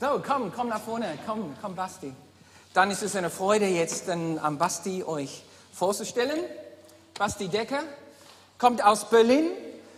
So, 0.00 0.22
komm, 0.24 0.52
komm 0.54 0.68
nach 0.68 0.80
vorne, 0.80 1.18
komm, 1.26 1.56
komm, 1.60 1.74
Basti. 1.74 2.12
Dann 2.72 2.90
ist 2.92 3.02
es 3.02 3.16
eine 3.16 3.30
Freude, 3.30 3.66
jetzt 3.66 4.06
dann 4.06 4.38
am 4.38 4.56
Basti 4.56 5.02
euch 5.02 5.42
vorzustellen. 5.72 6.38
Basti 7.18 7.48
Decker 7.48 7.82
kommt 8.58 8.84
aus 8.84 9.10
Berlin. 9.10 9.50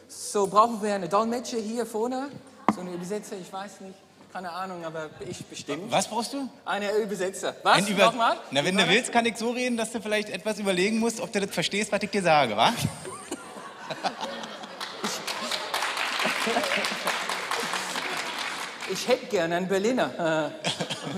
So 0.09 0.47
brauchen 0.47 0.83
wir 0.83 0.95
eine 0.95 1.09
Dolmetscher 1.09 1.59
hier 1.59 1.85
vorne, 1.85 2.31
so 2.75 2.81
eine 2.81 2.93
Übersetzer, 2.95 3.37
ich 3.37 3.53
weiß 3.53 3.83
nicht. 3.83 3.99
Keine 4.33 4.51
Ahnung, 4.51 4.85
aber 4.85 5.11
ich 5.29 5.45
bestimmt. 5.45 5.91
Was 5.91 6.09
brauchst 6.09 6.33
du? 6.33 6.49
Eine 6.65 6.93
Übersetzer. 6.93 7.55
Was? 7.63 7.79
Ein 7.79 7.89
Über 7.89 8.07
Nochmal? 8.07 8.39
Na, 8.53 8.65
wenn 8.65 8.77
du 8.77 8.89
willst, 8.89 9.13
kann 9.13 9.27
ich 9.27 9.37
so 9.37 9.51
reden, 9.51 9.77
dass 9.77 9.91
du 9.91 10.01
vielleicht 10.01 10.31
etwas 10.31 10.59
überlegen 10.61 10.99
musst, 10.99 11.21
ob 11.21 11.33
du 11.33 11.41
das 11.41 11.51
verstehst, 11.51 11.93
was 11.93 12.03
ich 12.03 12.11
dir 12.11 12.23
sage, 12.23 12.57
wa? 12.57 12.73
Ich 19.01 19.09
hätte 19.09 19.27
gerne 19.29 19.57
einen 19.57 19.67
Berliner. 19.67 20.53
Äh, 20.53 20.69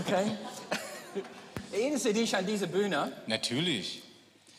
Okay. 0.07 0.30
Erinnerst 1.73 2.05
du 2.05 2.12
dich 2.12 2.37
an 2.37 2.47
diese 2.47 2.69
Bühne? 2.69 3.11
Natürlich. 3.27 4.05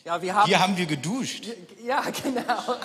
Ja, 0.04 0.22
wir 0.22 0.36
haben, 0.36 0.48
Hier 0.48 0.60
haben 0.60 0.76
wir 0.76 0.86
geduscht. 0.86 1.48
ja, 1.82 2.04
genau. 2.22 2.76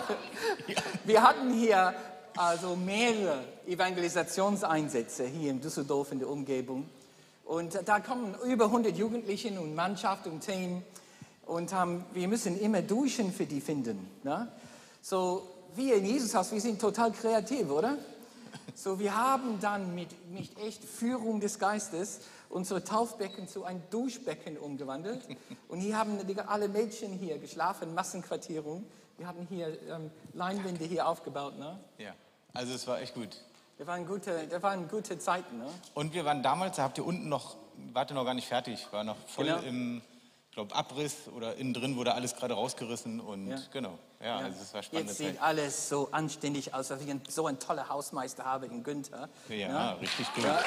Wir 1.05 1.23
hatten 1.25 1.53
hier 1.53 1.93
also 2.37 2.77
mehrere 2.77 3.43
Evangelisationseinsätze 3.67 5.27
hier 5.27 5.51
in 5.51 5.61
Düsseldorf 5.61 6.13
in 6.13 6.21
der 6.21 6.29
Umgebung. 6.29 6.89
Und 7.45 7.77
da 7.85 7.99
kommen 7.99 8.37
über 8.47 8.67
100 8.67 8.97
Jugendliche 8.97 9.49
und 9.59 9.75
Mannschaft 9.75 10.29
und 10.29 10.41
Team. 10.47 10.83
Und 11.47 11.73
ähm, 11.73 12.05
wir 12.15 12.29
müssen 12.29 12.61
immer 12.61 12.81
Duschen 12.83 13.33
für 13.33 13.47
die 13.47 13.61
finden. 13.61 14.09
Ne? 14.23 14.47
So, 15.03 15.49
wir 15.75 15.97
in 15.97 16.05
Jesus 16.07 16.33
Haus, 16.33 16.53
wir 16.53 16.61
sind 16.61 16.81
total 16.81 17.11
kreativ, 17.11 17.69
oder? 17.71 17.99
So, 18.79 19.01
wir 19.01 19.17
haben 19.17 19.59
dann 19.61 19.93
mit, 19.97 20.31
mit 20.31 20.57
echt 20.61 20.85
Führung 20.85 21.41
des 21.41 21.59
Geistes 21.59 22.21
unsere 22.49 22.85
Taufbecken 22.85 23.49
zu 23.49 23.65
einem 23.65 23.83
Duschbecken 23.91 24.57
umgewandelt. 24.57 25.21
Und 25.69 25.81
hier 25.81 25.99
haben 25.99 26.25
die- 26.25 26.39
alle 26.39 26.69
Mädchen 26.69 27.13
hier 27.13 27.39
geschlafen, 27.39 27.93
Massenquartierung. 27.93 28.87
Wir 29.17 29.27
haben 29.27 29.49
hier 29.51 29.77
ähm, 29.91 30.13
Leinwände 30.33 30.85
hier 30.85 31.09
aufgebaut. 31.09 31.59
Ne? 31.59 31.77
Ja. 31.99 32.13
Also 32.55 32.73
es 32.73 32.87
war 32.87 33.01
echt 33.01 33.15
gut. 33.15 33.43
Das 33.79 33.89
waren 33.89 34.07
gute, 34.07 34.47
das 34.47 34.63
waren 34.63 34.87
gute 34.87 35.19
Zeiten. 35.19 35.59
Ne? 35.59 35.67
Und 35.95 36.15
wir 36.15 36.25
waren 36.25 36.45
damals, 36.45 36.77
da 36.77 36.85
habt 36.85 36.99
ihr 36.99 37.05
unten 37.05 37.29
noch, 37.29 37.57
wart 37.93 38.13
ihr 38.13 38.15
noch 38.15 38.25
gar 38.25 38.35
nicht 38.35 38.47
fertig, 38.47 38.87
war 38.93 39.03
noch 39.03 39.17
voll 39.27 39.47
Genau. 39.47 39.59
im, 39.63 40.03
glaube, 40.59 40.75
Abriss 40.75 41.29
oder 41.37 41.55
innen 41.57 41.73
drin 41.73 41.97
wurde 41.97 42.15
alles 42.15 42.35
gerade 42.35 42.55
rausgerissen 42.55 43.21
und 43.21 43.47
Ja. 43.47 43.59
genau. 43.73 43.97
Ja, 44.21 44.39
also 44.39 44.61
es 44.61 44.75
war 44.75 44.83
spannende 44.83 45.11
Jetzt 45.13 45.19
sieht 45.19 45.35
Zeit. 45.37 45.43
alles 45.43 45.89
so 45.89 46.09
anständig 46.11 46.75
aus, 46.75 46.89
dass 46.89 47.01
ich 47.01 47.15
so 47.29 47.47
einen 47.47 47.61
tollen 47.61 47.89
Hausmeister 47.89 48.45
habe 48.45 48.67
in 48.67 48.83
Günther. 48.83 49.29
Ja, 49.49 49.95
Ne? 49.95 50.01
richtig 50.01 50.27
gut. 50.35 50.43
Ja. 50.45 50.59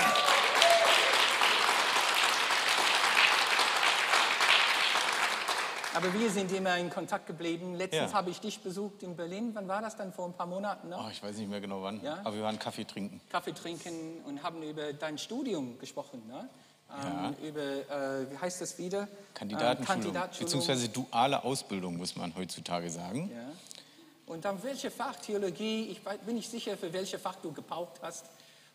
Aber 5.94 6.14
wir 6.14 6.30
sind 6.30 6.52
immer 6.54 6.78
in 6.78 6.90
Kontakt 6.90 7.28
geblieben. 7.28 7.76
Letztens 7.76 8.12
Ja. 8.12 8.18
habe 8.18 8.30
ich 8.30 8.40
dich 8.40 8.62
besucht 8.62 9.04
in 9.04 9.18
Berlin. 9.18 9.52
Wann 9.54 9.68
war 9.68 9.82
das 9.82 9.98
dann? 9.98 10.14
Vor 10.14 10.26
ein 10.26 10.34
paar 10.34 10.46
Monaten? 10.48 10.88
Ne? 10.88 10.98
Oh, 10.98 11.10
ich 11.12 11.22
weiß 11.22 11.36
nicht 11.36 11.50
mehr 11.50 11.60
genau 11.60 11.82
wann, 11.82 12.02
Ja? 12.02 12.20
aber 12.24 12.36
wir 12.36 12.44
waren 12.44 12.58
Kaffee 12.58 12.86
trinken. 12.86 13.20
Kaffee 13.30 13.52
trinken 13.52 14.22
und 14.26 14.42
haben 14.42 14.64
über 14.64 14.94
dein 14.94 15.18
Studium 15.18 15.78
gesprochen. 15.80 16.24
Ne? 16.30 16.48
Ja. 16.92 17.28
Ähm, 17.28 17.48
über, 17.48 17.62
äh, 17.62 18.32
wie 18.32 18.38
heißt 18.38 18.62
das 18.62 18.78
wieder? 18.78 19.02
Ähm, 19.02 19.08
Kandidatenschulung, 19.34 20.02
Kandidatenschulung. 20.02 20.46
beziehungsweise 20.46 20.90
duale 20.90 21.44
Ausbildung, 21.44 21.98
muss 21.98 22.16
man 22.16 22.36
heutzutage 22.36 22.90
sagen. 22.90 23.32
Ja. 23.34 24.34
Und 24.34 24.46
dann 24.46 24.62
welche 24.64 24.92
Fach 24.92 25.16
Theologie, 25.16 25.88
ich 25.92 26.02
bin 26.26 26.36
nicht 26.36 26.50
sicher, 26.50 26.78
für 26.78 26.94
welche 26.94 27.20
Fach 27.20 27.36
du 27.42 27.52
gepaukt 27.52 28.00
hast. 28.02 28.26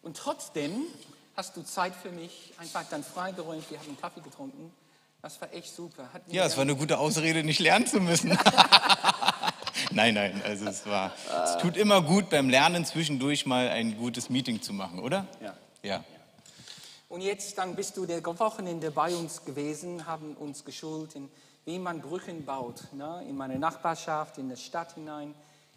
Und 0.03 0.17
trotzdem 0.17 0.83
hast 1.37 1.57
du 1.57 1.63
Zeit 1.63 1.95
für 1.95 2.11
mich, 2.11 2.53
einfach 2.59 2.85
dann 2.91 3.03
freigeräumt, 3.05 3.71
wir 3.71 3.79
haben 3.79 3.97
Kaffee 4.01 4.21
getrunken. 4.21 4.73
Das 5.23 5.41
war 5.41 5.53
echt 5.53 5.75
super. 5.75 6.09
Ja, 6.29 6.45
es 6.45 6.57
war 6.57 6.63
eine 6.63 6.77
gute 6.77 6.99
Ausrede, 6.99 7.43
nicht 7.43 7.59
lernen 7.59 7.87
zu 7.87 8.01
müssen. 8.01 8.31
nein, 9.91 10.15
nein, 10.15 10.41
also 10.45 10.67
es 10.67 10.87
war, 10.87 11.13
es 11.45 11.59
tut 11.59 11.77
immer 11.77 12.03
gut 12.03 12.31
beim 12.31 12.49
Lernen 12.49 12.85
zwischendurch 12.85 13.47
mal 13.47 13.69
ein 13.69 13.97
gutes 13.99 14.31
Meeting 14.31 14.63
zu 14.63 14.73
machen, 14.73 14.99
oder? 14.99 15.27
Ja. 15.41 15.55
Ja. 15.83 16.05
Und 17.17 17.23
jetzt 17.23 17.57
dann 17.57 17.75
bist 17.75 17.97
du 17.97 18.05
der 18.05 18.23
Wochenende 18.23 18.91
bei 18.91 19.17
uns 19.17 19.43
gewesen, 19.43 20.07
haben 20.07 20.35
uns 20.35 20.67
geschult, 20.67 21.15
in, 21.15 21.31
wie 21.65 21.79
man 21.79 22.03
Brücken 22.03 22.45
baut, 22.45 22.93
ne? 22.93 23.25
in 23.27 23.35
meine 23.35 23.59
Nachbarschaft, 23.59 24.37
in 24.37 24.51
der 24.51 24.57
Stadt 24.57 24.93
hinein, 24.97 25.35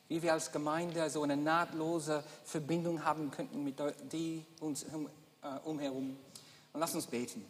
wie 0.10 0.22
wir 0.22 0.34
als 0.34 0.52
Gemeinde 0.52 1.10
so 1.10 1.24
eine 1.24 1.38
nahtlose 1.38 2.26
Verbindung 2.44 3.06
haben 3.06 3.32
könnten 3.32 3.64
mit 3.64 3.82
die 4.12 4.46
uns 4.60 4.84
um, 4.94 5.08
äh, 5.42 5.60
umherum. 5.64 6.18
Und 6.74 6.80
lass 6.82 6.94
uns 6.94 7.08
beten 7.08 7.46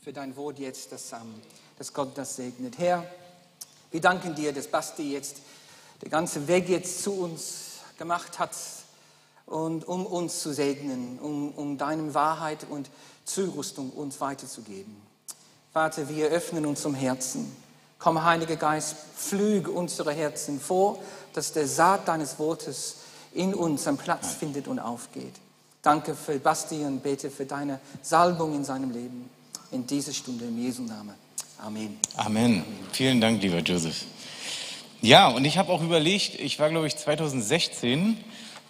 für 0.00 0.12
dein 0.12 0.36
Wort 0.36 0.60
jetzt, 0.60 0.92
dass, 0.92 1.12
ähm, 1.12 1.34
dass 1.78 1.92
Gott 1.92 2.16
das 2.16 2.36
segnet. 2.36 2.78
Herr, 2.78 3.04
wir 3.90 4.00
danken 4.00 4.36
dir, 4.36 4.52
dass 4.52 4.68
Basti 4.68 5.14
jetzt 5.14 5.38
den 6.00 6.10
ganzen 6.10 6.46
Weg 6.46 6.68
jetzt 6.68 7.02
zu 7.02 7.14
uns 7.14 7.80
gemacht 7.98 8.38
hat 8.38 8.52
und 9.46 9.86
um 9.86 10.06
uns 10.06 10.40
zu 10.40 10.54
segnen, 10.54 11.18
um, 11.18 11.50
um 11.50 11.76
deine 11.76 12.14
Wahrheit 12.14 12.66
und 12.70 12.88
Zurüstung 13.24 13.90
uns 13.90 14.20
weiterzugeben. 14.20 14.96
Vater, 15.72 16.08
wir 16.08 16.28
öffnen 16.28 16.66
uns 16.66 16.82
zum 16.82 16.94
Herzen. 16.94 17.50
Komm, 17.98 18.22
Heiliger 18.24 18.56
Geist, 18.56 18.96
pflüge 19.16 19.70
unsere 19.70 20.12
Herzen 20.12 20.60
vor, 20.60 20.98
dass 21.34 21.52
der 21.52 21.66
Saat 21.66 22.08
deines 22.08 22.38
Wortes 22.38 22.96
in 23.32 23.54
uns 23.54 23.86
einen 23.86 23.96
Platz 23.96 24.34
findet 24.34 24.68
und 24.68 24.78
aufgeht. 24.78 25.34
Danke 25.82 26.14
für 26.14 26.38
Basti 26.38 26.76
und 26.84 27.02
bete 27.02 27.30
für 27.30 27.46
deine 27.46 27.80
Salbung 28.02 28.54
in 28.54 28.64
seinem 28.64 28.90
Leben. 28.90 29.30
In 29.70 29.86
dieser 29.86 30.12
Stunde 30.12 30.44
im 30.44 30.58
Jesu 30.58 30.82
Namen. 30.82 31.14
Amen. 31.58 31.98
Amen. 32.16 32.64
Vielen 32.92 33.20
Dank, 33.20 33.40
lieber 33.40 33.58
Joseph. 33.58 34.04
Ja, 35.00 35.28
und 35.28 35.44
ich 35.44 35.58
habe 35.58 35.72
auch 35.72 35.82
überlegt, 35.82 36.38
ich 36.38 36.58
war, 36.58 36.70
glaube 36.70 36.86
ich, 36.86 36.96
2016, 36.96 38.16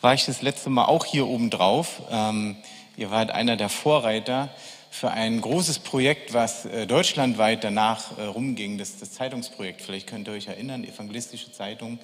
war 0.01 0.15
ich 0.15 0.25
das 0.25 0.43
letzte 0.43 0.71
Mal 0.71 0.85
auch 0.85 1.05
hier 1.05 1.27
oben 1.27 1.51
drauf. 1.51 2.03
Ähm, 2.11 2.57
ihr 2.97 3.11
wart 3.11 3.31
einer 3.31 3.57
der 3.57 3.69
Vorreiter 3.69 4.51
für 4.91 5.11
ein 5.11 5.41
großes 5.41 5.79
Projekt, 5.79 6.35
was 6.35 6.67
äh, 6.67 6.87
deutschlandweit 6.87 7.65
danach 7.65 8.19
äh, 8.19 8.25
rumging, 8.25 8.77
das, 8.77 8.99
das 8.99 9.13
Zeitungsprojekt. 9.13 9.81
Vielleicht 9.81 10.07
könnt 10.07 10.29
ihr 10.29 10.35
euch 10.35 10.49
erinnern, 10.49 10.85
Evangelistische 10.85 11.51
Zeitung, 11.51 11.99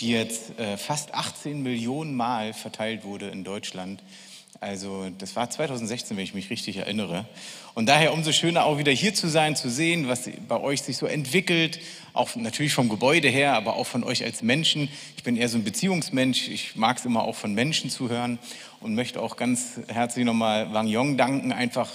die 0.00 0.10
jetzt 0.10 0.58
äh, 0.58 0.76
fast 0.76 1.14
18 1.14 1.62
Millionen 1.62 2.14
Mal 2.14 2.52
verteilt 2.52 3.04
wurde 3.04 3.28
in 3.28 3.44
Deutschland. 3.44 4.02
Also 4.60 5.10
das 5.18 5.36
war 5.36 5.50
2016, 5.50 6.16
wenn 6.16 6.24
ich 6.24 6.34
mich 6.34 6.48
richtig 6.50 6.78
erinnere. 6.78 7.26
Und 7.74 7.88
daher 7.88 8.14
umso 8.14 8.32
schöner 8.32 8.64
auch 8.64 8.78
wieder 8.78 8.92
hier 8.92 9.12
zu 9.12 9.28
sein, 9.28 9.54
zu 9.54 9.68
sehen, 9.68 10.08
was 10.08 10.30
bei 10.48 10.58
euch 10.58 10.82
sich 10.82 10.96
so 10.96 11.06
entwickelt, 11.06 11.78
auch 12.14 12.34
natürlich 12.36 12.72
vom 12.72 12.88
Gebäude 12.88 13.28
her, 13.28 13.54
aber 13.54 13.76
auch 13.76 13.86
von 13.86 14.02
euch 14.02 14.24
als 14.24 14.42
Menschen. 14.42 14.88
Ich 15.16 15.24
bin 15.24 15.36
eher 15.36 15.48
so 15.48 15.58
ein 15.58 15.64
Beziehungsmensch, 15.64 16.48
ich 16.48 16.74
mag 16.76 16.96
es 16.98 17.04
immer 17.04 17.24
auch 17.24 17.34
von 17.34 17.52
Menschen 17.54 17.90
zu 17.90 18.08
hören 18.08 18.38
und 18.80 18.94
möchte 18.94 19.20
auch 19.20 19.36
ganz 19.36 19.80
herzlich 19.88 20.24
nochmal 20.24 20.72
Wang 20.72 20.86
Yong 20.86 21.18
danken, 21.18 21.52
einfach 21.52 21.90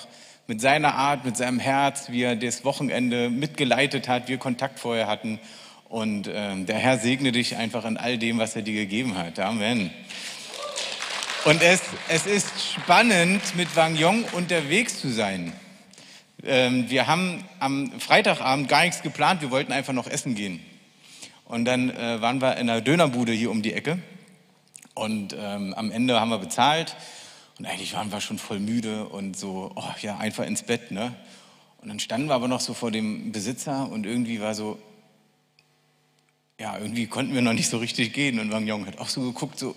mit 0.46 0.62
seiner 0.62 0.94
Art, 0.94 1.26
mit 1.26 1.38
seinem 1.38 1.60
Herz, 1.60 2.12
wie 2.12 2.24
er 2.24 2.36
das 2.36 2.64
Wochenende 2.64 3.30
mitgeleitet 3.30 4.08
hat, 4.08 4.28
wir 4.28 4.38
Kontakt 4.38 4.80
vorher 4.80 5.08
hatten. 5.08 5.40
Und 5.90 6.30
ähm, 6.34 6.68
der 6.68 6.78
Herr 6.78 7.00
segne 7.00 7.32
dich 7.32 7.58
einfach 7.58 7.86
in 7.86 7.98
all 7.98 8.18
dem, 8.18 8.38
was 8.38 8.56
er 8.56 8.62
dir 8.62 8.74
gegeben 8.74 9.18
hat. 9.18 9.40
Amen. 9.40 9.92
Und 11.44 11.64
es, 11.64 11.82
es 12.08 12.28
ist 12.28 12.52
spannend, 12.76 13.42
mit 13.56 13.76
Wang 13.76 13.96
Yong 13.96 14.26
unterwegs 14.34 15.02
zu 15.02 15.10
sein. 15.10 15.52
Ähm, 16.44 16.88
wir 16.88 17.08
haben 17.08 17.44
am 17.60 18.00
Freitagabend 18.00 18.68
gar 18.68 18.84
nichts 18.84 19.02
geplant, 19.02 19.42
wir 19.42 19.50
wollten 19.50 19.72
einfach 19.72 19.94
noch 19.94 20.06
essen 20.06 20.36
gehen. 20.36 20.60
Und 21.46 21.66
dann 21.66 21.90
äh, 21.90 22.22
waren 22.22 22.42
wir 22.42 22.58
in 22.58 22.70
einer 22.70 22.82
Dönerbude 22.82 23.32
hier 23.32 23.50
um 23.50 23.64
die 23.64 23.74
Ecke. 23.74 23.98
Und 24.94 25.36
ähm, 25.36 25.74
am 25.74 25.90
Ende 25.90 26.20
haben 26.20 26.30
wir 26.30 26.38
bezahlt. 26.38 26.96
Und 27.58 27.66
eigentlich 27.66 27.96
waren 27.96 28.12
wir 28.12 28.22
schon 28.22 28.38
voll 28.38 28.60
müde 28.60 29.06
und 29.08 29.36
so, 29.36 29.72
oh 29.76 29.94
ja, 30.00 30.18
einfach 30.18 30.46
ins 30.46 30.62
Bett, 30.62 30.92
ne? 30.92 31.16
Und 31.82 31.90
dann 31.90 32.00
standen 32.00 32.28
wir 32.28 32.36
aber 32.36 32.48
noch 32.48 32.62
so 32.62 32.76
vor 32.76 32.92
dem 32.92 33.32
Besitzer 33.32 33.90
und 33.92 34.06
irgendwie 34.06 34.40
war 34.42 34.54
so, 34.54 34.78
ja, 36.60 36.78
irgendwie 36.78 37.08
konnten 37.08 37.34
wir 37.34 37.42
noch 37.42 37.54
nicht 37.54 37.70
so 37.70 37.80
richtig 37.80 38.14
gehen. 38.14 38.40
Und 38.40 38.52
Wang 38.52 38.68
Yong 38.68 38.86
hat 38.86 39.00
auch 39.00 39.10
so 39.10 39.22
geguckt, 39.22 39.58
so, 39.58 39.76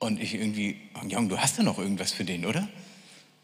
und 0.00 0.20
ich 0.20 0.34
irgendwie, 0.34 0.76
Yong, 1.08 1.28
du 1.28 1.38
hast 1.38 1.58
ja 1.58 1.62
noch 1.62 1.78
irgendwas 1.78 2.10
für 2.10 2.24
den, 2.24 2.46
oder? 2.46 2.66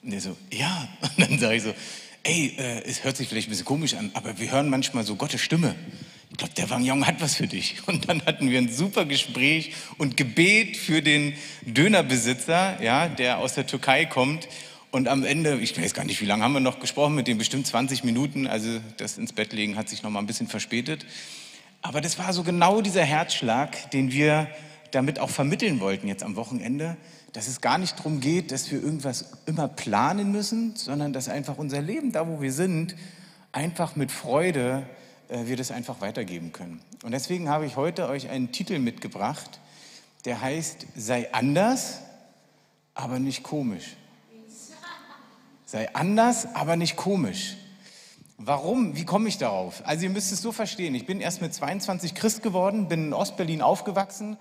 Und 0.03 0.11
der 0.11 0.21
so, 0.21 0.37
ja. 0.51 0.89
Und 1.03 1.31
dann 1.31 1.39
sage 1.39 1.57
ich 1.57 1.63
so, 1.63 1.75
ey, 2.23 2.55
äh, 2.59 2.83
es 2.85 3.05
hört 3.05 3.17
sich 3.17 3.29
vielleicht 3.29 3.49
ein 3.49 3.51
bisschen 3.51 3.67
komisch 3.67 3.95
an, 3.95 4.11
aber 4.15 4.39
wir 4.39 4.51
hören 4.51 4.69
manchmal 4.71 5.05
so 5.05 5.17
Gottes 5.17 5.43
Stimme. 5.43 5.75
Ich 6.31 6.39
glaube, 6.39 6.55
der 6.55 6.69
Wang 6.71 6.83
Yong 6.83 7.07
hat 7.07 7.21
was 7.21 7.35
für 7.35 7.47
dich. 7.47 7.77
Und 7.87 8.09
dann 8.09 8.25
hatten 8.25 8.51
wir 8.51 8.59
ein 8.59 8.73
super 8.73 9.05
Gespräch 9.05 9.75
und 9.99 10.17
Gebet 10.17 10.77
für 10.77 11.03
den 11.03 11.35
Dönerbesitzer, 11.63 12.83
ja, 12.83 13.09
der 13.09 13.39
aus 13.39 13.55
der 13.55 13.67
Türkei 13.67 14.07
kommt. 14.07 14.49
Und 14.91 15.09
am 15.09 15.25
Ende, 15.25 15.59
ich 15.59 15.79
weiß 15.79 15.93
gar 15.93 16.05
nicht, 16.05 16.23
wie 16.23 16.27
lange 16.27 16.43
haben 16.43 16.55
wir 16.55 16.61
noch 16.61 16.81
gesprochen 16.81 17.15
mit 17.15 17.27
dem, 17.27 17.37
bestimmt 17.37 17.67
20 17.67 18.03
Minuten. 18.03 18.47
Also 18.47 18.81
das 18.97 19.19
ins 19.19 19.35
Bett 19.35 19.53
legen 19.53 19.77
hat 19.77 19.91
sich 19.91 20.03
noch 20.03 20.11
mal 20.11 20.21
ein 20.21 20.27
bisschen 20.27 20.49
verspätet. 20.49 21.05
Aber 21.83 22.01
das 22.01 22.19
war 22.19 22.33
so 22.33 22.43
genau 22.45 22.81
dieser 22.81 23.05
Herzschlag, 23.05 23.91
den 23.91 24.11
wir 24.11 24.49
damit 24.91 25.19
auch 25.19 25.31
vermitteln 25.31 25.81
wollten 25.81 26.09
jetzt 26.09 26.23
am 26.23 26.37
Wochenende, 26.37 26.97
dass 27.33 27.49
es 27.49 27.61
gar 27.61 27.79
nicht 27.79 27.99
darum 27.99 28.21
geht, 28.21 28.51
dass 28.51 28.71
wir 28.71 28.83
irgendwas 28.83 29.33
immer 29.47 29.69
planen 29.69 30.33
müssen, 30.33 30.75
sondern 30.77 31.13
dass 31.13 31.29
einfach 31.29 31.59
unser 31.59 31.83
Leben, 31.83 32.13
da 32.13 32.27
wo 32.27 32.41
wir 32.41 32.53
sind, 32.53 32.95
einfach 33.53 33.97
mit 33.97 34.11
Freude 34.11 34.87
äh, 35.29 35.47
wir 35.47 35.57
das 35.57 35.71
einfach 35.71 36.01
weitergeben 36.01 36.53
können. 36.53 36.81
Und 37.03 37.13
deswegen 37.13 37.49
habe 37.49 37.67
ich 37.67 37.77
heute 37.77 38.09
euch 38.09 38.29
einen 38.29 38.53
Titel 38.53 38.79
mitgebracht, 38.79 39.61
der 40.25 40.41
heißt 40.41 40.87
Sei 40.97 41.33
anders, 41.33 42.01
aber 42.95 43.19
nicht 43.19 43.43
komisch. 43.43 43.97
Sei 45.65 45.93
anders, 45.95 46.55
aber 46.55 46.77
nicht 46.77 46.97
komisch. 46.97 47.57
Warum? 48.39 48.97
Wie 48.97 49.05
komme 49.05 49.29
ich 49.29 49.39
darauf? 49.39 49.83
Also 49.87 50.05
ihr 50.05 50.11
müsst 50.11 50.31
es 50.31 50.43
so 50.43 50.53
verstehen. 50.53 50.95
Ich 50.95 51.07
bin 51.07 51.21
erst 51.21 51.41
mit 51.41 51.55
22 51.55 52.15
Christ 52.15 52.43
geworden, 52.43 52.87
bin 52.87 53.07
in 53.07 53.13
Ostberlin 53.15 53.63
aufgewachsen, 53.63 54.37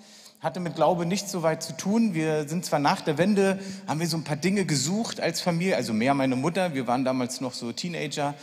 hatte 0.45 0.59
mit 0.59 0.75
Glaube 0.75 1.05
nichts 1.05 1.31
so 1.31 1.41
weit 1.41 1.63
zu 1.63 1.75
tun. 1.75 2.13
Wir 2.13 2.47
sind 2.47 2.63
zwar 2.63 2.79
nach 2.79 3.01
der 3.01 3.17
Wende, 3.17 3.59
haben 3.87 3.99
wir 3.99 4.07
so 4.07 4.15
ein 4.15 4.23
paar 4.23 4.35
Dinge 4.37 4.65
gesucht 4.65 5.19
als 5.19 5.41
Familie, 5.41 5.75
also 5.75 5.91
mehr 5.91 6.13
meine 6.13 6.35
Mutter. 6.35 6.75
Wir 6.75 6.85
waren 6.85 7.03
damals 7.03 7.41
noch 7.41 7.53
so 7.53 7.71
Teenager. 7.71 8.35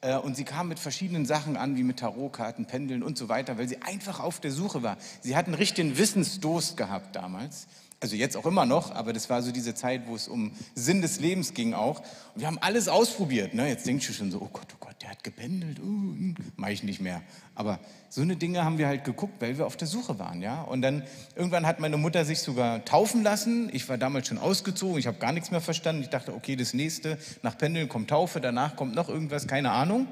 Äh, 0.00 0.16
und 0.16 0.36
sie 0.36 0.44
kam 0.44 0.68
mit 0.68 0.78
verschiedenen 0.78 1.26
Sachen 1.26 1.56
an, 1.56 1.76
wie 1.76 1.82
mit 1.82 1.98
Tarotkarten, 1.98 2.66
Pendeln 2.66 3.02
und 3.02 3.18
so 3.18 3.28
weiter, 3.28 3.58
weil 3.58 3.68
sie 3.68 3.82
einfach 3.82 4.20
auf 4.20 4.38
der 4.38 4.52
Suche 4.52 4.84
war. 4.84 4.96
Sie 5.20 5.36
hat 5.36 5.46
einen 5.46 5.54
richtigen 5.54 5.98
Wissensdurst 5.98 6.76
gehabt 6.76 7.16
damals. 7.16 7.66
Also 8.00 8.14
jetzt 8.14 8.36
auch 8.36 8.46
immer 8.46 8.64
noch, 8.64 8.94
aber 8.94 9.12
das 9.12 9.28
war 9.28 9.42
so 9.42 9.50
diese 9.50 9.74
Zeit, 9.74 10.02
wo 10.06 10.14
es 10.14 10.28
um 10.28 10.52
Sinn 10.76 11.02
des 11.02 11.18
Lebens 11.18 11.54
ging 11.54 11.74
auch. 11.74 11.98
Und 12.34 12.40
wir 12.40 12.46
haben 12.46 12.58
alles 12.60 12.86
ausprobiert. 12.86 13.54
Ne? 13.54 13.68
Jetzt 13.68 13.84
denkst 13.84 14.06
du 14.06 14.12
schon 14.12 14.30
so, 14.30 14.38
oh 14.40 14.48
Gott, 14.52 14.68
oh 14.74 14.76
Gott, 14.78 14.87
der 15.00 15.10
hat 15.10 15.22
gependelt, 15.22 15.78
uh, 15.78 15.82
uh, 15.82 16.34
mache 16.56 16.72
ich 16.72 16.82
nicht 16.82 17.00
mehr. 17.00 17.22
Aber 17.54 17.78
so 18.08 18.22
eine 18.22 18.36
Dinge 18.36 18.64
haben 18.64 18.78
wir 18.78 18.88
halt 18.88 19.04
geguckt, 19.04 19.40
weil 19.40 19.56
wir 19.58 19.66
auf 19.66 19.76
der 19.76 19.86
Suche 19.86 20.18
waren. 20.18 20.42
ja. 20.42 20.62
Und 20.62 20.82
dann 20.82 21.04
irgendwann 21.36 21.66
hat 21.66 21.80
meine 21.80 21.96
Mutter 21.96 22.24
sich 22.24 22.40
sogar 22.40 22.84
taufen 22.84 23.22
lassen. 23.22 23.70
Ich 23.72 23.88
war 23.88 23.98
damals 23.98 24.28
schon 24.28 24.38
ausgezogen, 24.38 24.98
ich 24.98 25.06
habe 25.06 25.18
gar 25.18 25.32
nichts 25.32 25.50
mehr 25.50 25.60
verstanden. 25.60 26.02
Ich 26.02 26.10
dachte, 26.10 26.34
okay, 26.34 26.56
das 26.56 26.74
nächste, 26.74 27.18
nach 27.42 27.56
Pendeln 27.56 27.88
kommt 27.88 28.10
Taufe, 28.10 28.40
danach 28.40 28.76
kommt 28.76 28.94
noch 28.94 29.08
irgendwas, 29.08 29.46
keine 29.46 29.70
Ahnung. 29.70 30.08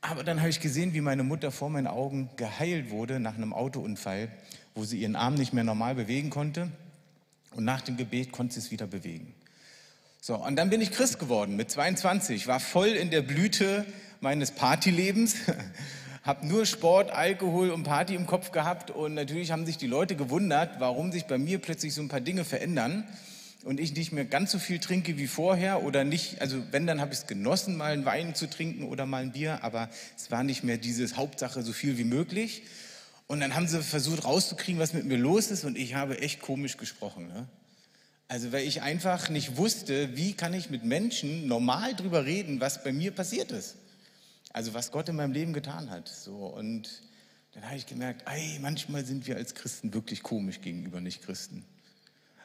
Aber 0.00 0.22
dann 0.22 0.38
habe 0.38 0.50
ich 0.50 0.60
gesehen, 0.60 0.94
wie 0.94 1.00
meine 1.00 1.24
Mutter 1.24 1.50
vor 1.50 1.70
meinen 1.70 1.88
Augen 1.88 2.30
geheilt 2.36 2.90
wurde 2.90 3.18
nach 3.18 3.34
einem 3.34 3.52
Autounfall, 3.52 4.28
wo 4.74 4.84
sie 4.84 5.00
ihren 5.00 5.16
Arm 5.16 5.34
nicht 5.34 5.52
mehr 5.52 5.64
normal 5.64 5.96
bewegen 5.96 6.30
konnte. 6.30 6.70
Und 7.54 7.64
nach 7.64 7.80
dem 7.80 7.96
Gebet 7.96 8.30
konnte 8.30 8.54
sie 8.54 8.60
es 8.60 8.70
wieder 8.70 8.86
bewegen. 8.86 9.34
So, 10.20 10.34
und 10.34 10.56
dann 10.56 10.68
bin 10.68 10.80
ich 10.80 10.90
Christ 10.90 11.20
geworden 11.20 11.54
mit 11.54 11.70
22, 11.70 12.48
war 12.48 12.58
voll 12.58 12.88
in 12.88 13.10
der 13.10 13.22
Blüte 13.22 13.86
meines 14.20 14.50
Partylebens, 14.50 15.36
habe 16.24 16.44
nur 16.44 16.66
Sport, 16.66 17.12
Alkohol 17.12 17.70
und 17.70 17.84
Party 17.84 18.16
im 18.16 18.26
Kopf 18.26 18.50
gehabt 18.50 18.90
und 18.90 19.14
natürlich 19.14 19.52
haben 19.52 19.64
sich 19.64 19.78
die 19.78 19.86
Leute 19.86 20.16
gewundert, 20.16 20.80
warum 20.80 21.12
sich 21.12 21.26
bei 21.26 21.38
mir 21.38 21.60
plötzlich 21.60 21.94
so 21.94 22.02
ein 22.02 22.08
paar 22.08 22.20
Dinge 22.20 22.44
verändern 22.44 23.04
und 23.64 23.78
ich 23.78 23.94
nicht 23.94 24.10
mehr 24.10 24.24
ganz 24.24 24.50
so 24.50 24.58
viel 24.58 24.80
trinke 24.80 25.18
wie 25.18 25.28
vorher 25.28 25.84
oder 25.84 26.02
nicht, 26.02 26.40
also 26.40 26.60
wenn, 26.72 26.86
dann 26.86 27.00
habe 27.00 27.12
ich 27.12 27.20
es 27.20 27.26
genossen, 27.28 27.76
mal 27.76 27.92
einen 27.92 28.04
Wein 28.04 28.34
zu 28.34 28.50
trinken 28.50 28.84
oder 28.84 29.06
mal 29.06 29.22
ein 29.22 29.32
Bier, 29.32 29.62
aber 29.62 29.88
es 30.16 30.32
war 30.32 30.42
nicht 30.42 30.64
mehr 30.64 30.78
dieses 30.78 31.16
Hauptsache 31.16 31.62
so 31.62 31.72
viel 31.72 31.96
wie 31.96 32.04
möglich. 32.04 32.64
Und 33.28 33.40
dann 33.40 33.54
haben 33.54 33.68
sie 33.68 33.82
versucht 33.82 34.24
rauszukriegen, 34.24 34.80
was 34.80 34.94
mit 34.94 35.04
mir 35.04 35.18
los 35.18 35.50
ist 35.50 35.64
und 35.64 35.78
ich 35.78 35.94
habe 35.94 36.18
echt 36.20 36.40
komisch 36.40 36.76
gesprochen. 36.76 37.28
Ne? 37.28 37.46
Also 38.28 38.52
weil 38.52 38.66
ich 38.66 38.82
einfach 38.82 39.30
nicht 39.30 39.56
wusste, 39.56 40.16
wie 40.16 40.34
kann 40.34 40.52
ich 40.52 40.68
mit 40.68 40.84
Menschen 40.84 41.48
normal 41.48 41.94
drüber 41.94 42.26
reden, 42.26 42.60
was 42.60 42.84
bei 42.84 42.92
mir 42.92 43.10
passiert 43.10 43.50
ist. 43.52 43.76
Also 44.52 44.74
was 44.74 44.92
Gott 44.92 45.08
in 45.08 45.16
meinem 45.16 45.32
Leben 45.32 45.54
getan 45.54 45.90
hat. 45.90 46.08
So, 46.08 46.46
und 46.46 47.02
dann 47.54 47.64
habe 47.64 47.76
ich 47.76 47.86
gemerkt, 47.86 48.24
ey, 48.30 48.58
manchmal 48.60 49.04
sind 49.04 49.26
wir 49.26 49.36
als 49.36 49.54
Christen 49.54 49.94
wirklich 49.94 50.22
komisch 50.22 50.60
gegenüber 50.60 51.00
Nicht-Christen. 51.00 51.64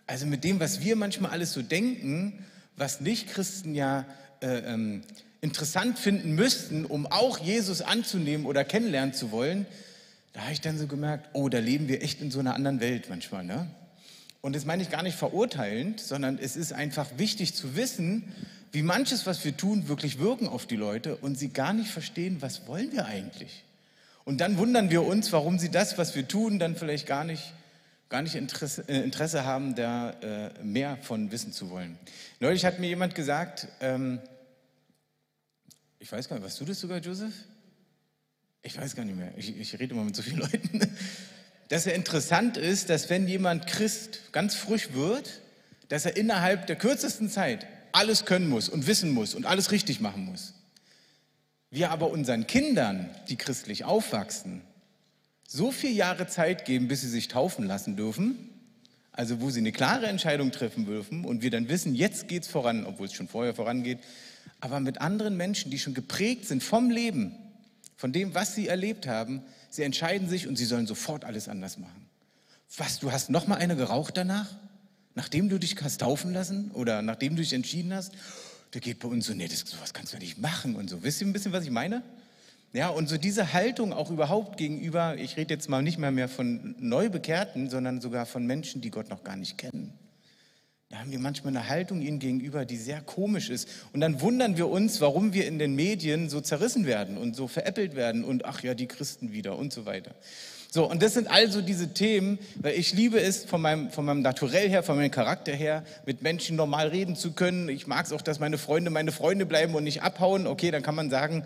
Also 0.07 0.25
mit 0.25 0.45
dem, 0.45 0.59
was 0.61 0.81
wir 0.81 0.95
manchmal 0.95 1.31
alles 1.31 1.51
so 1.51 1.61
denken, 1.61 2.45
was 2.77 3.01
Nicht-Christen 3.01 3.75
ja 3.75 4.05
äh, 4.41 4.59
ähm, 4.59 5.01
interessant 5.41 5.99
finden 5.99 6.33
müssten, 6.33 6.85
um 6.85 7.05
auch 7.07 7.39
Jesus 7.39 7.81
anzunehmen 7.81 8.45
oder 8.45 8.63
kennenlernen 8.63 9.13
zu 9.13 9.31
wollen, 9.31 9.65
da 10.31 10.41
habe 10.41 10.53
ich 10.53 10.61
dann 10.61 10.77
so 10.77 10.87
gemerkt, 10.87 11.29
oh, 11.33 11.49
da 11.49 11.59
leben 11.59 11.89
wir 11.89 12.01
echt 12.01 12.21
in 12.21 12.31
so 12.31 12.39
einer 12.39 12.55
anderen 12.55 12.79
Welt 12.79 13.09
manchmal. 13.09 13.43
Ne? 13.43 13.67
Und 14.43 14.57
das 14.57 14.65
meine 14.65 14.83
ich 14.83 14.89
gar 14.89 15.03
nicht 15.03 15.15
verurteilend, 15.17 16.01
sondern 16.01 16.37
es 16.37 16.57
ist 16.57 16.73
einfach 16.73 17.09
wichtig 17.15 17.55
zu 17.55 17.77
wissen, 17.77 18.25
wie 18.73 18.81
manches, 18.81 19.25
was 19.25 19.45
wir 19.45 19.55
tun, 19.55 19.87
wirklich 19.87 20.19
wirken 20.19 20.49
auf 20.49 20.65
die 20.65 20.75
Leute 20.75 21.15
und 21.15 21.39
sie 21.39 21.47
gar 21.47 21.71
nicht 21.71 21.89
verstehen, 21.89 22.41
was 22.41 22.67
wollen 22.67 22.91
wir 22.91 23.05
eigentlich. 23.05 23.63
Und 24.25 24.41
dann 24.41 24.57
wundern 24.57 24.89
wir 24.89 25.03
uns, 25.03 25.31
warum 25.31 25.59
sie 25.59 25.71
das, 25.71 25.97
was 25.97 26.13
wir 26.13 26.27
tun, 26.27 26.59
dann 26.59 26.75
vielleicht 26.75 27.07
gar 27.07 27.23
nicht, 27.23 27.53
gar 28.09 28.21
nicht 28.21 28.35
Interesse, 28.35 28.83
äh, 28.89 29.01
Interesse 29.01 29.45
haben, 29.45 29.75
da 29.75 30.09
äh, 30.09 30.51
mehr 30.61 30.97
von 30.97 31.31
wissen 31.31 31.53
zu 31.53 31.69
wollen. 31.69 31.97
Neulich 32.41 32.65
hat 32.65 32.79
mir 32.79 32.87
jemand 32.87 33.15
gesagt, 33.15 33.69
ähm, 33.79 34.19
ich 35.99 36.11
weiß 36.11 36.27
gar 36.27 36.35
nicht, 36.35 36.45
was 36.45 36.57
du 36.57 36.65
das 36.65 36.81
sogar, 36.81 36.97
Joseph? 36.99 37.33
ich 38.63 38.77
weiß 38.77 38.95
gar 38.95 39.03
nicht 39.03 39.17
mehr, 39.17 39.31
ich, 39.37 39.57
ich 39.57 39.77
rede 39.77 39.93
immer 39.93 40.05
mit 40.05 40.15
so 40.15 40.21
vielen 40.21 40.37
Leuten, 40.39 40.81
dass 41.73 41.87
er 41.87 41.95
interessant 41.95 42.55
ist, 42.55 42.91
dass 42.91 43.09
wenn 43.09 43.27
jemand 43.27 43.65
Christ 43.65 44.31
ganz 44.31 44.53
frisch 44.53 44.93
wird, 44.93 45.41
dass 45.87 46.05
er 46.05 46.15
innerhalb 46.15 46.67
der 46.67 46.75
kürzesten 46.75 47.31
Zeit 47.31 47.65
alles 47.91 48.25
können 48.25 48.47
muss 48.47 48.69
und 48.69 48.85
wissen 48.85 49.09
muss 49.09 49.33
und 49.33 49.47
alles 49.47 49.71
richtig 49.71 49.99
machen 49.99 50.23
muss. 50.23 50.53
Wir 51.71 51.89
aber 51.89 52.11
unseren 52.11 52.45
Kindern, 52.45 53.09
die 53.27 53.37
christlich 53.37 53.85
aufwachsen, 53.85 54.61
so 55.47 55.71
viele 55.71 55.93
Jahre 55.93 56.27
Zeit 56.27 56.65
geben, 56.65 56.87
bis 56.87 57.01
sie 57.01 57.09
sich 57.09 57.27
taufen 57.27 57.65
lassen 57.65 57.95
dürfen, 57.95 58.51
also 59.11 59.41
wo 59.41 59.49
sie 59.49 59.61
eine 59.61 59.71
klare 59.71 60.05
Entscheidung 60.05 60.51
treffen 60.51 60.85
dürfen 60.85 61.25
und 61.25 61.41
wir 61.41 61.49
dann 61.49 61.69
wissen, 61.69 61.95
jetzt 61.95 62.27
geht 62.27 62.43
es 62.43 62.49
voran, 62.49 62.85
obwohl 62.85 63.07
es 63.07 63.13
schon 63.13 63.27
vorher 63.27 63.55
vorangeht, 63.55 63.97
aber 64.59 64.79
mit 64.79 65.01
anderen 65.01 65.37
Menschen, 65.37 65.71
die 65.71 65.79
schon 65.79 65.95
geprägt 65.95 66.45
sind 66.45 66.61
vom 66.61 66.91
Leben, 66.91 67.35
von 67.97 68.13
dem, 68.13 68.35
was 68.35 68.53
sie 68.53 68.67
erlebt 68.67 69.07
haben. 69.07 69.41
Sie 69.73 69.81
entscheiden 69.81 70.29
sich 70.29 70.47
und 70.47 70.55
sie 70.55 70.65
sollen 70.65 70.85
sofort 70.85 71.25
alles 71.25 71.49
anders 71.49 71.79
machen. 71.79 72.05
Was, 72.77 72.99
du 72.99 73.11
hast 73.11 73.31
noch 73.31 73.47
mal 73.47 73.55
eine 73.55 73.75
geraucht 73.75 74.15
danach? 74.15 74.47
Nachdem 75.15 75.49
du 75.49 75.57
dich 75.57 75.75
hast 75.81 76.01
taufen 76.01 76.31
lassen 76.31 76.69
oder 76.75 77.01
nachdem 77.01 77.35
du 77.35 77.41
dich 77.41 77.53
entschieden 77.53 77.91
hast? 77.91 78.11
Der 78.75 78.81
geht 78.81 78.99
bei 78.99 79.07
uns 79.07 79.25
so, 79.25 79.33
nee, 79.33 79.47
das, 79.47 79.61
sowas 79.61 79.91
kannst 79.91 80.13
du 80.13 80.19
nicht 80.19 80.37
machen 80.37 80.75
und 80.75 80.91
so. 80.91 81.01
Wisst 81.01 81.21
ihr 81.21 81.27
ein 81.27 81.33
bisschen, 81.33 81.53
was 81.53 81.63
ich 81.63 81.71
meine? 81.71 82.03
Ja, 82.71 82.89
und 82.89 83.09
so 83.09 83.17
diese 83.17 83.51
Haltung 83.51 83.93
auch 83.93 84.11
überhaupt 84.11 84.57
gegenüber, 84.57 85.17
ich 85.17 85.37
rede 85.37 85.55
jetzt 85.55 85.67
mal 85.69 85.81
nicht 85.81 85.97
mehr 85.97 86.11
mehr 86.11 86.29
von 86.29 86.75
Neubekehrten, 86.77 87.71
sondern 87.71 87.99
sogar 87.99 88.27
von 88.27 88.45
Menschen, 88.45 88.79
die 88.79 88.91
Gott 88.91 89.09
noch 89.09 89.23
gar 89.23 89.37
nicht 89.37 89.57
kennen. 89.57 89.91
Da 90.93 90.99
haben 90.99 91.11
wir 91.11 91.17
manchmal 91.17 91.57
eine 91.57 91.69
Haltung 91.69 92.03
ihnen 92.03 92.19
gegenüber, 92.19 92.65
die 92.65 92.77
sehr 92.77 93.01
komisch 93.01 93.49
ist. 93.49 93.67
Und 93.93 94.01
dann 94.01 94.21
wundern 94.21 94.57
wir 94.57 94.67
uns, 94.67 95.01
warum 95.01 95.33
wir 95.33 95.47
in 95.47 95.57
den 95.57 95.73
Medien 95.75 96.29
so 96.29 96.39
zerrissen 96.39 96.85
werden 96.85 97.17
und 97.17 97.35
so 97.35 97.47
veräppelt 97.47 97.95
werden 97.95 98.23
und 98.23 98.45
ach 98.45 98.61
ja, 98.61 98.75
die 98.75 98.85
Christen 98.85 99.33
wieder 99.33 99.57
und 99.57 99.73
so 99.73 99.87
weiter. 99.87 100.11
So, 100.69 100.87
und 100.87 101.01
das 101.01 101.15
sind 101.15 101.31
also 101.31 101.63
diese 101.63 101.95
Themen, 101.95 102.37
weil 102.57 102.75
ich 102.75 102.93
liebe 102.93 103.19
es 103.19 103.43
von 103.43 103.59
meinem, 103.59 103.89
von 103.89 104.05
meinem 104.05 104.21
Naturell 104.21 104.69
her, 104.69 104.83
von 104.83 104.95
meinem 104.95 105.09
Charakter 105.09 105.51
her, 105.51 105.83
mit 106.05 106.21
Menschen 106.21 106.57
normal 106.57 106.89
reden 106.89 107.15
zu 107.15 107.31
können. 107.31 107.69
Ich 107.69 107.87
mag 107.87 108.05
es 108.05 108.13
auch, 108.13 108.21
dass 108.21 108.39
meine 108.39 108.59
Freunde 108.59 108.91
meine 108.91 109.11
Freunde 109.11 109.47
bleiben 109.47 109.73
und 109.73 109.85
nicht 109.85 110.03
abhauen. 110.03 110.45
Okay, 110.45 110.69
dann 110.69 110.83
kann 110.83 110.93
man 110.93 111.09
sagen, 111.09 111.43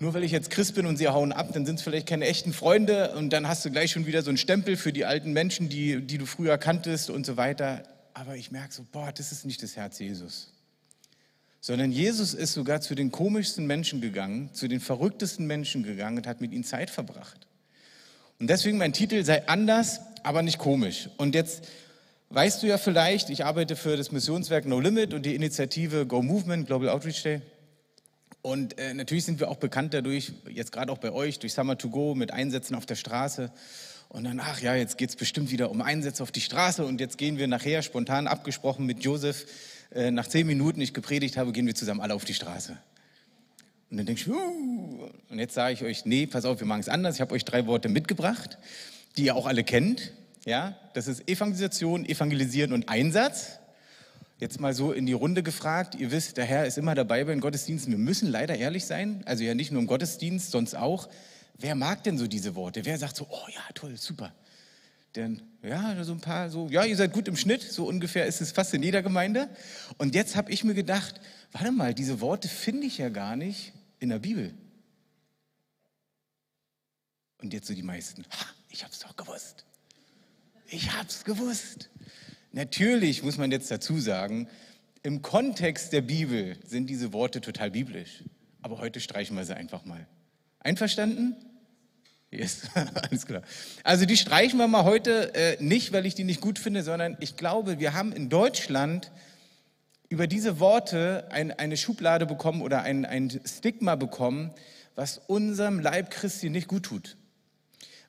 nur 0.00 0.12
weil 0.12 0.22
ich 0.22 0.32
jetzt 0.32 0.50
Christ 0.50 0.74
bin 0.74 0.84
und 0.84 0.98
sie 0.98 1.08
hauen 1.08 1.32
ab, 1.32 1.48
dann 1.54 1.64
sind 1.64 1.76
es 1.76 1.82
vielleicht 1.82 2.06
keine 2.06 2.26
echten 2.26 2.52
Freunde 2.52 3.14
und 3.16 3.30
dann 3.30 3.48
hast 3.48 3.64
du 3.64 3.70
gleich 3.70 3.90
schon 3.90 4.04
wieder 4.04 4.20
so 4.20 4.28
einen 4.28 4.36
Stempel 4.36 4.76
für 4.76 4.92
die 4.92 5.06
alten 5.06 5.32
Menschen, 5.32 5.70
die, 5.70 6.02
die 6.02 6.18
du 6.18 6.26
früher 6.26 6.58
kanntest 6.58 7.08
und 7.08 7.24
so 7.24 7.38
weiter 7.38 7.84
aber 8.14 8.36
ich 8.36 8.50
merke 8.50 8.72
so, 8.72 8.84
boah, 8.90 9.12
das 9.12 9.32
ist 9.32 9.44
nicht 9.44 9.62
das 9.62 9.76
Herz 9.76 9.98
Jesus. 9.98 10.52
Sondern 11.60 11.92
Jesus 11.92 12.32
ist 12.34 12.54
sogar 12.54 12.80
zu 12.80 12.94
den 12.94 13.10
komischsten 13.10 13.66
Menschen 13.66 14.00
gegangen, 14.00 14.52
zu 14.54 14.66
den 14.66 14.80
verrücktesten 14.80 15.46
Menschen 15.46 15.82
gegangen 15.82 16.18
und 16.18 16.26
hat 16.26 16.40
mit 16.40 16.52
ihnen 16.52 16.64
Zeit 16.64 16.90
verbracht. 16.90 17.46
Und 18.38 18.48
deswegen 18.48 18.78
mein 18.78 18.94
Titel 18.94 19.22
sei 19.24 19.46
anders, 19.48 20.00
aber 20.22 20.42
nicht 20.42 20.58
komisch. 20.58 21.10
Und 21.18 21.34
jetzt 21.34 21.68
weißt 22.30 22.62
du 22.62 22.66
ja 22.66 22.78
vielleicht, 22.78 23.28
ich 23.28 23.44
arbeite 23.44 23.76
für 23.76 23.96
das 23.96 24.12
Missionswerk 24.12 24.64
No 24.64 24.80
Limit 24.80 25.12
und 25.12 25.26
die 25.26 25.34
Initiative 25.34 26.06
Go 26.06 26.22
Movement, 26.22 26.66
Global 26.66 26.88
Outreach 26.88 27.22
Day. 27.22 27.42
Und 28.42 28.78
äh, 28.78 28.94
natürlich 28.94 29.26
sind 29.26 29.38
wir 29.38 29.50
auch 29.50 29.56
bekannt 29.56 29.92
dadurch, 29.92 30.32
jetzt 30.48 30.72
gerade 30.72 30.90
auch 30.90 30.98
bei 30.98 31.12
euch, 31.12 31.38
durch 31.38 31.52
Summer 31.52 31.76
to 31.76 31.90
Go 31.90 32.14
mit 32.14 32.32
Einsätzen 32.32 32.74
auf 32.74 32.86
der 32.86 32.94
Straße. 32.94 33.52
Und 34.10 34.24
dann, 34.24 34.40
ach 34.40 34.60
ja, 34.60 34.74
jetzt 34.74 34.98
geht 34.98 35.10
es 35.10 35.16
bestimmt 35.16 35.52
wieder 35.52 35.70
um 35.70 35.80
Einsätze 35.80 36.24
auf 36.24 36.32
die 36.32 36.40
Straße 36.40 36.84
und 36.84 37.00
jetzt 37.00 37.16
gehen 37.16 37.38
wir 37.38 37.46
nachher 37.46 37.80
spontan 37.80 38.26
abgesprochen 38.26 38.84
mit 38.84 39.04
Josef, 39.04 39.46
äh, 39.94 40.10
nach 40.10 40.26
zehn 40.26 40.48
Minuten 40.48 40.80
ich 40.80 40.92
gepredigt 40.92 41.36
habe, 41.36 41.52
gehen 41.52 41.64
wir 41.64 41.76
zusammen 41.76 42.00
alle 42.00 42.14
auf 42.14 42.24
die 42.24 42.34
Straße. 42.34 42.76
Und 43.88 43.96
dann 43.96 44.06
denke 44.06 44.20
ich, 44.20 44.28
uh, 44.28 45.10
und 45.28 45.38
jetzt 45.38 45.54
sage 45.54 45.74
ich 45.74 45.84
euch, 45.84 46.06
nee, 46.06 46.26
pass 46.26 46.44
auf, 46.44 46.58
wir 46.58 46.66
machen 46.66 46.80
es 46.80 46.88
anders. 46.88 47.14
Ich 47.14 47.20
habe 47.20 47.34
euch 47.34 47.44
drei 47.44 47.66
Worte 47.68 47.88
mitgebracht, 47.88 48.58
die 49.16 49.26
ihr 49.26 49.36
auch 49.36 49.46
alle 49.46 49.62
kennt. 49.62 50.12
Ja, 50.44 50.76
das 50.94 51.06
ist 51.06 51.28
Evangelisation, 51.28 52.04
Evangelisieren 52.04 52.72
und 52.72 52.88
Einsatz. 52.88 53.60
Jetzt 54.40 54.58
mal 54.58 54.74
so 54.74 54.90
in 54.90 55.06
die 55.06 55.12
Runde 55.12 55.44
gefragt. 55.44 55.94
Ihr 55.94 56.10
wisst, 56.10 56.36
der 56.36 56.46
Herr 56.46 56.66
ist 56.66 56.78
immer 56.78 56.96
dabei 56.96 57.22
bei 57.22 57.30
den 57.30 57.40
Gottesdiensten. 57.40 57.92
Wir 57.92 57.98
müssen 57.98 58.28
leider 58.28 58.56
ehrlich 58.56 58.86
sein. 58.86 59.22
Also 59.24 59.44
ja 59.44 59.54
nicht 59.54 59.70
nur 59.70 59.80
im 59.80 59.86
Gottesdienst, 59.86 60.50
sonst 60.50 60.74
auch. 60.74 61.08
Wer 61.60 61.74
mag 61.74 62.02
denn 62.04 62.16
so 62.16 62.26
diese 62.26 62.54
Worte? 62.54 62.84
Wer 62.84 62.98
sagt 62.98 63.16
so, 63.16 63.26
oh 63.28 63.46
ja, 63.54 63.60
toll, 63.74 63.96
super. 63.96 64.32
Denn, 65.14 65.42
ja, 65.62 66.02
so 66.04 66.12
ein 66.12 66.20
paar, 66.20 66.48
so, 66.48 66.68
ja, 66.68 66.84
ihr 66.84 66.96
seid 66.96 67.12
gut 67.12 67.28
im 67.28 67.36
Schnitt, 67.36 67.62
so 67.62 67.86
ungefähr 67.86 68.26
ist 68.26 68.40
es 68.40 68.52
fast 68.52 68.72
in 68.74 68.82
jeder 68.82 69.02
Gemeinde. 69.02 69.50
Und 69.98 70.14
jetzt 70.14 70.36
habe 70.36 70.50
ich 70.52 70.64
mir 70.64 70.74
gedacht, 70.74 71.20
warte 71.52 71.72
mal, 71.72 71.92
diese 71.92 72.20
Worte 72.20 72.48
finde 72.48 72.86
ich 72.86 72.98
ja 72.98 73.08
gar 73.10 73.36
nicht 73.36 73.72
in 73.98 74.08
der 74.08 74.20
Bibel. 74.20 74.54
Und 77.42 77.52
jetzt 77.52 77.66
so 77.66 77.74
die 77.74 77.82
meisten, 77.82 78.24
ha, 78.30 78.46
ich 78.70 78.82
habe 78.82 78.92
es 78.92 79.00
doch 79.00 79.16
gewusst. 79.16 79.64
Ich 80.68 80.92
habe 80.92 81.08
es 81.08 81.24
gewusst. 81.24 81.90
Natürlich 82.52 83.22
muss 83.22 83.36
man 83.36 83.50
jetzt 83.50 83.70
dazu 83.70 83.98
sagen, 83.98 84.48
im 85.02 85.22
Kontext 85.22 85.92
der 85.92 86.02
Bibel 86.02 86.56
sind 86.64 86.88
diese 86.88 87.12
Worte 87.12 87.40
total 87.40 87.70
biblisch. 87.70 88.24
Aber 88.62 88.78
heute 88.78 89.00
streichen 89.00 89.36
wir 89.36 89.44
sie 89.44 89.56
einfach 89.56 89.84
mal. 89.84 90.06
Einverstanden? 90.60 91.34
Yes, 92.30 92.62
alles 92.74 93.26
klar. 93.26 93.42
Also 93.82 94.06
die 94.06 94.16
streichen 94.16 94.58
wir 94.58 94.68
mal 94.68 94.84
heute 94.84 95.34
äh, 95.34 95.56
nicht, 95.62 95.92
weil 95.92 96.06
ich 96.06 96.14
die 96.14 96.24
nicht 96.24 96.40
gut 96.40 96.58
finde, 96.58 96.82
sondern 96.82 97.16
ich 97.20 97.36
glaube, 97.36 97.80
wir 97.80 97.92
haben 97.92 98.12
in 98.12 98.28
Deutschland 98.28 99.10
über 100.08 100.26
diese 100.26 100.60
Worte 100.60 101.28
ein, 101.30 101.52
eine 101.52 101.76
Schublade 101.76 102.26
bekommen 102.26 102.62
oder 102.62 102.82
ein, 102.82 103.04
ein 103.04 103.40
Stigma 103.44 103.96
bekommen, 103.96 104.52
was 104.94 105.18
unserem 105.26 105.80
Leib 105.80 106.10
Christi 106.10 106.50
nicht 106.50 106.68
gut 106.68 106.84
tut. 106.84 107.16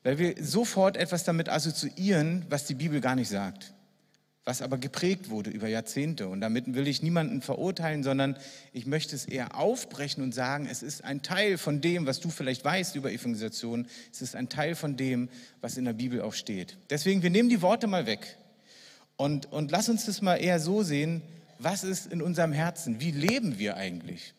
Weil 0.03 0.17
wir 0.17 0.35
sofort 0.39 0.97
etwas 0.97 1.23
damit 1.23 1.49
assoziieren, 1.49 2.45
was 2.49 2.65
die 2.65 2.75
Bibel 2.75 3.01
gar 3.01 3.15
nicht 3.15 3.29
sagt 3.29 3.73
was 4.43 4.61
aber 4.61 4.77
geprägt 4.77 5.29
wurde 5.29 5.51
über 5.51 5.67
Jahrzehnte. 5.67 6.27
Und 6.27 6.41
damit 6.41 6.73
will 6.73 6.87
ich 6.87 7.03
niemanden 7.03 7.41
verurteilen, 7.41 8.03
sondern 8.03 8.37
ich 8.73 8.85
möchte 8.85 9.15
es 9.15 9.25
eher 9.25 9.55
aufbrechen 9.55 10.23
und 10.23 10.33
sagen, 10.33 10.67
es 10.69 10.81
ist 10.81 11.03
ein 11.03 11.21
Teil 11.21 11.57
von 11.57 11.79
dem, 11.79 12.07
was 12.07 12.19
du 12.19 12.29
vielleicht 12.29 12.65
weißt 12.65 12.95
über 12.95 13.11
Evangelisation, 13.11 13.87
es 14.11 14.21
ist 14.21 14.35
ein 14.35 14.49
Teil 14.49 14.75
von 14.75 14.97
dem, 14.97 15.29
was 15.61 15.77
in 15.77 15.85
der 15.85 15.93
Bibel 15.93 16.21
auch 16.21 16.33
steht. 16.33 16.77
Deswegen, 16.89 17.21
wir 17.21 17.29
nehmen 17.29 17.49
die 17.49 17.61
Worte 17.61 17.85
mal 17.85 18.07
weg 18.07 18.37
und, 19.15 19.51
und 19.51 19.69
lass 19.69 19.89
uns 19.89 20.05
das 20.05 20.21
mal 20.21 20.37
eher 20.37 20.59
so 20.59 20.81
sehen, 20.81 21.21
was 21.59 21.83
ist 21.83 22.11
in 22.11 22.23
unserem 22.23 22.53
Herzen, 22.53 22.99
wie 22.99 23.11
leben 23.11 23.59
wir 23.59 23.77
eigentlich? 23.77 24.33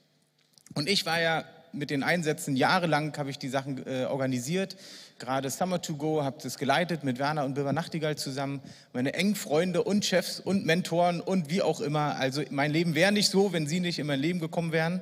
Und 0.75 0.89
ich 0.89 1.07
war 1.07 1.21
ja 1.21 1.45
mit 1.73 1.91
den 1.91 2.03
Einsätzen 2.03 2.57
jahrelang, 2.57 3.17
habe 3.17 3.31
ich 3.31 3.39
die 3.39 3.49
Sachen 3.49 3.87
äh, 3.87 4.05
organisiert, 4.05 4.77
gerade 5.23 5.51
Summer 5.51 5.81
to 5.81 5.95
Go, 5.95 6.25
habe 6.25 6.39
das 6.43 6.59
geleitet 6.59 7.05
mit 7.05 7.21
Werner 7.21 7.45
und 7.45 7.55
Biber 7.55 7.73
Nachtigall 7.73 8.19
zusammen, 8.19 8.61
meine 8.93 9.15
engen 9.15 9.37
Freunde 9.37 9.85
und 9.85 10.05
Chefs 10.05 10.41
und 10.41 10.67
Mentoren 10.67 11.21
und 11.21 11.49
wie 11.49 11.63
auch 11.63 11.81
immer. 11.81 12.17
Also 12.17 12.43
mein 12.51 12.73
Leben 12.73 12.97
wäre 12.97 13.13
nicht 13.13 13.31
so, 13.31 13.53
wenn 13.53 13.69
sie 13.69 13.79
nicht 13.79 14.01
in 14.01 14.09
mein 14.09 14.19
Leben 14.19 14.41
gekommen 14.41 14.73
wären. 14.73 15.01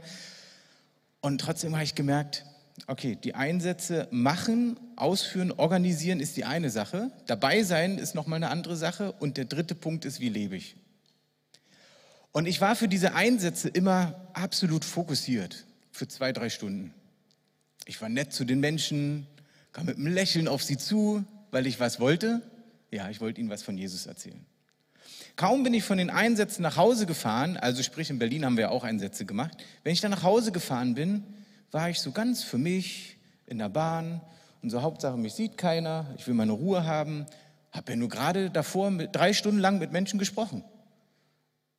Und 1.23 1.41
trotzdem 1.41 1.73
habe 1.75 1.85
ich 1.85 1.95
gemerkt, 1.95 2.45
okay, 2.87 3.17
die 3.17 3.35
Einsätze 3.35 4.09
machen, 4.11 4.79
ausführen, 4.95 5.53
organisieren 5.53 6.21
ist 6.21 6.37
die 6.37 6.45
eine 6.45 6.69
Sache. 6.69 7.11
Dabei 7.27 7.63
sein 7.63 7.97
ist 7.97 8.15
nochmal 8.15 8.37
eine 8.37 8.51
andere 8.51 8.77
Sache. 8.77 9.13
Und 9.13 9.39
der 9.39 9.47
dritte 9.47 9.75
Punkt 9.75 10.05
ist, 10.05 10.21
wie 10.21 10.29
lebe 10.29 10.55
ich? 10.55 10.77
Und 12.33 12.47
ich 12.47 12.61
war 12.61 12.77
für 12.77 12.89
diese 12.89 13.15
Einsätze 13.15 13.71
immer 13.71 14.29
absolut 14.35 14.85
fokussiert 14.85 15.65
für 15.91 16.09
zwei, 16.09 16.33
drei 16.33 16.51
Stunden. 16.51 16.93
Ich 17.87 18.03
war 18.03 18.11
nett 18.11 18.35
zu 18.35 18.45
den 18.45 18.61
Menschen, 18.61 19.27
kam 19.73 19.87
mit 19.87 19.97
einem 19.97 20.09
Lächeln 20.09 20.49
auf 20.49 20.63
sie 20.63 20.77
zu, 20.77 21.25
weil 21.51 21.67
ich 21.67 21.81
was 21.81 22.01
wollte. 22.01 22.43
Ja, 22.91 23.09
ich 23.09 23.21
wollte 23.21 23.41
ihnen 23.41 23.51
was 23.51 23.63
von 23.63 23.77
Jesus 23.77 24.07
erzählen. 24.07 24.45
Kaum 25.37 25.63
bin 25.63 25.73
ich 25.75 25.85
von 25.85 25.99
den 25.99 26.11
Einsätzen 26.11 26.63
nach 26.63 26.77
Hause 26.77 27.07
gefahren, 27.07 27.57
also 27.57 27.83
sprich 27.83 28.11
in 28.11 28.19
Berlin 28.19 28.45
haben 28.45 28.57
wir 28.57 28.71
auch 28.71 28.85
Einsätze 28.85 29.25
gemacht. 29.25 29.57
Wenn 29.85 29.93
ich 29.93 30.01
dann 30.01 30.11
nach 30.11 30.23
Hause 30.23 30.53
gefahren 30.53 30.95
bin, 30.95 31.25
war 31.71 31.89
ich 31.89 32.01
so 32.01 32.11
ganz 32.13 32.43
für 32.43 32.59
mich 32.59 33.17
in 33.47 33.59
der 33.59 33.69
Bahn 33.69 34.21
und 34.63 34.71
so 34.71 34.83
Hauptsache 34.83 35.17
mich 35.17 35.35
sieht 35.35 35.57
keiner, 35.57 36.07
ich 36.19 36.27
will 36.27 36.35
meine 36.35 36.53
Ruhe 36.53 36.85
haben. 36.85 37.27
Habe 37.73 37.93
ja 37.93 37.97
nur 37.97 38.09
gerade 38.09 38.51
davor 38.51 38.91
mit, 38.91 39.15
drei 39.15 39.33
Stunden 39.33 39.61
lang 39.61 39.79
mit 39.79 39.93
Menschen 39.93 40.19
gesprochen. 40.19 40.65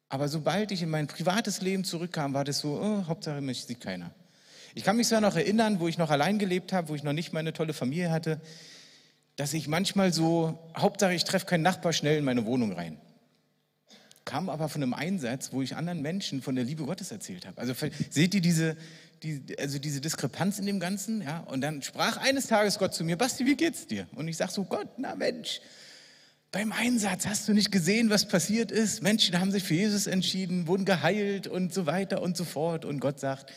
Aber 0.10 0.28
sobald 0.28 0.72
ich 0.72 0.82
in 0.82 0.90
mein 0.90 1.08
privates 1.08 1.62
Leben 1.62 1.84
zurückkam, 1.84 2.34
war 2.34 2.44
das 2.44 2.60
so, 2.60 2.80
oh, 2.82 3.08
Hauptsache 3.08 3.42
mich 3.42 3.66
sieht 3.66 3.80
keiner. 3.80 4.12
Ich 4.74 4.84
kann 4.84 4.96
mich 4.96 5.08
zwar 5.08 5.22
noch 5.22 5.36
erinnern, 5.36 5.80
wo 5.80 5.88
ich 5.88 5.98
noch 5.98 6.10
allein 6.10 6.40
gelebt 6.40 6.72
habe, 6.72 6.90
wo 6.90 6.96
ich 6.96 7.04
noch 7.04 7.14
nicht 7.14 7.34
meine 7.34 7.54
tolle 7.54 7.74
Familie 7.74 8.12
hatte, 8.12 8.40
dass 9.36 9.54
ich 9.54 9.68
manchmal 9.68 10.14
so, 10.14 10.60
Hauptsache 10.78 11.14
ich 11.14 11.24
treffe 11.24 11.46
keinen 11.46 11.64
Nachbar 11.64 11.94
schnell 11.94 12.18
in 12.18 12.24
meine 12.24 12.46
Wohnung 12.46 12.74
rein. 12.74 12.98
Kam 14.24 14.50
aber 14.50 14.70
von 14.70 14.84
einem 14.84 14.94
Einsatz, 14.94 15.52
wo 15.52 15.62
ich 15.62 15.76
anderen 15.76 16.02
Menschen 16.02 16.42
von 16.42 16.56
der 16.56 16.64
Liebe 16.64 16.84
Gottes 16.86 17.12
erzählt 17.12 17.46
habe. 17.48 17.60
Also 17.60 17.74
seht 18.10 18.34
ihr 18.34 18.42
diese, 18.42 18.78
die, 19.24 19.44
also 19.58 19.80
diese 19.80 20.00
Diskrepanz 20.00 20.60
in 20.60 20.66
dem 20.68 20.80
Ganzen? 20.80 21.22
Ja? 21.22 21.40
Und 21.40 21.62
dann 21.62 21.82
sprach 21.82 22.18
eines 22.18 22.48
Tages 22.48 22.78
Gott 22.78 22.94
zu 22.94 23.04
mir, 23.04 23.18
Basti, 23.18 23.46
wie 23.46 23.56
geht's 23.56 23.88
dir? 23.88 24.08
Und 24.16 24.28
ich 24.28 24.38
sage 24.38 24.52
so, 24.52 24.64
Gott, 24.64 24.88
na 24.98 25.16
Mensch, 25.16 25.60
beim 26.52 26.72
Einsatz 26.72 27.26
hast 27.26 27.48
du 27.48 27.54
nicht 27.54 27.72
gesehen, 27.72 28.10
was 28.10 28.28
passiert 28.28 28.72
ist? 28.72 29.02
Menschen 29.02 29.40
haben 29.40 29.52
sich 29.52 29.64
für 29.64 29.74
Jesus 29.74 30.06
entschieden, 30.06 30.68
wurden 30.68 30.86
geheilt 30.86 31.48
und 31.48 31.74
so 31.74 31.86
weiter 31.86 32.22
und 32.22 32.38
so 32.38 32.44
fort. 32.44 32.86
Und 32.86 33.00
Gott 33.00 33.20
sagt, 33.20 33.52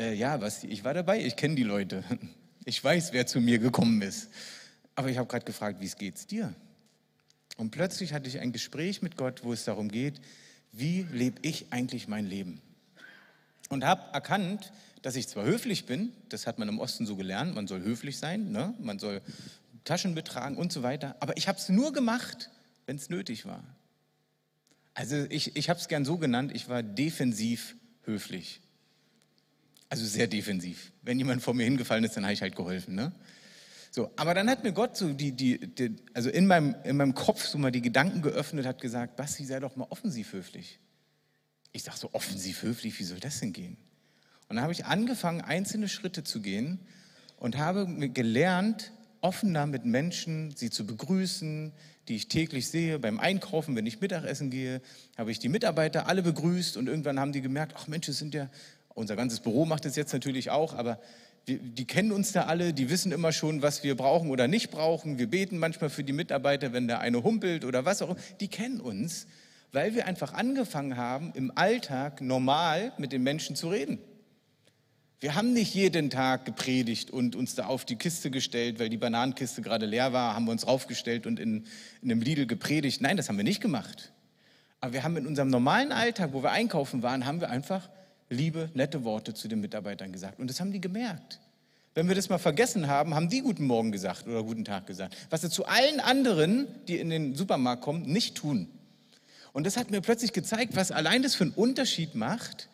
äh, 0.00 0.14
ja, 0.14 0.40
was, 0.40 0.64
ich 0.64 0.82
war 0.82 0.94
dabei, 0.94 1.24
ich 1.24 1.36
kenne 1.36 1.54
die 1.54 1.62
Leute. 1.62 2.02
Ich 2.66 2.84
weiß, 2.84 3.14
wer 3.14 3.26
zu 3.26 3.40
mir 3.40 3.58
gekommen 3.58 4.02
ist. 4.02 4.28
Aber 4.94 5.08
ich 5.08 5.16
habe 5.16 5.26
gerade 5.26 5.46
gefragt, 5.46 5.80
wie 5.80 5.86
es 5.86 5.96
geht's 5.96 6.26
dir? 6.26 6.54
Und 7.56 7.70
plötzlich 7.70 8.12
hatte 8.12 8.28
ich 8.28 8.38
ein 8.38 8.52
Gespräch 8.52 9.00
mit 9.00 9.16
Gott, 9.16 9.42
wo 9.44 9.54
es 9.54 9.64
darum 9.64 9.88
geht, 9.88 10.20
wie 10.70 11.06
lebe 11.10 11.38
ich 11.40 11.72
eigentlich 11.72 12.06
mein 12.06 12.26
Leben? 12.26 12.60
Und 13.70 13.82
habe 13.82 14.12
erkannt, 14.12 14.74
dass 15.00 15.16
ich 15.16 15.26
zwar 15.26 15.46
höflich 15.46 15.86
bin, 15.86 16.12
das 16.28 16.46
hat 16.46 16.58
man 16.58 16.68
im 16.68 16.80
Osten 16.80 17.06
so 17.06 17.16
gelernt, 17.16 17.54
man 17.54 17.66
soll 17.66 17.80
höflich 17.80 18.18
sein, 18.18 18.52
ne? 18.52 18.74
man 18.78 18.98
soll 18.98 19.22
Taschen 19.84 20.14
betragen 20.14 20.58
und 20.58 20.70
so 20.70 20.82
weiter, 20.82 21.16
aber 21.20 21.38
ich 21.38 21.48
habe 21.48 21.58
es 21.58 21.70
nur 21.70 21.94
gemacht, 21.94 22.50
wenn 22.84 22.96
es 22.96 23.08
nötig 23.08 23.46
war. 23.46 23.64
Also 24.92 25.16
ich, 25.30 25.56
ich 25.56 25.70
habe 25.70 25.80
es 25.80 25.88
gern 25.88 26.04
so 26.04 26.18
genannt, 26.18 26.52
ich 26.54 26.68
war 26.68 26.82
defensiv 26.82 27.74
höflich. 28.04 28.60
Also 29.90 30.06
sehr 30.06 30.28
defensiv. 30.28 30.92
Wenn 31.02 31.18
jemand 31.18 31.42
vor 31.42 31.52
mir 31.52 31.64
hingefallen 31.64 32.04
ist, 32.04 32.16
dann 32.16 32.24
habe 32.24 32.32
ich 32.32 32.40
halt 32.40 32.56
geholfen. 32.56 32.94
Ne? 32.94 33.12
So, 33.90 34.10
aber 34.16 34.34
dann 34.34 34.48
hat 34.48 34.62
mir 34.62 34.72
Gott 34.72 34.96
so 34.96 35.12
die, 35.12 35.32
die, 35.32 35.58
die, 35.58 35.96
also 36.14 36.30
in 36.30 36.46
meinem, 36.46 36.76
in 36.84 36.96
meinem 36.96 37.14
Kopf 37.14 37.44
so 37.44 37.58
mal 37.58 37.72
die 37.72 37.82
Gedanken 37.82 38.22
geöffnet, 38.22 38.64
hat 38.64 38.80
gesagt, 38.80 39.16
Basti, 39.16 39.44
sei 39.44 39.58
doch 39.58 39.74
mal 39.74 39.88
offensiv 39.90 40.32
höflich. 40.32 40.78
Ich 41.72 41.82
sage 41.82 41.98
so, 41.98 42.10
offensiv 42.12 42.62
höflich, 42.62 42.98
wie 43.00 43.04
soll 43.04 43.18
das 43.18 43.40
denn 43.40 43.52
gehen? 43.52 43.76
Und 44.48 44.56
dann 44.56 44.62
habe 44.62 44.72
ich 44.72 44.84
angefangen, 44.84 45.40
einzelne 45.40 45.88
Schritte 45.88 46.22
zu 46.22 46.40
gehen 46.40 46.78
und 47.36 47.58
habe 47.58 47.86
gelernt, 48.10 48.92
offener 49.20 49.66
mit 49.66 49.84
Menschen, 49.84 50.54
sie 50.56 50.70
zu 50.70 50.86
begrüßen, 50.86 51.72
die 52.08 52.16
ich 52.16 52.28
täglich 52.28 52.68
sehe. 52.68 52.98
Beim 52.98 53.20
Einkaufen, 53.20 53.76
wenn 53.76 53.86
ich 53.86 54.00
Mittagessen 54.00 54.50
gehe, 54.50 54.80
habe 55.16 55.30
ich 55.30 55.40
die 55.40 55.48
Mitarbeiter 55.48 56.06
alle 56.06 56.22
begrüßt 56.22 56.76
und 56.76 56.88
irgendwann 56.88 57.18
haben 57.18 57.32
die 57.32 57.42
gemerkt, 57.42 57.74
ach 57.76 57.86
Mensch, 57.86 58.08
es 58.08 58.18
sind 58.18 58.34
ja 58.34 58.48
unser 58.94 59.16
ganzes 59.16 59.40
Büro 59.40 59.64
macht 59.64 59.86
es 59.86 59.96
jetzt 59.96 60.12
natürlich 60.12 60.50
auch, 60.50 60.74
aber 60.74 60.98
wir, 61.46 61.58
die 61.58 61.86
kennen 61.86 62.12
uns 62.12 62.32
da 62.32 62.44
alle, 62.44 62.72
die 62.72 62.90
wissen 62.90 63.12
immer 63.12 63.32
schon, 63.32 63.62
was 63.62 63.82
wir 63.82 63.96
brauchen 63.96 64.30
oder 64.30 64.48
nicht 64.48 64.70
brauchen. 64.70 65.18
Wir 65.18 65.28
beten 65.28 65.58
manchmal 65.58 65.90
für 65.90 66.04
die 66.04 66.12
Mitarbeiter, 66.12 66.72
wenn 66.72 66.86
der 66.86 67.00
eine 67.00 67.22
humpelt 67.22 67.64
oder 67.64 67.84
was 67.84 68.02
auch 68.02 68.10
immer. 68.10 68.20
Die 68.40 68.48
kennen 68.48 68.80
uns, 68.80 69.26
weil 69.72 69.94
wir 69.94 70.06
einfach 70.06 70.34
angefangen 70.34 70.96
haben, 70.96 71.32
im 71.34 71.52
Alltag 71.54 72.20
normal 72.20 72.92
mit 72.98 73.12
den 73.12 73.22
Menschen 73.22 73.56
zu 73.56 73.68
reden. 73.68 73.98
Wir 75.20 75.34
haben 75.34 75.52
nicht 75.52 75.74
jeden 75.74 76.08
Tag 76.08 76.46
gepredigt 76.46 77.10
und 77.10 77.36
uns 77.36 77.54
da 77.54 77.66
auf 77.66 77.84
die 77.84 77.96
Kiste 77.96 78.30
gestellt, 78.30 78.78
weil 78.78 78.88
die 78.88 78.96
Bananenkiste 78.96 79.60
gerade 79.60 79.84
leer 79.84 80.14
war, 80.14 80.34
haben 80.34 80.46
wir 80.46 80.52
uns 80.52 80.66
raufgestellt 80.66 81.26
und 81.26 81.38
in, 81.38 81.66
in 82.00 82.10
einem 82.10 82.22
Lidl 82.22 82.46
gepredigt. 82.46 83.02
Nein, 83.02 83.18
das 83.18 83.28
haben 83.28 83.36
wir 83.36 83.44
nicht 83.44 83.60
gemacht. 83.60 84.12
Aber 84.80 84.94
wir 84.94 85.02
haben 85.02 85.18
in 85.18 85.26
unserem 85.26 85.48
normalen 85.48 85.92
Alltag, 85.92 86.30
wo 86.32 86.42
wir 86.42 86.52
einkaufen 86.52 87.02
waren, 87.02 87.26
haben 87.26 87.42
wir 87.42 87.50
einfach 87.50 87.90
liebe, 88.30 88.70
nette 88.74 89.04
Worte 89.04 89.34
zu 89.34 89.48
den 89.48 89.60
Mitarbeitern 89.60 90.12
gesagt. 90.12 90.38
Und 90.38 90.48
das 90.48 90.60
haben 90.60 90.72
die 90.72 90.80
gemerkt. 90.80 91.40
Wenn 91.94 92.08
wir 92.08 92.14
das 92.14 92.28
mal 92.28 92.38
vergessen 92.38 92.86
haben, 92.86 93.14
haben 93.14 93.28
die 93.28 93.42
guten 93.42 93.66
Morgen 93.66 93.90
gesagt 93.90 94.26
oder 94.26 94.42
guten 94.44 94.64
Tag 94.64 94.86
gesagt. 94.86 95.16
Was 95.28 95.40
sie 95.40 95.50
zu 95.50 95.66
allen 95.66 96.00
anderen, 96.00 96.68
die 96.86 96.98
in 96.98 97.10
den 97.10 97.34
Supermarkt 97.34 97.82
kommen, 97.82 98.02
nicht 98.02 98.36
tun. 98.36 98.68
Und 99.52 99.66
das 99.66 99.76
hat 99.76 99.90
mir 99.90 100.00
plötzlich 100.00 100.32
gezeigt, 100.32 100.76
was 100.76 100.92
allein 100.92 101.22
das 101.22 101.34
für 101.34 101.44
einen 101.44 101.52
Unterschied 101.52 102.14
macht, 102.14 102.68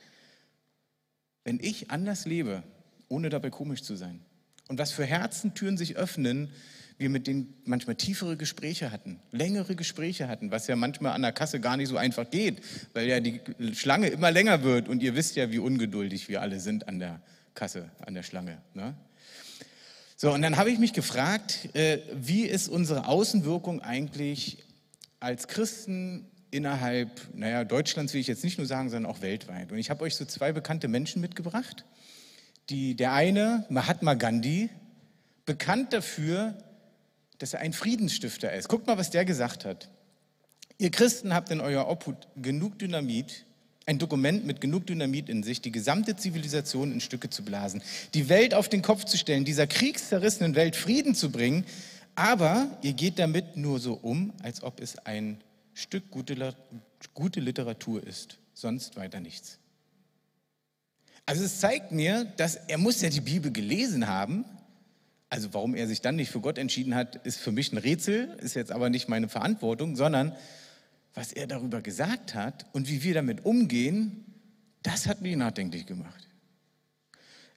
wenn 1.44 1.58
ich 1.60 1.90
anders 1.90 2.26
lebe, 2.26 2.62
ohne 3.08 3.30
dabei 3.30 3.48
komisch 3.48 3.82
zu 3.82 3.96
sein. 3.96 4.20
Und 4.68 4.78
was 4.78 4.92
für 4.92 5.06
Herzentüren 5.06 5.78
sich 5.78 5.96
öffnen, 5.96 6.50
wir 6.98 7.10
mit 7.10 7.26
denen 7.26 7.54
manchmal 7.64 7.96
tiefere 7.96 8.36
Gespräche 8.36 8.90
hatten, 8.90 9.20
längere 9.30 9.76
Gespräche 9.76 10.28
hatten, 10.28 10.50
was 10.50 10.66
ja 10.66 10.76
manchmal 10.76 11.12
an 11.12 11.22
der 11.22 11.32
Kasse 11.32 11.60
gar 11.60 11.76
nicht 11.76 11.88
so 11.88 11.96
einfach 11.96 12.30
geht, 12.30 12.62
weil 12.94 13.06
ja 13.06 13.20
die 13.20 13.40
Schlange 13.74 14.08
immer 14.08 14.30
länger 14.30 14.62
wird 14.62 14.88
und 14.88 15.02
ihr 15.02 15.14
wisst 15.14 15.36
ja, 15.36 15.50
wie 15.50 15.58
ungeduldig 15.58 16.28
wir 16.28 16.40
alle 16.40 16.58
sind 16.58 16.88
an 16.88 16.98
der 16.98 17.20
Kasse, 17.54 17.90
an 18.04 18.14
der 18.14 18.22
Schlange. 18.22 18.58
Ne? 18.74 18.94
So, 20.16 20.32
und 20.32 20.40
dann 20.40 20.56
habe 20.56 20.70
ich 20.70 20.78
mich 20.78 20.94
gefragt, 20.94 21.74
äh, 21.74 21.98
wie 22.14 22.44
ist 22.44 22.68
unsere 22.68 23.06
Außenwirkung 23.06 23.82
eigentlich 23.82 24.64
als 25.20 25.48
Christen 25.48 26.26
innerhalb, 26.50 27.10
naja, 27.34 27.64
Deutschlands 27.64 28.14
will 28.14 28.20
ich 28.20 28.26
jetzt 28.26 28.42
nicht 28.42 28.56
nur 28.56 28.66
sagen, 28.66 28.88
sondern 28.88 29.10
auch 29.10 29.20
weltweit. 29.20 29.72
Und 29.72 29.78
ich 29.78 29.90
habe 29.90 30.04
euch 30.04 30.16
so 30.16 30.24
zwei 30.24 30.52
bekannte 30.52 30.88
Menschen 30.88 31.20
mitgebracht. 31.20 31.84
Die, 32.70 32.94
der 32.96 33.12
eine, 33.12 33.66
Mahatma 33.68 34.14
Gandhi, 34.14 34.70
bekannt 35.44 35.92
dafür, 35.92 36.56
dass 37.38 37.54
er 37.54 37.60
ein 37.60 37.72
Friedensstifter 37.72 38.52
ist. 38.52 38.68
Guckt 38.68 38.86
mal, 38.86 38.98
was 38.98 39.10
der 39.10 39.24
gesagt 39.24 39.64
hat. 39.64 39.88
Ihr 40.78 40.90
Christen 40.90 41.34
habt 41.34 41.50
in 41.50 41.60
euer 41.60 41.88
Obhut 41.88 42.28
genug 42.36 42.78
Dynamit, 42.78 43.46
ein 43.86 43.98
Dokument 43.98 44.44
mit 44.44 44.60
genug 44.60 44.86
Dynamit 44.86 45.28
in 45.28 45.42
sich, 45.42 45.60
die 45.60 45.72
gesamte 45.72 46.16
Zivilisation 46.16 46.92
in 46.92 47.00
Stücke 47.00 47.30
zu 47.30 47.44
blasen, 47.44 47.82
die 48.14 48.28
Welt 48.28 48.52
auf 48.52 48.68
den 48.68 48.82
Kopf 48.82 49.04
zu 49.04 49.16
stellen, 49.16 49.44
dieser 49.44 49.66
kriegszerrissenen 49.66 50.54
Welt 50.54 50.76
Frieden 50.76 51.14
zu 51.14 51.30
bringen, 51.30 51.64
aber 52.14 52.68
ihr 52.82 52.94
geht 52.94 53.18
damit 53.18 53.56
nur 53.56 53.78
so 53.78 53.94
um, 53.94 54.32
als 54.42 54.62
ob 54.62 54.80
es 54.80 54.98
ein 54.98 55.38
Stück 55.72 56.10
gute, 56.10 56.54
gute 57.14 57.40
Literatur 57.40 58.04
ist, 58.04 58.38
sonst 58.54 58.96
weiter 58.96 59.20
nichts. 59.20 59.58
Also 61.26 61.44
es 61.44 61.60
zeigt 61.60 61.90
mir, 61.90 62.24
dass 62.24 62.56
er 62.56 62.78
muss 62.78 63.00
ja 63.02 63.10
die 63.10 63.20
Bibel 63.20 63.50
gelesen 63.52 64.06
haben. 64.06 64.44
Also 65.28 65.52
warum 65.54 65.74
er 65.74 65.88
sich 65.88 66.00
dann 66.00 66.16
nicht 66.16 66.30
für 66.30 66.40
Gott 66.40 66.58
entschieden 66.58 66.94
hat, 66.94 67.16
ist 67.26 67.38
für 67.38 67.50
mich 67.52 67.72
ein 67.72 67.78
Rätsel, 67.78 68.36
ist 68.40 68.54
jetzt 68.54 68.70
aber 68.70 68.90
nicht 68.90 69.08
meine 69.08 69.28
Verantwortung, 69.28 69.96
sondern 69.96 70.36
was 71.14 71.32
er 71.32 71.46
darüber 71.46 71.80
gesagt 71.80 72.34
hat 72.34 72.66
und 72.72 72.88
wie 72.88 73.02
wir 73.02 73.14
damit 73.14 73.44
umgehen, 73.44 74.24
das 74.82 75.06
hat 75.06 75.22
mich 75.22 75.34
nachdenklich 75.34 75.86
gemacht. 75.86 76.28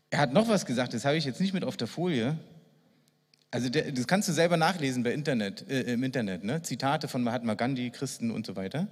Er 0.09 0.19
hat 0.19 0.33
noch 0.33 0.47
was 0.47 0.65
gesagt, 0.65 0.93
das 0.93 1.05
habe 1.05 1.17
ich 1.17 1.25
jetzt 1.25 1.39
nicht 1.39 1.53
mit 1.53 1.63
auf 1.63 1.77
der 1.77 1.87
Folie. 1.87 2.39
Also 3.51 3.69
der, 3.69 3.91
das 3.91 4.07
kannst 4.07 4.27
du 4.27 4.33
selber 4.33 4.57
nachlesen 4.57 5.03
bei 5.03 5.13
Internet, 5.13 5.69
äh, 5.69 5.93
im 5.93 6.03
Internet, 6.03 6.43
ne? 6.43 6.61
Zitate 6.63 7.07
von 7.07 7.21
Mahatma 7.21 7.53
Gandhi, 7.53 7.91
Christen 7.91 8.31
und 8.31 8.45
so 8.45 8.55
weiter. 8.55 8.87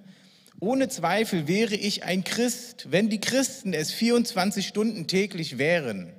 Ohne 0.59 0.89
Zweifel 0.89 1.47
wäre 1.47 1.75
ich 1.75 2.03
ein 2.03 2.23
Christ, 2.23 2.87
wenn 2.91 3.09
die 3.09 3.19
Christen 3.19 3.73
es 3.73 3.91
24 3.91 4.67
Stunden 4.67 5.07
täglich 5.07 5.57
wären. 5.57 6.13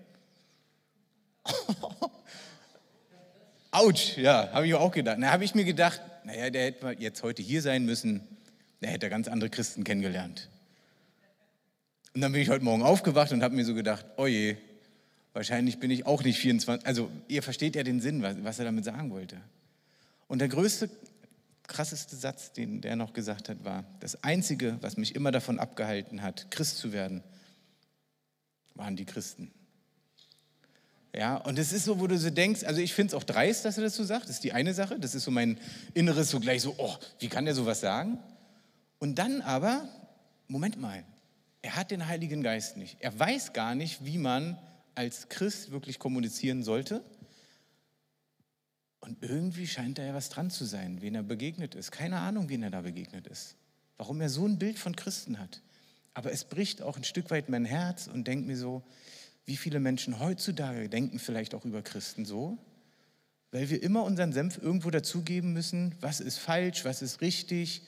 Autsch, 3.71 4.17
ja, 4.17 4.51
habe 4.53 4.67
ich 4.67 4.75
auch 4.75 4.93
gedacht. 4.93 5.19
Da 5.21 5.31
habe 5.31 5.45
ich 5.45 5.55
mir 5.55 5.65
gedacht, 5.65 6.01
naja, 6.25 6.51
der 6.51 6.67
hätte 6.67 6.97
jetzt 6.99 7.23
heute 7.23 7.43
hier 7.43 7.63
sein 7.63 7.85
müssen, 7.85 8.27
der 8.81 8.91
hätte 8.91 9.09
ganz 9.11 9.29
andere 9.29 9.51
Christen 9.51 9.85
kennengelernt. 9.85 10.49
Und 12.15 12.23
dann 12.23 12.33
bin 12.33 12.41
ich 12.41 12.49
heute 12.49 12.65
Morgen 12.65 12.83
aufgewacht 12.83 13.33
und 13.33 13.43
habe 13.43 13.55
mir 13.55 13.65
so 13.65 13.75
gedacht, 13.75 14.07
oje, 14.17 14.57
oh 14.57 14.69
wahrscheinlich 15.35 15.79
bin 15.79 15.91
ich 15.91 16.07
auch 16.07 16.25
nicht 16.25 16.39
24. 16.39 16.87
Also 16.87 17.11
ihr 17.29 17.43
versteht 17.43 17.77
ja 17.77 17.83
den 17.83 18.01
Sinn, 18.01 18.23
was, 18.23 18.43
was 18.43 18.59
er 18.59 18.65
damit 18.65 18.85
sagen 18.85 19.11
wollte. 19.11 19.37
Und 20.27 20.41
der 20.41 20.49
größte, 20.49 20.91
krasseste 21.67 22.17
Satz, 22.17 22.53
den 22.53 22.81
der 22.81 22.97
noch 22.97 23.13
gesagt 23.13 23.49
hat, 23.49 23.65
war, 23.65 23.85
das 24.01 24.25
Einzige, 24.25 24.79
was 24.81 24.97
mich 24.97 25.15
immer 25.15 25.31
davon 25.31 25.59
abgehalten 25.59 26.23
hat, 26.23 26.51
Christ 26.51 26.79
zu 26.79 26.93
werden, 26.93 27.23
waren 28.75 28.97
die 28.97 29.05
Christen. 29.05 29.51
Ja, 31.15 31.37
und 31.37 31.59
es 31.59 31.73
ist 31.73 31.85
so, 31.85 32.00
wo 32.00 32.07
du 32.07 32.19
so 32.19 32.31
denkst, 32.31 32.65
also 32.65 32.81
ich 32.81 32.93
finde 32.93 33.09
es 33.09 33.15
auch 33.15 33.25
dreist, 33.25 33.65
dass 33.65 33.79
er 33.79 33.85
das 33.85 33.97
so 33.97 34.05
sagt, 34.05 34.25
das 34.25 34.37
ist 34.37 34.45
die 34.45 34.53
eine 34.53 34.75
Sache, 34.75 34.99
das 34.99 35.15
ist 35.15 35.25
so 35.25 35.31
mein 35.31 35.59
Inneres 35.95 36.31
so 36.31 36.38
gleich 36.38 36.62
so, 36.62 36.75
oh, 36.77 36.95
wie 37.19 37.29
kann 37.29 37.45
der 37.45 37.55
sowas 37.55 37.81
sagen? 37.81 38.19
Und 38.99 39.19
dann 39.19 39.41
aber, 39.41 39.88
Moment 40.49 40.79
mal, 40.81 41.05
er 41.62 41.77
hat 41.77 41.91
den 41.91 42.07
Heiligen 42.07 42.43
Geist 42.43 42.77
nicht. 42.77 42.99
Er 43.00 43.19
weiß 43.19 43.53
gar 43.53 43.75
nicht, 43.75 44.05
wie 44.05 44.19
man 44.19 44.59
als 44.95 45.29
Christ 45.29 45.71
wirklich 45.71 45.99
kommunizieren 45.99 46.62
sollte. 46.62 47.03
Und 49.00 49.23
irgendwie 49.23 49.67
scheint 49.67 49.99
da 49.99 50.03
ja 50.03 50.15
was 50.15 50.29
dran 50.29 50.50
zu 50.50 50.65
sein, 50.65 51.00
wen 51.00 51.15
er 51.15 51.23
begegnet 51.23 51.75
ist. 51.75 51.93
Keine 51.93 52.19
Ahnung, 52.19 52.49
wen 52.49 52.62
er 52.62 52.71
da 52.71 52.83
begegnet 52.83 53.27
ist. 53.27 53.57
Warum 53.97 54.21
er 54.21 54.29
so 54.29 54.47
ein 54.47 54.59
Bild 54.59 54.79
von 54.79 54.95
Christen 54.95 55.38
hat. 55.38 55.62
Aber 56.15 56.33
es 56.33 56.45
bricht 56.45 56.83
auch 56.83 56.97
ein 56.97 57.05
Stück 57.05 57.31
weit 57.31 57.49
mein 57.49 57.65
Herz 57.65 58.09
und 58.09 58.27
denkt 58.27 58.47
mir 58.47 58.57
so, 58.57 58.83
wie 59.49 59.57
viele 59.57 59.81
Menschen 59.81 60.21
heutzutage 60.21 60.90
denken 60.90 61.19
vielleicht 61.19 61.55
auch 61.55 61.64
über 61.64 61.81
Christen 61.81 62.26
so, 62.26 62.59
weil 63.50 63.71
wir 63.71 63.83
immer 63.83 64.05
unseren 64.05 64.35
Senf 64.35 64.59
irgendwo 64.59 64.90
dazugeben 64.90 65.55
müssen, 65.55 65.95
was 66.02 66.21
ist 66.21 66.38
falsch, 66.38 66.85
was 66.85 67.00
ist 67.00 67.23
richtig, 67.23 67.83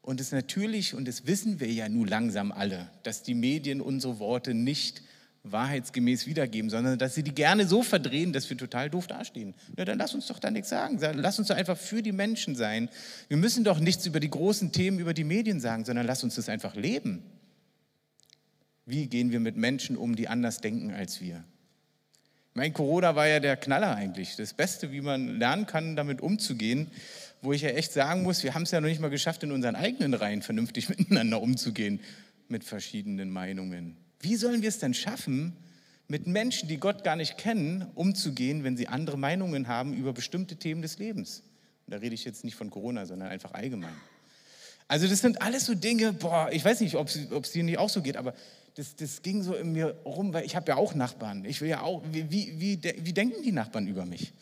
und 0.00 0.20
es 0.22 0.32
natürlich, 0.32 0.94
und 0.94 1.06
das 1.06 1.26
wissen 1.26 1.60
wir 1.60 1.70
ja 1.70 1.88
nun 1.88 2.08
langsam 2.08 2.50
alle, 2.50 2.90
dass 3.02 3.22
die 3.22 3.34
Medien 3.34 3.82
unsere 3.82 4.18
Worte 4.18 4.54
nicht 4.54 5.02
wahrheitsgemäß 5.44 6.26
wiedergeben, 6.26 6.70
sondern 6.70 6.98
dass 6.98 7.14
sie 7.14 7.22
die 7.22 7.34
gerne 7.34 7.68
so 7.68 7.82
verdrehen, 7.82 8.32
dass 8.32 8.48
wir 8.48 8.56
total 8.56 8.88
doof 8.88 9.06
dastehen. 9.06 9.54
Na, 9.76 9.84
dann 9.84 9.98
lass 9.98 10.14
uns 10.14 10.28
doch 10.28 10.38
da 10.38 10.50
nichts 10.50 10.70
sagen. 10.70 10.98
Lass 11.14 11.38
uns 11.38 11.48
doch 11.48 11.56
einfach 11.56 11.76
für 11.76 12.02
die 12.02 12.12
Menschen 12.12 12.56
sein. 12.56 12.88
Wir 13.28 13.36
müssen 13.36 13.64
doch 13.64 13.80
nichts 13.80 14.06
über 14.06 14.18
die 14.18 14.30
großen 14.30 14.72
Themen, 14.72 14.98
über 14.98 15.14
die 15.14 15.24
Medien 15.24 15.60
sagen, 15.60 15.84
sondern 15.84 16.06
lass 16.06 16.24
uns 16.24 16.36
das 16.36 16.48
einfach 16.48 16.74
leben. 16.74 17.22
Wie 18.86 19.06
gehen 19.06 19.30
wir 19.30 19.40
mit 19.40 19.56
Menschen 19.56 19.96
um, 19.96 20.16
die 20.16 20.28
anders 20.28 20.60
denken 20.60 20.92
als 20.92 21.20
wir? 21.20 21.44
Mein 22.54 22.72
Corona 22.72 23.16
war 23.16 23.26
ja 23.26 23.40
der 23.40 23.56
Knaller 23.56 23.94
eigentlich. 23.94 24.36
Das 24.36 24.52
Beste, 24.52 24.92
wie 24.92 25.00
man 25.00 25.38
lernen 25.38 25.66
kann, 25.66 25.96
damit 25.96 26.20
umzugehen 26.20 26.90
wo 27.42 27.52
ich 27.52 27.62
ja 27.62 27.70
echt 27.70 27.92
sagen 27.92 28.22
muss, 28.22 28.42
wir 28.44 28.54
haben 28.54 28.62
es 28.62 28.70
ja 28.70 28.80
noch 28.80 28.88
nicht 28.88 29.00
mal 29.00 29.10
geschafft, 29.10 29.42
in 29.42 29.50
unseren 29.52 29.74
eigenen 29.74 30.14
Reihen 30.14 30.42
vernünftig 30.42 30.88
miteinander 30.96 31.42
umzugehen 31.42 32.00
mit 32.48 32.64
verschiedenen 32.64 33.30
Meinungen. 33.30 33.96
Wie 34.20 34.36
sollen 34.36 34.62
wir 34.62 34.68
es 34.68 34.78
denn 34.78 34.94
schaffen, 34.94 35.56
mit 36.06 36.26
Menschen, 36.26 36.68
die 36.68 36.78
Gott 36.78 37.04
gar 37.04 37.16
nicht 37.16 37.38
kennen, 37.38 37.86
umzugehen, 37.94 38.64
wenn 38.64 38.76
sie 38.76 38.86
andere 38.86 39.18
Meinungen 39.18 39.66
haben 39.66 39.92
über 39.92 40.12
bestimmte 40.12 40.56
Themen 40.56 40.82
des 40.82 40.98
Lebens? 40.98 41.42
Und 41.86 41.94
da 41.94 41.98
rede 41.98 42.14
ich 42.14 42.24
jetzt 42.24 42.44
nicht 42.44 42.54
von 42.54 42.70
Corona, 42.70 43.06
sondern 43.06 43.28
einfach 43.28 43.54
allgemein. 43.54 43.94
Also 44.86 45.08
das 45.08 45.20
sind 45.20 45.42
alles 45.42 45.66
so 45.66 45.74
Dinge, 45.74 46.12
boah, 46.12 46.48
ich 46.52 46.64
weiß 46.64 46.80
nicht, 46.80 46.94
ob 46.94 47.08
es 47.08 47.52
dir 47.52 47.64
nicht 47.64 47.78
auch 47.78 47.88
so 47.88 48.02
geht, 48.02 48.16
aber 48.16 48.34
das, 48.74 48.96
das 48.96 49.22
ging 49.22 49.42
so 49.42 49.54
in 49.54 49.72
mir 49.72 49.94
rum, 50.04 50.32
weil 50.32 50.44
ich 50.44 50.56
habe 50.56 50.68
ja 50.68 50.76
auch 50.76 50.94
Nachbarn. 50.94 51.44
Ich 51.44 51.60
will 51.60 51.68
ja 51.68 51.82
auch, 51.82 52.02
wie, 52.10 52.30
wie, 52.30 52.58
wie, 52.58 52.80
wie 52.82 53.12
denken 53.12 53.42
die 53.42 53.52
Nachbarn 53.52 53.86
über 53.86 54.06
mich? 54.06 54.32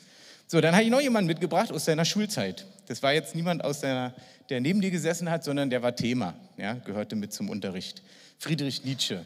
So, 0.46 0.60
dann 0.60 0.74
habe 0.74 0.84
ich 0.84 0.90
noch 0.90 1.00
jemanden 1.00 1.28
mitgebracht 1.28 1.72
aus 1.72 1.84
seiner 1.84 2.04
Schulzeit. 2.04 2.66
Das 2.86 3.02
war 3.02 3.12
jetzt 3.12 3.34
niemand 3.34 3.64
aus 3.64 3.80
seiner, 3.80 4.14
der 4.48 4.60
neben 4.60 4.80
dir 4.80 4.90
gesessen 4.90 5.30
hat, 5.30 5.44
sondern 5.44 5.70
der 5.70 5.82
war 5.82 5.94
Thema, 5.94 6.34
ja, 6.56 6.74
gehörte 6.74 7.16
mit 7.16 7.32
zum 7.32 7.48
Unterricht. 7.48 8.02
Friedrich 8.38 8.84
Nietzsche. 8.84 9.24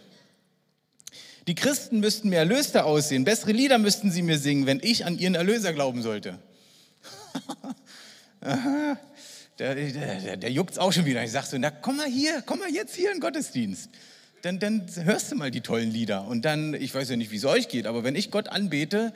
Die 1.46 1.54
Christen 1.54 2.00
müssten 2.00 2.30
mir 2.30 2.38
erlöster 2.38 2.86
aussehen, 2.86 3.24
bessere 3.24 3.52
Lieder 3.52 3.78
müssten 3.78 4.10
sie 4.10 4.22
mir 4.22 4.38
singen, 4.38 4.66
wenn 4.66 4.80
ich 4.82 5.04
an 5.04 5.18
ihren 5.18 5.34
Erlöser 5.34 5.72
glauben 5.74 6.02
sollte. 6.02 6.38
der, 8.40 9.74
der, 9.74 9.92
der, 9.92 10.36
der 10.38 10.50
juckt 10.50 10.72
es 10.72 10.78
auch 10.78 10.92
schon 10.92 11.04
wieder. 11.04 11.22
Ich 11.22 11.32
sage 11.32 11.46
so, 11.46 11.58
na 11.58 11.70
komm 11.70 11.98
mal 11.98 12.06
hier, 12.06 12.42
komm 12.46 12.60
mal 12.60 12.70
jetzt 12.70 12.94
hier 12.94 13.10
in 13.10 13.16
den 13.16 13.20
Gottesdienst. 13.20 13.90
Dann, 14.44 14.59
dann 14.59 14.87
hörst 14.94 15.33
du 15.33 15.37
mal 15.37 15.50
die 15.50 15.62
tollen 15.62 15.90
Lieder. 15.90 16.26
Und 16.26 16.44
dann, 16.44 16.74
ich 16.74 16.94
weiß 16.94 17.09
ja 17.09 17.16
nicht, 17.16 17.30
wie 17.30 17.37
es 17.37 17.46
euch 17.46 17.68
geht, 17.68 17.87
aber 17.87 18.04
wenn 18.04 18.14
ich 18.14 18.30
Gott 18.30 18.48
anbete, 18.48 19.14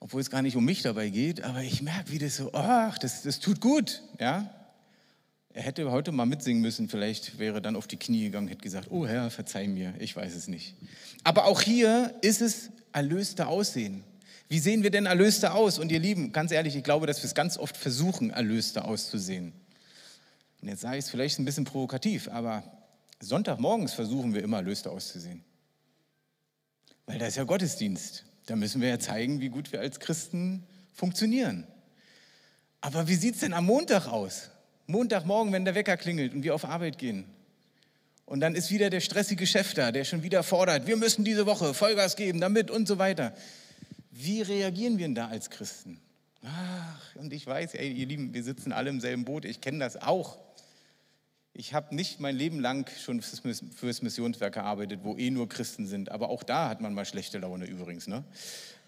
obwohl 0.00 0.20
es 0.20 0.30
gar 0.30 0.42
nicht 0.42 0.56
um 0.56 0.64
mich 0.64 0.82
dabei 0.82 1.10
geht, 1.10 1.44
aber 1.44 1.62
ich 1.62 1.80
merke, 1.80 2.10
wie 2.10 2.18
das 2.18 2.38
so, 2.38 2.52
ach, 2.52 2.98
das, 2.98 3.22
das 3.22 3.38
tut 3.38 3.60
gut, 3.60 4.02
ja. 4.18 4.52
Er 5.54 5.62
hätte 5.62 5.88
heute 5.92 6.10
mal 6.10 6.26
mitsingen 6.26 6.60
müssen, 6.60 6.88
vielleicht 6.88 7.38
wäre 7.38 7.62
dann 7.62 7.76
auf 7.76 7.86
die 7.86 7.98
Knie 7.98 8.24
gegangen, 8.24 8.48
hätte 8.48 8.62
gesagt, 8.62 8.88
oh 8.90 9.06
Herr, 9.06 9.30
verzeih 9.30 9.68
mir, 9.68 9.94
ich 10.00 10.16
weiß 10.16 10.34
es 10.34 10.48
nicht. 10.48 10.74
Aber 11.22 11.44
auch 11.44 11.60
hier 11.60 12.12
ist 12.22 12.40
es 12.42 12.70
erlöste 12.92 13.46
Aussehen. 13.46 14.02
Wie 14.48 14.58
sehen 14.58 14.82
wir 14.82 14.90
denn 14.90 15.06
erlöste 15.06 15.52
aus? 15.52 15.78
Und 15.78 15.92
ihr 15.92 16.00
Lieben, 16.00 16.32
ganz 16.32 16.50
ehrlich, 16.50 16.74
ich 16.74 16.82
glaube, 16.82 17.06
dass 17.06 17.18
wir 17.22 17.26
es 17.26 17.34
ganz 17.36 17.58
oft 17.58 17.76
versuchen, 17.76 18.30
erlöste 18.30 18.86
auszusehen. 18.86 19.52
Und 20.60 20.68
jetzt 20.68 20.80
sage 20.80 20.98
ich 20.98 21.04
es 21.04 21.10
vielleicht 21.10 21.38
ein 21.38 21.44
bisschen 21.44 21.64
provokativ, 21.64 22.28
aber 22.28 22.64
Sonntagmorgens 23.22 23.94
versuchen 23.94 24.34
wir 24.34 24.42
immer 24.42 24.58
erlöste 24.58 24.90
auszusehen. 24.90 25.44
Weil 27.06 27.18
da 27.18 27.26
ist 27.26 27.36
ja 27.36 27.44
Gottesdienst. 27.44 28.24
Da 28.46 28.56
müssen 28.56 28.80
wir 28.80 28.88
ja 28.88 28.98
zeigen, 28.98 29.40
wie 29.40 29.48
gut 29.48 29.72
wir 29.72 29.80
als 29.80 30.00
Christen 30.00 30.66
funktionieren. 30.92 31.66
Aber 32.80 33.06
wie 33.06 33.14
sieht 33.14 33.34
es 33.34 33.40
denn 33.40 33.52
am 33.52 33.66
Montag 33.66 34.08
aus? 34.08 34.50
Montagmorgen, 34.86 35.52
wenn 35.52 35.64
der 35.64 35.76
Wecker 35.76 35.96
klingelt 35.96 36.34
und 36.34 36.42
wir 36.42 36.52
auf 36.54 36.64
Arbeit 36.64 36.98
gehen. 36.98 37.24
Und 38.26 38.40
dann 38.40 38.56
ist 38.56 38.70
wieder 38.70 38.90
der 38.90 39.00
stressige 39.00 39.46
Chef 39.46 39.72
da, 39.74 39.92
der 39.92 40.04
schon 40.04 40.24
wieder 40.24 40.42
fordert, 40.42 40.86
wir 40.88 40.96
müssen 40.96 41.24
diese 41.24 41.46
Woche 41.46 41.74
Vollgas 41.74 42.16
geben, 42.16 42.40
damit 42.40 42.70
und 42.70 42.88
so 42.88 42.98
weiter. 42.98 43.34
Wie 44.10 44.42
reagieren 44.42 44.98
wir 44.98 45.06
denn 45.06 45.14
da 45.14 45.28
als 45.28 45.48
Christen? 45.48 46.00
Ach, 46.44 47.16
und 47.16 47.32
ich 47.32 47.46
weiß, 47.46 47.74
ey, 47.74 47.92
ihr 47.92 48.06
Lieben, 48.06 48.34
wir 48.34 48.42
sitzen 48.42 48.72
alle 48.72 48.90
im 48.90 49.00
selben 49.00 49.24
Boot, 49.24 49.44
ich 49.44 49.60
kenne 49.60 49.78
das 49.78 49.96
auch. 49.96 50.38
Ich 51.54 51.74
habe 51.74 51.94
nicht 51.94 52.18
mein 52.18 52.34
Leben 52.34 52.60
lang 52.60 52.90
schon 52.98 53.20
fürs 53.20 54.02
Missionswerk 54.02 54.54
gearbeitet, 54.54 55.00
wo 55.02 55.16
eh 55.16 55.30
nur 55.30 55.48
Christen 55.48 55.86
sind. 55.86 56.10
Aber 56.10 56.30
auch 56.30 56.42
da 56.42 56.70
hat 56.70 56.80
man 56.80 56.94
mal 56.94 57.04
schlechte 57.04 57.38
Laune 57.38 57.66
übrigens. 57.66 58.06
Ne? 58.06 58.24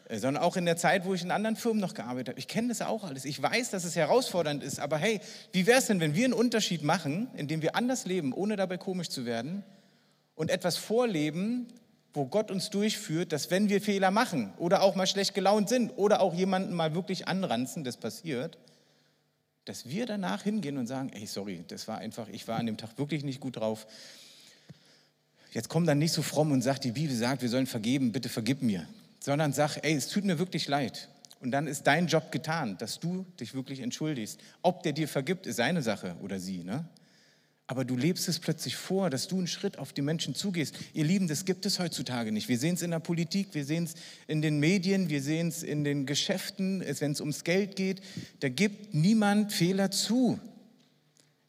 Äh, 0.09 0.19
sondern 0.19 0.43
auch 0.43 0.57
in 0.57 0.65
der 0.65 0.77
Zeit, 0.77 1.05
wo 1.05 1.15
ich 1.15 1.23
in 1.23 1.31
anderen 1.31 1.57
Firmen 1.57 1.81
noch 1.81 1.95
gearbeitet 1.95 2.31
habe. 2.31 2.39
Ich 2.39 2.49
kenne 2.49 2.69
das 2.69 2.83
auch 2.83 3.05
alles. 3.05 3.25
Ich 3.25 3.41
weiß, 3.41 3.71
dass 3.71 3.85
es 3.85 3.97
herausfordernd 3.97 4.63
ist. 4.63 4.81
Aber 4.81 4.97
hey, 4.97 5.21
wie 5.53 5.67
wäre 5.67 5.79
es 5.79 5.87
denn, 5.87 6.01
wenn 6.01 6.15
wir 6.15 6.25
einen 6.25 6.33
Unterschied 6.33 6.83
machen, 6.83 7.29
indem 7.37 7.63
wir 7.63 7.77
anders 7.77 8.07
leben, 8.07 8.33
ohne 8.33 8.57
dabei 8.57 8.79
komisch 8.79 9.09
zu 9.09 9.27
werden 9.27 9.63
und 10.35 10.51
etwas 10.51 10.77
vorleben, 10.77 11.69
wo 12.15 12.27
Gott 12.27 12.51
uns 12.51 12.71
durchführt, 12.71 13.33
dass 13.33 13.51
wenn 13.51 13.69
wir 13.69 13.81
Fehler 13.81 14.11
machen 14.11 14.55
oder 14.57 14.83
auch 14.83 14.95
mal 14.95 15.07
schlecht 15.07 15.35
gelaunt 15.35 15.69
sind 15.69 15.91
oder 15.97 16.21
auch 16.21 16.33
jemanden 16.33 16.75
mal 16.75 16.95
wirklich 16.95 17.27
anranzen, 17.27 17.83
das 17.83 17.97
passiert, 17.97 18.57
dass 19.65 19.89
wir 19.89 20.07
danach 20.07 20.43
hingehen 20.43 20.77
und 20.77 20.87
sagen, 20.87 21.11
ey, 21.13 21.27
sorry, 21.27 21.65
das 21.69 21.89
war 21.89 21.99
einfach, 21.99 22.29
ich 22.29 22.47
war 22.49 22.59
an 22.59 22.67
dem 22.67 22.77
Tag 22.77 22.99
wirklich 22.99 23.25
nicht 23.25 23.41
gut 23.41 23.57
drauf. 23.57 23.87
Jetzt 25.53 25.69
komm 25.69 25.87
dann 25.87 25.99
nicht 25.99 26.13
so 26.13 26.23
fromm 26.23 26.53
und 26.53 26.63
sag, 26.63 26.81
die 26.81 26.91
Bibel 26.91 27.15
sagt, 27.15 27.43
wir 27.43 27.49
sollen 27.49 27.67
vergeben, 27.67 28.13
bitte 28.13 28.29
vergib 28.29 28.63
mir. 28.63 28.87
Sondern 29.21 29.53
sag, 29.53 29.79
ey, 29.83 29.95
es 29.95 30.09
tut 30.09 30.25
mir 30.25 30.39
wirklich 30.39 30.69
leid. 30.69 31.09
und 31.41 31.51
dann 31.51 31.67
ist 31.67 31.87
dein 31.87 32.07
Job 32.07 32.33
getan, 32.33 32.79
dass 32.79 33.01
du 33.01 33.27
dich 33.39 33.55
wirklich 33.55 33.81
entschuldigst. 33.81 34.41
Ob 34.63 34.83
der 34.83 34.93
dir 34.93 35.07
vergibt, 35.07 35.47
ist 35.47 35.57
seine 35.57 35.83
Sache 35.83 36.17
oder 36.23 36.41
sie. 36.41 36.65
Ne? 36.65 36.89
Aber 37.67 37.85
du 37.85 37.97
lebst 37.97 38.29
es 38.29 38.39
plötzlich 38.41 38.77
vor, 38.77 39.09
dass 39.09 39.27
du 39.27 39.39
einen 39.39 39.47
Schritt 39.47 39.79
auf 39.79 39.95
die 39.95 40.03
Menschen 40.03 40.35
zugehst. 40.35 40.77
Ihr 40.93 41.05
Lieben, 41.05 41.29
das 41.29 41.47
gibt 41.47 41.65
es 41.65 41.79
heutzutage 41.79 42.31
nicht. 42.31 42.49
Wir 42.49 42.59
sehen 42.59 42.75
es 42.75 42.83
in 42.83 42.91
der 42.91 42.99
Politik, 42.99 43.55
wir 43.55 43.65
sehen 43.65 43.85
es 43.85 43.95
in 44.27 44.43
den 44.43 44.61
Medien, 44.61 45.09
wir 45.09 45.23
sehen 45.23 45.49
es 45.49 45.63
in 45.63 45.83
den 45.83 46.05
Geschäften, 46.05 46.81
wenn 46.81 47.13
es 47.13 47.21
ums 47.21 47.43
Geld 47.43 47.77
geht. 47.77 48.03
Da 48.41 48.51
gibt 48.51 48.93
niemand 48.93 49.53
Fehler 49.53 49.91
zu. 49.91 50.39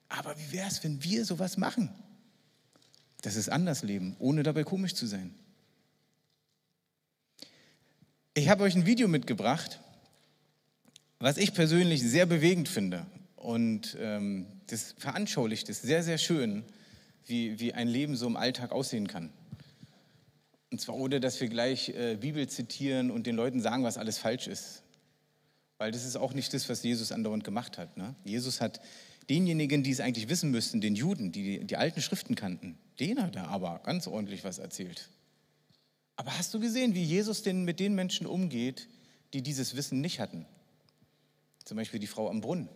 Aber 0.08 0.38
wie 0.38 0.54
wäre 0.54 0.69
es, 0.69 0.84
wenn 0.86 1.04
wir 1.04 1.25
sowas 1.25 1.58
machen? 1.58 1.89
Das 3.21 3.36
ist 3.36 3.49
anders 3.49 3.84
leben, 3.84 4.15
ohne 4.19 4.43
dabei 4.43 4.63
komisch 4.63 4.93
zu 4.93 5.08
sein. 5.08 5.34
Ich 8.36 8.47
habe 8.47 8.63
euch 8.63 8.75
ein 8.75 8.86
Video 8.86 9.08
mitgebracht, 9.08 9.82
was 11.19 11.38
ich 11.38 11.54
persönlich 11.54 12.01
sehr 12.01 12.25
bewegend 12.25 12.69
finde. 12.69 13.06
Und 13.46 13.96
ähm, 14.02 14.48
das 14.66 14.96
veranschaulicht 14.98 15.70
es 15.70 15.80
sehr, 15.80 16.02
sehr 16.02 16.18
schön, 16.18 16.64
wie, 17.28 17.60
wie 17.60 17.74
ein 17.74 17.88
Leben 17.88 18.16
so 18.16 18.26
im 18.26 18.38
Alltag 18.38 18.72
aussehen 18.72 19.08
kann. 19.08 19.32
Und 20.72 20.82
zwar 20.82 20.96
ohne, 20.96 21.20
dass 21.20 21.40
wir 21.40 21.48
gleich 21.48 21.90
äh, 21.90 22.18
Bibel 22.20 22.50
zitieren 22.50 23.12
und 23.12 23.28
den 23.28 23.36
Leuten 23.36 23.62
sagen, 23.62 23.84
was 23.84 24.00
alles 24.00 24.18
falsch 24.18 24.48
ist. 24.48 24.82
Weil 25.78 25.92
das 25.92 26.06
ist 26.06 26.16
auch 26.16 26.34
nicht 26.34 26.56
das, 26.56 26.68
was 26.70 26.82
Jesus 26.82 27.12
andauernd 27.12 27.44
gemacht 27.44 27.78
hat. 27.78 27.96
Ne? 27.98 28.16
Jesus 28.24 28.62
hat 28.62 28.82
denjenigen, 29.30 29.84
die 29.84 29.92
es 29.92 30.00
eigentlich 30.00 30.28
wissen 30.28 30.50
müssten, 30.50 30.82
den 30.82 30.96
Juden, 30.96 31.32
die 31.32 31.66
die 31.66 31.78
alten 31.78 32.02
Schriften 32.02 32.34
kannten, 32.34 32.80
denen 33.00 33.22
hat 33.22 33.36
er 33.36 33.50
aber 33.50 33.80
ganz 33.84 34.08
ordentlich 34.08 34.44
was 34.44 34.58
erzählt. 34.58 35.08
Aber 36.16 36.36
hast 36.36 36.52
du 36.56 36.60
gesehen, 36.60 36.96
wie 36.96 37.04
Jesus 37.04 37.44
denn 37.44 37.64
mit 37.64 37.80
den 37.80 37.94
Menschen 37.94 38.26
umgeht, 38.26 38.88
die 39.34 39.44
dieses 39.44 39.76
Wissen 39.76 40.02
nicht 40.02 40.20
hatten? 40.20 40.48
Zum 41.64 41.78
Beispiel 41.78 42.00
die 42.00 42.08
Frau 42.08 42.28
am 42.28 42.42
Brunnen 42.42 42.70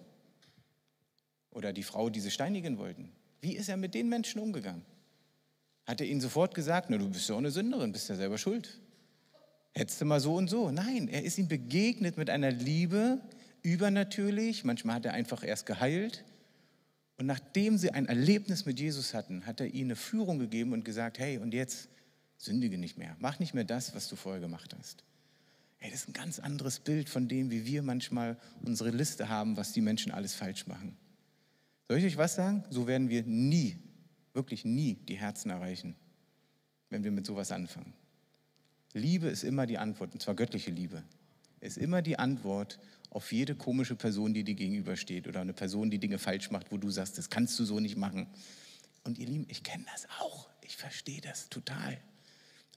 oder 1.51 1.73
die 1.73 1.83
Frau, 1.83 2.09
die 2.09 2.19
sie 2.19 2.31
steinigen 2.31 2.77
wollten. 2.77 3.11
Wie 3.41 3.55
ist 3.55 3.69
er 3.69 3.77
mit 3.77 3.93
den 3.93 4.09
Menschen 4.09 4.39
umgegangen? 4.41 4.83
Hat 5.85 6.01
er 6.01 6.07
ihnen 6.07 6.21
sofort 6.21 6.53
gesagt, 6.53 6.89
na, 6.89 6.97
du 6.97 7.09
bist 7.09 7.27
ja 7.29 7.35
auch 7.35 7.39
eine 7.39 7.51
Sünderin, 7.51 7.91
bist 7.91 8.09
ja 8.09 8.15
selber 8.15 8.37
schuld. 8.37 8.79
Hättest 9.73 10.01
du 10.01 10.05
mal 10.05 10.19
so 10.19 10.35
und 10.35 10.49
so. 10.49 10.71
Nein, 10.71 11.07
er 11.07 11.23
ist 11.23 11.37
ihnen 11.37 11.47
begegnet 11.47 12.17
mit 12.17 12.29
einer 12.29 12.51
Liebe, 12.51 13.21
übernatürlich. 13.61 14.63
Manchmal 14.63 14.95
hat 14.95 15.05
er 15.05 15.13
einfach 15.13 15.43
erst 15.43 15.65
geheilt. 15.65 16.25
Und 17.17 17.25
nachdem 17.25 17.77
sie 17.77 17.91
ein 17.91 18.05
Erlebnis 18.05 18.65
mit 18.65 18.79
Jesus 18.79 19.13
hatten, 19.13 19.45
hat 19.45 19.59
er 19.59 19.67
ihnen 19.67 19.91
eine 19.91 19.95
Führung 19.95 20.39
gegeben 20.39 20.73
und 20.73 20.85
gesagt, 20.85 21.19
hey, 21.19 21.37
und 21.37 21.53
jetzt 21.53 21.89
sündige 22.37 22.77
nicht 22.77 22.97
mehr. 22.97 23.15
Mach 23.19 23.39
nicht 23.39 23.53
mehr 23.53 23.65
das, 23.65 23.93
was 23.93 24.07
du 24.07 24.15
vorher 24.15 24.41
gemacht 24.41 24.75
hast. 24.77 25.03
Hey, 25.77 25.91
das 25.91 26.01
ist 26.01 26.09
ein 26.09 26.13
ganz 26.13 26.39
anderes 26.39 26.79
Bild 26.79 27.09
von 27.09 27.27
dem, 27.27 27.51
wie 27.51 27.65
wir 27.65 27.83
manchmal 27.83 28.37
unsere 28.61 28.91
Liste 28.91 29.29
haben, 29.29 29.57
was 29.57 29.73
die 29.73 29.81
Menschen 29.81 30.11
alles 30.11 30.35
falsch 30.35 30.67
machen. 30.67 30.97
Soll 31.89 31.97
ich 31.97 32.05
euch 32.05 32.17
was 32.17 32.35
sagen? 32.35 32.63
So 32.69 32.85
werden 32.85 33.09
wir 33.09 33.23
nie, 33.23 33.75
wirklich 34.33 34.63
nie 34.63 34.93
die 34.93 35.15
Herzen 35.15 35.49
erreichen, 35.49 35.95
wenn 36.91 37.03
wir 37.03 37.09
mit 37.09 37.25
sowas 37.25 37.51
anfangen. 37.51 37.93
Liebe 38.93 39.27
ist 39.27 39.43
immer 39.43 39.65
die 39.65 39.79
Antwort, 39.79 40.13
und 40.13 40.21
zwar 40.21 40.35
göttliche 40.35 40.69
Liebe. 40.69 41.03
Ist 41.61 41.79
immer 41.79 42.03
die 42.03 42.19
Antwort 42.19 42.79
auf 43.09 43.31
jede 43.31 43.55
komische 43.55 43.95
Person, 43.95 44.35
die 44.35 44.43
dir 44.43 44.53
gegenübersteht 44.53 45.27
oder 45.27 45.41
eine 45.41 45.53
Person, 45.53 45.89
die 45.89 45.97
Dinge 45.97 46.19
falsch 46.19 46.51
macht, 46.51 46.71
wo 46.71 46.77
du 46.77 46.91
sagst, 46.91 47.17
das 47.17 47.31
kannst 47.31 47.57
du 47.57 47.65
so 47.65 47.79
nicht 47.79 47.97
machen. 47.97 48.27
Und 49.03 49.17
ihr 49.17 49.25
Lieben, 49.25 49.47
ich 49.49 49.63
kenne 49.63 49.85
das 49.91 50.07
auch. 50.19 50.47
Ich 50.61 50.77
verstehe 50.77 51.21
das 51.21 51.49
total. 51.49 51.97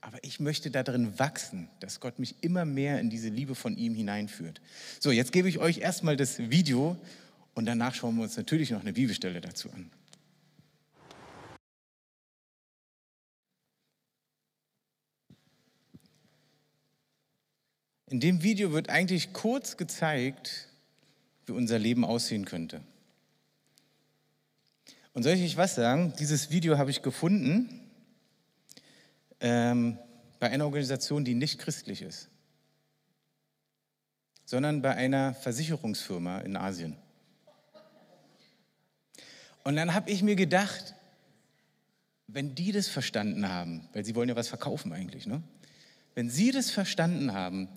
Aber 0.01 0.17
ich 0.23 0.39
möchte 0.39 0.71
darin 0.71 1.19
wachsen, 1.19 1.69
dass 1.81 1.99
Gott 1.99 2.17
mich 2.17 2.37
immer 2.41 2.65
mehr 2.65 2.99
in 2.99 3.11
diese 3.11 3.29
Liebe 3.29 3.53
von 3.53 3.77
ihm 3.77 3.93
hineinführt. 3.93 4.59
So, 4.99 5.11
jetzt 5.11 5.31
gebe 5.31 5.47
ich 5.47 5.59
euch 5.59 5.77
erstmal 5.77 6.17
das 6.17 6.39
Video 6.39 6.99
und 7.53 7.65
danach 7.65 7.93
schauen 7.93 8.15
wir 8.15 8.23
uns 8.23 8.37
natürlich 8.37 8.71
noch 8.71 8.81
eine 8.81 8.93
Bibelstelle 8.93 9.41
dazu 9.41 9.71
an. 9.71 9.91
In 18.07 18.19
dem 18.19 18.43
Video 18.43 18.71
wird 18.71 18.89
eigentlich 18.89 19.33
kurz 19.33 19.75
gezeigt, 19.75 20.69
wie 21.47 21.51
unser 21.51 21.79
Leben 21.79 22.05
aussehen 22.05 22.45
könnte. 22.45 22.81
Und 25.13 25.23
soll 25.23 25.33
ich 25.33 25.43
euch 25.43 25.57
was 25.57 25.75
sagen? 25.75 26.13
Dieses 26.19 26.51
Video 26.51 26.77
habe 26.77 26.91
ich 26.91 27.01
gefunden 27.01 27.81
ähm, 29.39 29.97
bei 30.39 30.49
einer 30.49 30.65
Organisation, 30.65 31.25
die 31.25 31.33
nicht 31.33 31.59
christlich 31.59 32.01
ist, 32.01 32.29
sondern 34.45 34.81
bei 34.81 34.95
einer 34.95 35.33
Versicherungsfirma 35.33 36.39
in 36.39 36.55
Asien. 36.55 36.95
Und 39.63 39.75
dann 39.75 39.93
habe 39.93 40.09
ich 40.09 40.23
mir 40.23 40.35
gedacht, 40.35 40.95
wenn 42.27 42.55
die 42.55 42.71
das 42.71 42.87
verstanden 42.87 43.47
haben, 43.47 43.87
weil 43.93 44.03
sie 44.03 44.15
wollen 44.15 44.29
ja 44.29 44.35
was 44.35 44.47
verkaufen 44.47 44.91
eigentlich, 44.91 45.27
ne? 45.27 45.41
wenn 46.15 46.29
sie 46.29 46.51
das 46.51 46.71
verstanden 46.71 47.33
haben, 47.33 47.69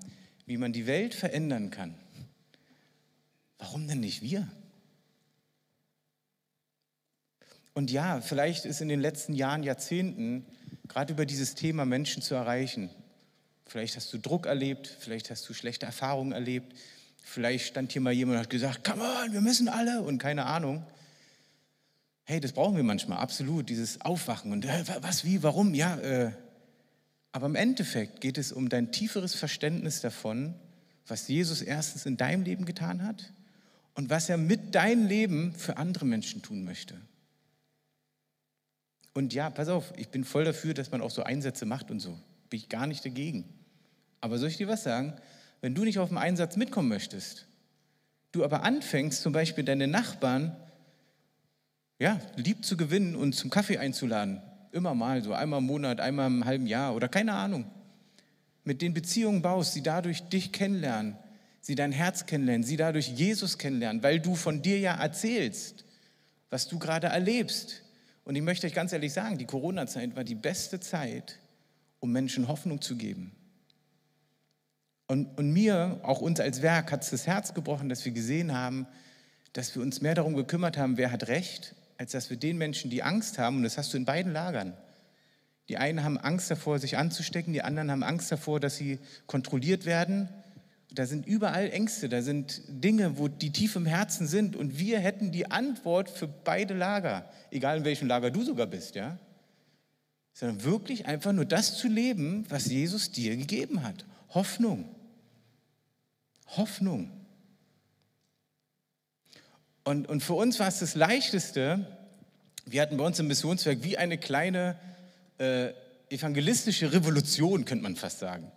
wie 0.47 0.57
man 0.57 0.73
die 0.73 0.87
Welt 0.87 1.15
verändern 1.15 1.71
kann, 1.71 1.95
warum 3.59 3.87
denn 3.89 4.01
nicht 4.01 4.23
wir? 4.23 4.49
Und 7.75 7.91
ja, 7.91 8.21
vielleicht 8.21 8.65
ist 8.65 8.81
in 8.81 8.89
den 8.89 9.01
letzten 9.01 9.35
Jahren, 9.35 9.63
Jahrzehnten, 9.63 10.47
gerade 10.89 11.13
über 11.13 11.27
dieses 11.27 11.55
Thema 11.55 11.85
Menschen 11.85 12.23
zu 12.23 12.35
erreichen. 12.35 12.89
Vielleicht 13.67 13.97
hast 13.97 14.13
du 14.13 14.19
Druck 14.19 14.47
erlebt, 14.47 14.97
vielleicht 14.99 15.31
hast 15.31 15.47
du 15.49 15.53
schlechte 15.53 15.85
Erfahrungen 15.85 16.33
erlebt, 16.33 16.75
vielleicht 17.23 17.67
stand 17.67 17.93
hier 17.93 18.01
mal 18.01 18.13
jemand 18.13 18.39
und 18.39 18.45
hat 18.45 18.51
gesagt, 18.51 18.85
come 18.85 19.03
on, 19.03 19.33
wir 19.33 19.41
müssen 19.41 19.69
alle 19.69 20.03
und 20.03 20.19
keine 20.19 20.47
Ahnung. 20.47 20.87
Hey, 22.29 22.41
das 22.41 22.53
brauchen 22.53 22.75
wir 22.75 22.83
manchmal, 22.83 23.19
absolut, 23.19 23.69
dieses 23.69 24.01
Aufwachen 24.01 24.51
und 24.51 24.65
äh, 24.65 24.85
was, 25.01 25.25
wie, 25.25 25.45
warum, 25.45 25.75
ja. 25.75 25.97
Äh. 25.99 26.33
Aber 27.31 27.47
im 27.47 27.55
Endeffekt 27.55 28.21
geht 28.21 28.37
es 28.37 28.51
um 28.51 28.69
dein 28.69 28.91
tieferes 28.91 29.37
Verständnis 29.37 30.01
davon, 30.01 30.55
was 31.07 31.29
Jesus 31.29 31.63
erstens 31.63 32.05
in 32.05 32.17
deinem 32.17 32.43
Leben 32.43 32.65
getan 32.65 33.05
hat 33.05 33.33
und 33.95 34.11
was 34.11 34.29
er 34.29 34.39
mit 34.39 34.75
deinem 34.75 35.07
Leben 35.07 35.55
für 35.55 35.77
andere 35.77 36.05
Menschen 36.05 36.43
tun 36.43 36.65
möchte. 36.65 37.01
Und 39.15 39.33
ja, 39.33 39.49
pass 39.49 39.69
auf, 39.69 39.93
ich 39.97 40.09
bin 40.09 40.25
voll 40.25 40.45
dafür, 40.45 40.75
dass 40.75 40.91
man 40.91 41.03
auch 41.03 41.13
so 41.13 41.23
Einsätze 41.23 41.65
macht 41.65 41.93
und 41.93 42.01
so. 42.01 42.19
Bin 42.51 42.59
ich 42.59 42.69
gar 42.69 42.89
nicht 42.89 43.05
dagegen. 43.05 43.45
Aber 44.21 44.39
soll 44.39 44.49
ich 44.49 44.57
dir 44.57 44.67
was 44.67 44.83
sagen? 44.83 45.15
Wenn 45.61 45.77
du 45.77 45.85
nicht 45.85 46.01
auf 46.01 46.09
den 46.09 46.19
Einsatz 46.19 46.57
mitkommen 46.57 46.89
möchtest, 46.89 47.47
du 48.33 48.45
aber 48.45 48.65
anfängst, 48.65 49.23
zum 49.23 49.33
Beispiel 49.33 49.63
deine 49.63 49.87
Nachbarn 49.87 50.57
ja, 51.99 52.21
lieb 52.37 52.65
zu 52.65 52.77
gewinnen 52.77 53.17
und 53.17 53.35
zum 53.35 53.51
Kaffee 53.51 53.79
einzuladen. 53.79 54.43
Immer 54.73 54.95
mal, 54.95 55.23
so 55.23 55.33
einmal 55.33 55.61
im 55.61 55.67
Monat, 55.67 56.01
einmal 56.01 56.27
im 56.27 56.45
halben 56.45 56.67
Jahr 56.67 56.95
oder 56.95 57.09
keine 57.09 57.33
Ahnung. 57.33 57.65
Mit 58.65 58.83
den 58.83 58.93
Beziehungen 58.93 59.43
baust, 59.43 59.73
sie 59.73 59.83
dadurch 59.83 60.29
dich 60.29 60.53
kennenlernen, 60.53 61.17
sie 61.61 61.75
dein 61.75 61.93
Herz 61.93 62.27
kennenlernen, 62.27 62.65
sie 62.65 62.77
dadurch 62.77 63.09
Jesus 63.09 63.59
kennenlernen, 63.59 64.03
weil 64.03 64.21
du 64.21 64.35
von 64.35 64.61
dir 64.61 64.79
ja 64.79 64.95
erzählst, 64.95 65.85
was 66.51 66.69
du 66.69 66.79
gerade 66.79 67.07
erlebst. 67.07 67.83
Und 68.25 68.37
ich 68.37 68.43
möchte 68.43 68.67
euch 68.67 68.75
ganz 68.75 68.93
ehrlich 68.93 69.13
sagen, 69.13 69.39
die 69.39 69.47
Corona-Zeit 69.47 70.17
war 70.17 70.25
die 70.25 70.35
beste 70.35 70.81
Zeit, 70.81 71.39
um 72.01 72.13
Menschen 72.13 72.49
Hoffnung 72.49 72.83
zu 72.83 72.97
geben. 72.97 73.33
Und, 75.07 75.39
und 75.39 75.53
mir, 75.53 76.01
auch 76.03 76.21
uns 76.21 76.41
als 76.41 76.61
Werk, 76.61 76.91
hat 76.93 77.05
es 77.05 77.11
das 77.11 77.27
Herz 77.27 77.55
gebrochen, 77.55 77.89
dass 77.89 78.05
wir 78.05 78.13
gesehen 78.13 78.53
haben, 78.53 78.87
dass 79.53 79.75
wir 79.75 79.81
uns 79.81 80.01
mehr 80.01 80.17
darum 80.17 80.35
gekümmert 80.35 80.77
haben, 80.77 80.97
wer 80.97 81.13
hat 81.13 81.29
Recht 81.29 81.77
als 81.99 82.13
dass 82.13 82.31
wir 82.31 82.37
den 82.37 82.59
Menschen, 82.59 82.91
die 82.91 83.03
Angst 83.03 83.39
haben, 83.39 83.59
und 83.59 83.63
das 83.63 83.79
hast 83.79 83.93
du 83.93 83.97
in 83.97 84.05
beiden 84.05 84.33
Lagern, 84.33 84.77
die 85.69 85.79
einen 85.79 86.05
haben 86.05 86.19
Angst 86.19 86.51
davor, 86.51 86.79
sich 86.79 86.97
anzustecken, 86.97 87.53
die 87.53 87.63
anderen 87.63 87.91
haben 87.91 88.03
Angst 88.05 88.31
davor, 88.31 88.61
dass 88.61 88.77
sie 88.77 88.99
kontrolliert 89.27 89.85
werden. 89.85 90.29
Da 90.93 91.07
sind 91.07 91.27
überall 91.27 91.71
Ängste, 91.71 92.09
da 92.09 92.23
sind 92.23 92.63
Dinge, 92.69 93.19
wo 93.19 93.29
die 93.29 93.51
tief 93.51 93.75
im 93.75 93.85
Herzen 93.85 94.29
sind. 94.29 94.55
Und 94.55 94.79
wir 94.79 95.01
hätten 95.01 95.33
die 95.33 95.51
Antwort 95.51 96.09
für 96.09 96.29
beide 96.29 96.75
Lager, 96.75 97.29
egal 97.51 97.79
in 97.79 97.85
welchem 97.85 98.07
Lager 98.07 98.31
du 98.31 98.43
sogar 98.43 98.67
bist, 98.67 98.95
ja. 98.95 99.19
Sondern 100.33 100.63
wirklich 100.63 101.07
einfach 101.07 101.33
nur 101.33 101.45
das 101.45 101.77
zu 101.77 101.89
leben, 101.89 102.45
was 102.49 102.67
Jesus 102.67 103.11
dir 103.11 103.37
gegeben 103.37 103.83
hat. 103.83 104.05
Hoffnung. 104.31 104.85
Hoffnung. 106.57 107.11
Und, 109.87 110.09
und 110.09 110.21
für 110.21 110.35
uns 110.35 110.59
war 110.59 110.67
es 110.67 110.81
das 110.81 110.97
Leichteste, 110.97 111.87
wir 112.65 112.83
hatten 112.83 112.97
bei 112.97 113.05
uns 113.05 113.21
im 113.21 113.29
Missionswerk 113.29 113.85
wie 113.85 113.97
eine 113.97 114.19
kleine 114.19 114.77
äh, 115.39 115.69
evangelistische 116.11 116.93
Revolution, 116.93 117.65
könnte 117.65 117.85
man 117.85 117.95
fast 117.95 118.19
sagen. 118.19 118.51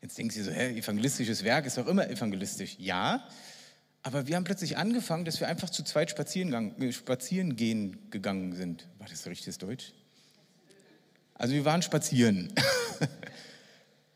Jetzt 0.00 0.16
denken 0.16 0.32
Sie 0.32 0.42
so, 0.42 0.50
hä, 0.50 0.74
evangelistisches 0.74 1.44
Werk 1.44 1.66
ist 1.66 1.76
doch 1.76 1.86
immer 1.86 2.08
evangelistisch. 2.08 2.76
Ja, 2.78 3.28
aber 4.02 4.26
wir 4.26 4.36
haben 4.36 4.44
plötzlich 4.44 4.78
angefangen, 4.78 5.26
dass 5.26 5.38
wir 5.38 5.48
einfach 5.48 5.68
zu 5.68 5.82
zweit 5.82 6.08
spazieren, 6.08 6.80
äh, 6.80 6.92
spazieren 6.92 7.56
gehen 7.56 7.98
gegangen 8.08 8.54
sind. 8.54 8.88
War 8.98 9.06
das 9.06 9.26
richtiges 9.26 9.58
Deutsch? 9.58 9.92
Also 11.34 11.52
wir 11.52 11.66
waren 11.66 11.82
spazieren. 11.82 12.50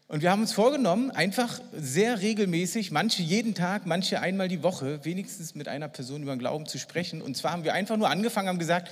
Und 0.08 0.22
wir 0.22 0.30
haben 0.30 0.40
uns 0.40 0.54
vorgenommen, 0.54 1.10
einfach 1.10 1.60
sehr 1.76 2.22
regelmäßig, 2.22 2.90
manche 2.90 3.22
jeden 3.22 3.54
Tag, 3.54 3.84
manche 3.84 4.20
einmal 4.20 4.48
die 4.48 4.62
Woche, 4.62 5.04
wenigstens 5.04 5.54
mit 5.54 5.68
einer 5.68 5.88
Person 5.88 6.22
über 6.22 6.34
den 6.34 6.38
Glauben 6.38 6.64
zu 6.64 6.78
sprechen. 6.78 7.20
Und 7.20 7.36
zwar 7.36 7.52
haben 7.52 7.62
wir 7.62 7.74
einfach 7.74 7.98
nur 7.98 8.08
angefangen, 8.08 8.48
haben 8.48 8.58
gesagt, 8.58 8.90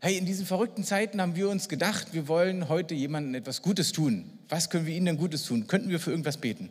hey, 0.00 0.16
in 0.16 0.26
diesen 0.26 0.46
verrückten 0.46 0.84
Zeiten 0.84 1.20
haben 1.20 1.34
wir 1.34 1.48
uns 1.48 1.68
gedacht, 1.68 2.14
wir 2.14 2.28
wollen 2.28 2.68
heute 2.68 2.94
jemandem 2.94 3.34
etwas 3.34 3.60
Gutes 3.60 3.90
tun. 3.90 4.38
Was 4.48 4.70
können 4.70 4.86
wir 4.86 4.94
ihnen 4.94 5.06
denn 5.06 5.16
Gutes 5.16 5.44
tun? 5.44 5.66
Könnten 5.66 5.90
wir 5.90 5.98
für 5.98 6.12
irgendwas 6.12 6.36
beten? 6.36 6.70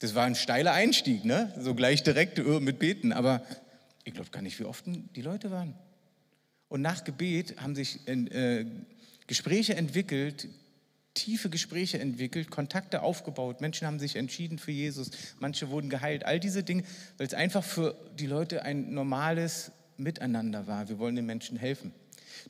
Das 0.00 0.16
war 0.16 0.24
ein 0.24 0.34
steiler 0.34 0.72
Einstieg, 0.72 1.24
ne? 1.24 1.54
so 1.60 1.76
gleich 1.76 2.02
direkt 2.02 2.40
äh, 2.40 2.42
mit 2.58 2.80
Beten. 2.80 3.12
Aber 3.12 3.44
ich 4.02 4.14
glaube 4.14 4.30
gar 4.30 4.42
nicht, 4.42 4.58
wie 4.58 4.64
oft 4.64 4.84
die 4.84 5.22
Leute 5.22 5.52
waren. 5.52 5.74
Und 6.68 6.82
nach 6.82 7.04
Gebet 7.04 7.54
haben 7.60 7.76
sich 7.76 8.00
äh, 8.08 8.66
Gespräche 9.28 9.76
entwickelt, 9.76 10.48
tiefe 11.18 11.50
Gespräche 11.50 11.98
entwickelt, 11.98 12.50
Kontakte 12.50 13.02
aufgebaut. 13.02 13.60
Menschen 13.60 13.86
haben 13.86 13.98
sich 13.98 14.14
entschieden 14.14 14.58
für 14.58 14.70
Jesus, 14.70 15.10
manche 15.40 15.68
wurden 15.68 15.90
geheilt. 15.90 16.24
All 16.24 16.38
diese 16.38 16.62
Dinge, 16.62 16.84
weil 17.16 17.26
es 17.26 17.34
einfach 17.34 17.64
für 17.64 17.96
die 18.18 18.26
Leute 18.26 18.62
ein 18.62 18.94
normales 18.94 19.72
Miteinander 19.96 20.68
war. 20.68 20.88
Wir 20.88 21.00
wollen 21.00 21.16
den 21.16 21.26
Menschen 21.26 21.58
helfen. 21.58 21.92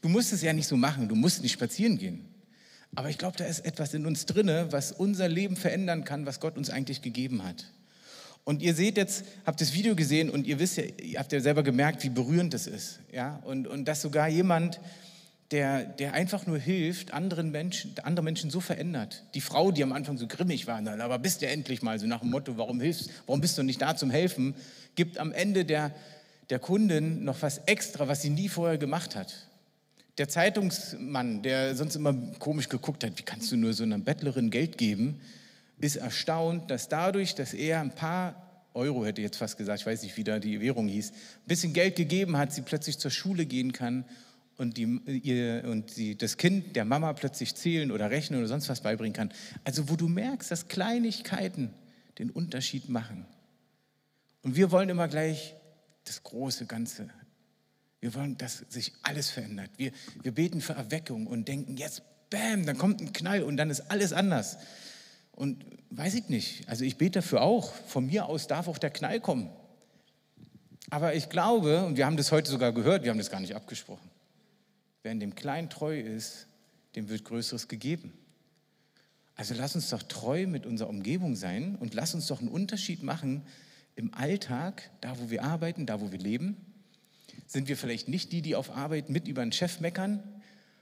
Du 0.02 0.10
musst 0.10 0.34
es 0.34 0.42
ja 0.42 0.52
nicht 0.52 0.68
so 0.68 0.76
machen, 0.76 1.08
du 1.08 1.14
musst 1.14 1.42
nicht 1.42 1.52
spazieren 1.52 1.96
gehen. 1.96 2.28
Aber 2.94 3.08
ich 3.08 3.16
glaube, 3.16 3.38
da 3.38 3.44
ist 3.44 3.60
etwas 3.60 3.94
in 3.94 4.04
uns 4.04 4.26
drinne, 4.26 4.70
was 4.70 4.92
unser 4.92 5.28
Leben 5.28 5.56
verändern 5.56 6.04
kann, 6.04 6.26
was 6.26 6.40
Gott 6.40 6.58
uns 6.58 6.68
eigentlich 6.68 7.00
gegeben 7.00 7.44
hat. 7.44 7.72
Und 8.44 8.62
ihr 8.62 8.74
seht 8.74 8.96
jetzt, 8.96 9.24
habt 9.44 9.60
das 9.60 9.72
Video 9.72 9.94
gesehen 9.94 10.30
und 10.30 10.46
ihr 10.46 10.58
wisst 10.58 10.76
ja, 10.76 10.84
ihr 10.84 11.18
habt 11.18 11.32
ja 11.32 11.40
selber 11.40 11.62
gemerkt, 11.62 12.04
wie 12.04 12.08
berührend 12.08 12.54
das 12.54 12.66
ist. 12.66 13.00
Ja? 13.12 13.42
Und, 13.44 13.66
und 13.66 13.86
dass 13.86 14.02
sogar 14.02 14.28
jemand, 14.28 14.80
der, 15.50 15.84
der 15.84 16.12
einfach 16.12 16.46
nur 16.46 16.58
hilft, 16.58 17.14
anderen 17.14 17.50
Menschen, 17.50 17.94
andere 18.02 18.24
Menschen 18.24 18.50
so 18.50 18.60
verändert. 18.60 19.24
Die 19.34 19.40
Frau, 19.40 19.70
die 19.70 19.82
am 19.82 19.92
Anfang 19.92 20.18
so 20.18 20.26
grimmig 20.26 20.66
war, 20.66 20.86
aber 20.86 21.18
bist 21.18 21.40
du 21.40 21.46
endlich 21.46 21.80
mal, 21.80 21.98
so 21.98 22.06
nach 22.06 22.20
dem 22.20 22.30
Motto, 22.30 22.58
warum 22.58 22.80
hilfst, 22.80 23.10
warum 23.26 23.40
bist 23.40 23.56
du 23.56 23.62
nicht 23.62 23.80
da 23.80 23.96
zum 23.96 24.10
Helfen, 24.10 24.54
gibt 24.94 25.18
am 25.18 25.32
Ende 25.32 25.64
der, 25.64 25.94
der 26.50 26.58
Kundin 26.58 27.24
noch 27.24 27.40
was 27.40 27.58
extra, 27.66 28.08
was 28.08 28.20
sie 28.20 28.30
nie 28.30 28.48
vorher 28.48 28.76
gemacht 28.76 29.16
hat. 29.16 29.48
Der 30.18 30.28
Zeitungsmann, 30.28 31.42
der 31.42 31.74
sonst 31.76 31.94
immer 31.94 32.12
komisch 32.38 32.68
geguckt 32.68 33.04
hat, 33.04 33.18
wie 33.18 33.22
kannst 33.22 33.50
du 33.50 33.56
nur 33.56 33.72
so 33.72 33.84
einer 33.84 33.98
Bettlerin 33.98 34.50
Geld 34.50 34.76
geben, 34.76 35.20
ist 35.80 35.96
erstaunt, 35.96 36.70
dass 36.70 36.88
dadurch, 36.88 37.36
dass 37.36 37.54
er 37.54 37.80
ein 37.80 37.94
paar 37.94 38.66
Euro, 38.74 39.06
hätte 39.06 39.22
ich 39.22 39.26
jetzt 39.26 39.38
fast 39.38 39.56
gesagt, 39.56 39.80
ich 39.80 39.86
weiß 39.86 40.02
nicht, 40.02 40.16
wie 40.16 40.24
da 40.24 40.40
die 40.40 40.60
Währung 40.60 40.88
hieß, 40.88 41.10
ein 41.10 41.46
bisschen 41.46 41.72
Geld 41.72 41.96
gegeben 41.96 42.36
hat, 42.36 42.52
sie 42.52 42.62
plötzlich 42.62 42.98
zur 42.98 43.10
Schule 43.10 43.46
gehen 43.46 43.72
kann 43.72 44.04
und, 44.58 44.76
die, 44.76 45.00
ihr, 45.06 45.64
und 45.66 45.90
sie, 45.90 46.16
das 46.16 46.36
Kind 46.36 46.76
der 46.76 46.84
Mama 46.84 47.14
plötzlich 47.14 47.54
zählen 47.54 47.90
oder 47.90 48.10
rechnen 48.10 48.38
oder 48.38 48.48
sonst 48.48 48.68
was 48.68 48.82
beibringen 48.82 49.14
kann. 49.14 49.32
Also 49.64 49.88
wo 49.88 49.96
du 49.96 50.08
merkst, 50.08 50.50
dass 50.50 50.68
Kleinigkeiten 50.68 51.72
den 52.18 52.30
Unterschied 52.30 52.90
machen. 52.90 53.24
Und 54.42 54.56
wir 54.56 54.70
wollen 54.70 54.90
immer 54.90 55.08
gleich 55.08 55.54
das 56.04 56.22
große 56.22 56.66
Ganze 56.66 57.08
wir 58.00 58.14
wollen, 58.14 58.36
dass 58.38 58.64
sich 58.68 58.92
alles 59.02 59.30
verändert. 59.30 59.70
Wir, 59.76 59.92
wir 60.22 60.32
beten 60.32 60.60
für 60.60 60.74
Erweckung 60.74 61.26
und 61.26 61.48
denken, 61.48 61.76
jetzt, 61.76 62.02
bam, 62.30 62.64
dann 62.64 62.78
kommt 62.78 63.00
ein 63.00 63.12
Knall 63.12 63.42
und 63.42 63.56
dann 63.56 63.70
ist 63.70 63.90
alles 63.90 64.12
anders. 64.12 64.58
Und 65.32 65.64
weiß 65.90 66.14
ich 66.14 66.28
nicht, 66.28 66.68
also 66.68 66.84
ich 66.84 66.96
bete 66.96 67.20
dafür 67.20 67.42
auch. 67.42 67.72
Von 67.72 68.06
mir 68.06 68.26
aus 68.26 68.46
darf 68.46 68.68
auch 68.68 68.78
der 68.78 68.90
Knall 68.90 69.20
kommen. 69.20 69.50
Aber 70.90 71.14
ich 71.14 71.28
glaube, 71.28 71.84
und 71.84 71.96
wir 71.96 72.06
haben 72.06 72.16
das 72.16 72.32
heute 72.32 72.50
sogar 72.50 72.72
gehört, 72.72 73.02
wir 73.02 73.10
haben 73.10 73.18
das 73.18 73.30
gar 73.30 73.40
nicht 73.40 73.54
abgesprochen, 73.54 74.08
wer 75.02 75.12
in 75.12 75.20
dem 75.20 75.34
Kleinen 75.34 75.70
treu 75.70 75.98
ist, 75.98 76.46
dem 76.96 77.08
wird 77.08 77.24
Größeres 77.24 77.68
gegeben. 77.68 78.12
Also 79.34 79.54
lass 79.54 79.74
uns 79.74 79.90
doch 79.90 80.02
treu 80.02 80.46
mit 80.46 80.66
unserer 80.66 80.88
Umgebung 80.88 81.36
sein 81.36 81.76
und 81.76 81.94
lass 81.94 82.14
uns 82.14 82.26
doch 82.26 82.40
einen 82.40 82.48
Unterschied 82.48 83.02
machen 83.02 83.42
im 83.94 84.12
Alltag, 84.14 84.90
da 85.00 85.18
wo 85.18 85.30
wir 85.30 85.44
arbeiten, 85.44 85.86
da 85.86 86.00
wo 86.00 86.10
wir 86.12 86.18
leben 86.18 86.56
sind 87.48 87.68
wir 87.68 87.76
vielleicht 87.76 88.08
nicht 88.08 88.30
die, 88.32 88.42
die 88.42 88.54
auf 88.54 88.76
Arbeit 88.76 89.08
mit 89.08 89.26
über 89.26 89.42
den 89.42 89.52
Chef 89.52 89.80
meckern, 89.80 90.22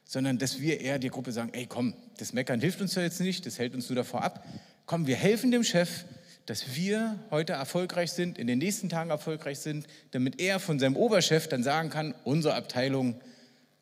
sondern 0.04 0.38
dass 0.38 0.60
wir 0.60 0.80
eher 0.80 0.98
der 0.98 1.10
Gruppe 1.10 1.32
sagen, 1.32 1.50
ey 1.52 1.66
komm, 1.66 1.94
das 2.18 2.32
Meckern 2.32 2.60
hilft 2.60 2.80
uns 2.80 2.94
ja 2.94 3.02
jetzt 3.02 3.20
nicht, 3.20 3.46
das 3.46 3.58
hält 3.58 3.74
uns 3.74 3.88
nur 3.88 3.96
davor 3.96 4.22
ab. 4.22 4.44
Komm, 4.84 5.06
wir 5.06 5.16
helfen 5.16 5.50
dem 5.50 5.64
Chef, 5.64 6.04
dass 6.44 6.74
wir 6.74 7.18
heute 7.30 7.54
erfolgreich 7.54 8.12
sind, 8.12 8.38
in 8.38 8.46
den 8.46 8.58
nächsten 8.58 8.88
Tagen 8.88 9.10
erfolgreich 9.10 9.58
sind, 9.58 9.86
damit 10.10 10.40
er 10.40 10.60
von 10.60 10.78
seinem 10.78 10.96
Oberchef 10.96 11.48
dann 11.48 11.62
sagen 11.62 11.90
kann, 11.90 12.14
unsere 12.24 12.54
Abteilung 12.54 13.20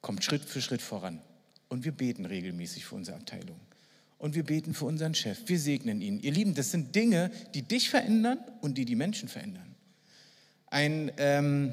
kommt 0.04 0.22
Schritt 0.22 0.44
für 0.44 0.62
Schritt 0.62 0.82
voran. 0.82 1.20
Und 1.68 1.84
wir 1.84 1.92
beten 1.92 2.24
regelmäßig 2.26 2.84
für 2.84 2.94
unsere 2.94 3.16
Abteilung. 3.16 3.58
Und 4.18 4.36
wir 4.36 4.44
beten 4.44 4.72
für 4.72 4.84
unseren 4.84 5.14
Chef. 5.14 5.38
Wir 5.46 5.58
segnen 5.58 6.00
ihn. 6.00 6.20
Ihr 6.20 6.30
Lieben, 6.30 6.54
das 6.54 6.70
sind 6.70 6.94
Dinge, 6.94 7.32
die 7.54 7.62
dich 7.62 7.90
verändern 7.90 8.38
und 8.60 8.78
die 8.78 8.84
die 8.84 8.94
Menschen 8.94 9.28
verändern. 9.28 9.74
Ein 10.68 11.10
ähm, 11.18 11.72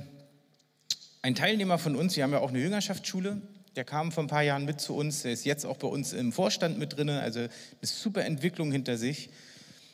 ein 1.24 1.36
Teilnehmer 1.36 1.78
von 1.78 1.96
uns, 1.96 2.16
wir 2.16 2.24
haben 2.24 2.32
ja 2.32 2.40
auch 2.40 2.50
eine 2.50 2.60
Jüngerschaftsschule, 2.60 3.40
der 3.76 3.84
kam 3.84 4.12
vor 4.12 4.24
ein 4.24 4.28
paar 4.28 4.42
Jahren 4.42 4.66
mit 4.66 4.82
zu 4.82 4.96
uns, 4.96 5.22
der 5.22 5.34
ist 5.34 5.46
jetzt 5.46 5.66
auch 5.66 5.78
bei 5.78 5.88
uns 5.88 6.14
im 6.14 6.32
Vorstand 6.32 6.80
mit 6.80 6.98
drin, 6.98 7.10
also 7.10 7.42
eine 7.42 7.50
super 7.84 8.26
Entwicklung 8.26 8.72
hinter 8.72 8.98
sich. 8.98 9.30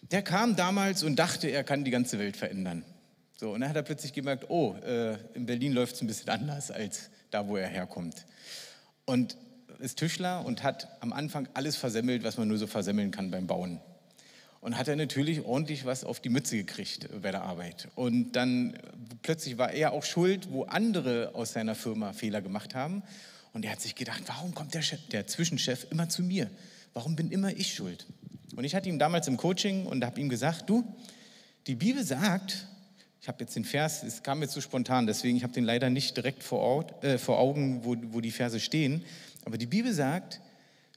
Der 0.09 0.21
kam 0.21 0.55
damals 0.55 1.03
und 1.03 1.17
dachte, 1.17 1.49
er 1.49 1.65
kann 1.65 1.83
die 1.83 1.91
ganze 1.91 2.17
Welt 2.17 2.37
verändern. 2.37 2.83
So, 3.35 3.51
und 3.51 3.59
dann 3.59 3.69
hat 3.69 3.75
er 3.75 3.83
plötzlich 3.83 4.13
gemerkt, 4.13 4.45
oh, 4.49 4.75
äh, 4.85 5.17
in 5.33 5.45
Berlin 5.45 5.73
läuft 5.73 5.95
es 5.95 6.01
ein 6.01 6.07
bisschen 6.07 6.29
anders 6.29 6.71
als 6.71 7.09
da, 7.31 7.47
wo 7.47 7.57
er 7.57 7.67
herkommt. 7.67 8.25
Und 9.05 9.37
ist 9.79 9.99
Tischler 9.99 10.45
und 10.45 10.63
hat 10.63 10.87
am 11.01 11.13
Anfang 11.13 11.47
alles 11.53 11.75
versemmelt, 11.75 12.23
was 12.23 12.37
man 12.37 12.47
nur 12.47 12.57
so 12.57 12.67
versemmeln 12.67 13.11
kann 13.11 13.31
beim 13.31 13.47
Bauen 13.47 13.79
und 14.61 14.77
hat 14.77 14.87
er 14.87 14.95
natürlich 14.95 15.45
ordentlich 15.45 15.85
was 15.85 16.03
auf 16.03 16.19
die 16.19 16.29
Mütze 16.29 16.57
gekriegt 16.57 17.07
bei 17.21 17.31
der 17.31 17.43
Arbeit. 17.43 17.87
Und 17.95 18.33
dann 18.33 18.77
plötzlich 19.21 19.57
war 19.57 19.71
er 19.71 19.93
auch 19.93 20.03
schuld, 20.03 20.51
wo 20.51 20.63
andere 20.63 21.35
aus 21.35 21.53
seiner 21.53 21.75
Firma 21.75 22.13
Fehler 22.13 22.41
gemacht 22.41 22.75
haben. 22.75 23.03
Und 23.53 23.65
er 23.65 23.71
hat 23.71 23.81
sich 23.81 23.95
gedacht, 23.95 24.23
warum 24.27 24.53
kommt 24.53 24.73
der, 24.73 24.81
Chef, 24.81 24.99
der 25.09 25.25
Zwischenchef 25.25 25.87
immer 25.89 26.09
zu 26.09 26.21
mir? 26.21 26.49
Warum 26.93 27.15
bin 27.15 27.31
immer 27.31 27.55
ich 27.55 27.73
schuld? 27.73 28.07
Und 28.55 28.63
ich 28.63 28.75
hatte 28.75 28.89
ihm 28.89 28.99
damals 28.99 29.27
im 29.27 29.37
Coaching 29.37 29.85
und 29.85 30.03
habe 30.03 30.19
ihm 30.19 30.29
gesagt, 30.29 30.69
du, 30.69 30.83
die 31.67 31.75
Bibel 31.75 32.03
sagt, 32.03 32.67
ich 33.27 33.29
habe 33.29 33.43
jetzt 33.43 33.57
den 33.57 33.65
Vers, 33.65 34.03
es 34.03 34.23
kam 34.23 34.41
jetzt 34.41 34.53
so 34.53 34.61
spontan, 34.61 35.05
deswegen 35.05 35.35
ich 35.35 35.43
habe 35.43 35.51
den 35.51 35.65
leider 35.65 35.89
nicht 35.89 36.15
direkt 36.15 36.43
vor, 36.43 36.59
Ort, 36.59 37.03
äh, 37.03 37.17
vor 37.17 37.39
Augen, 37.39 37.83
wo, 37.83 37.97
wo 38.13 38.21
die 38.21 38.31
Verse 38.31 38.57
stehen, 38.57 39.03
aber 39.43 39.57
die 39.57 39.65
Bibel 39.65 39.91
sagt, 39.91 40.39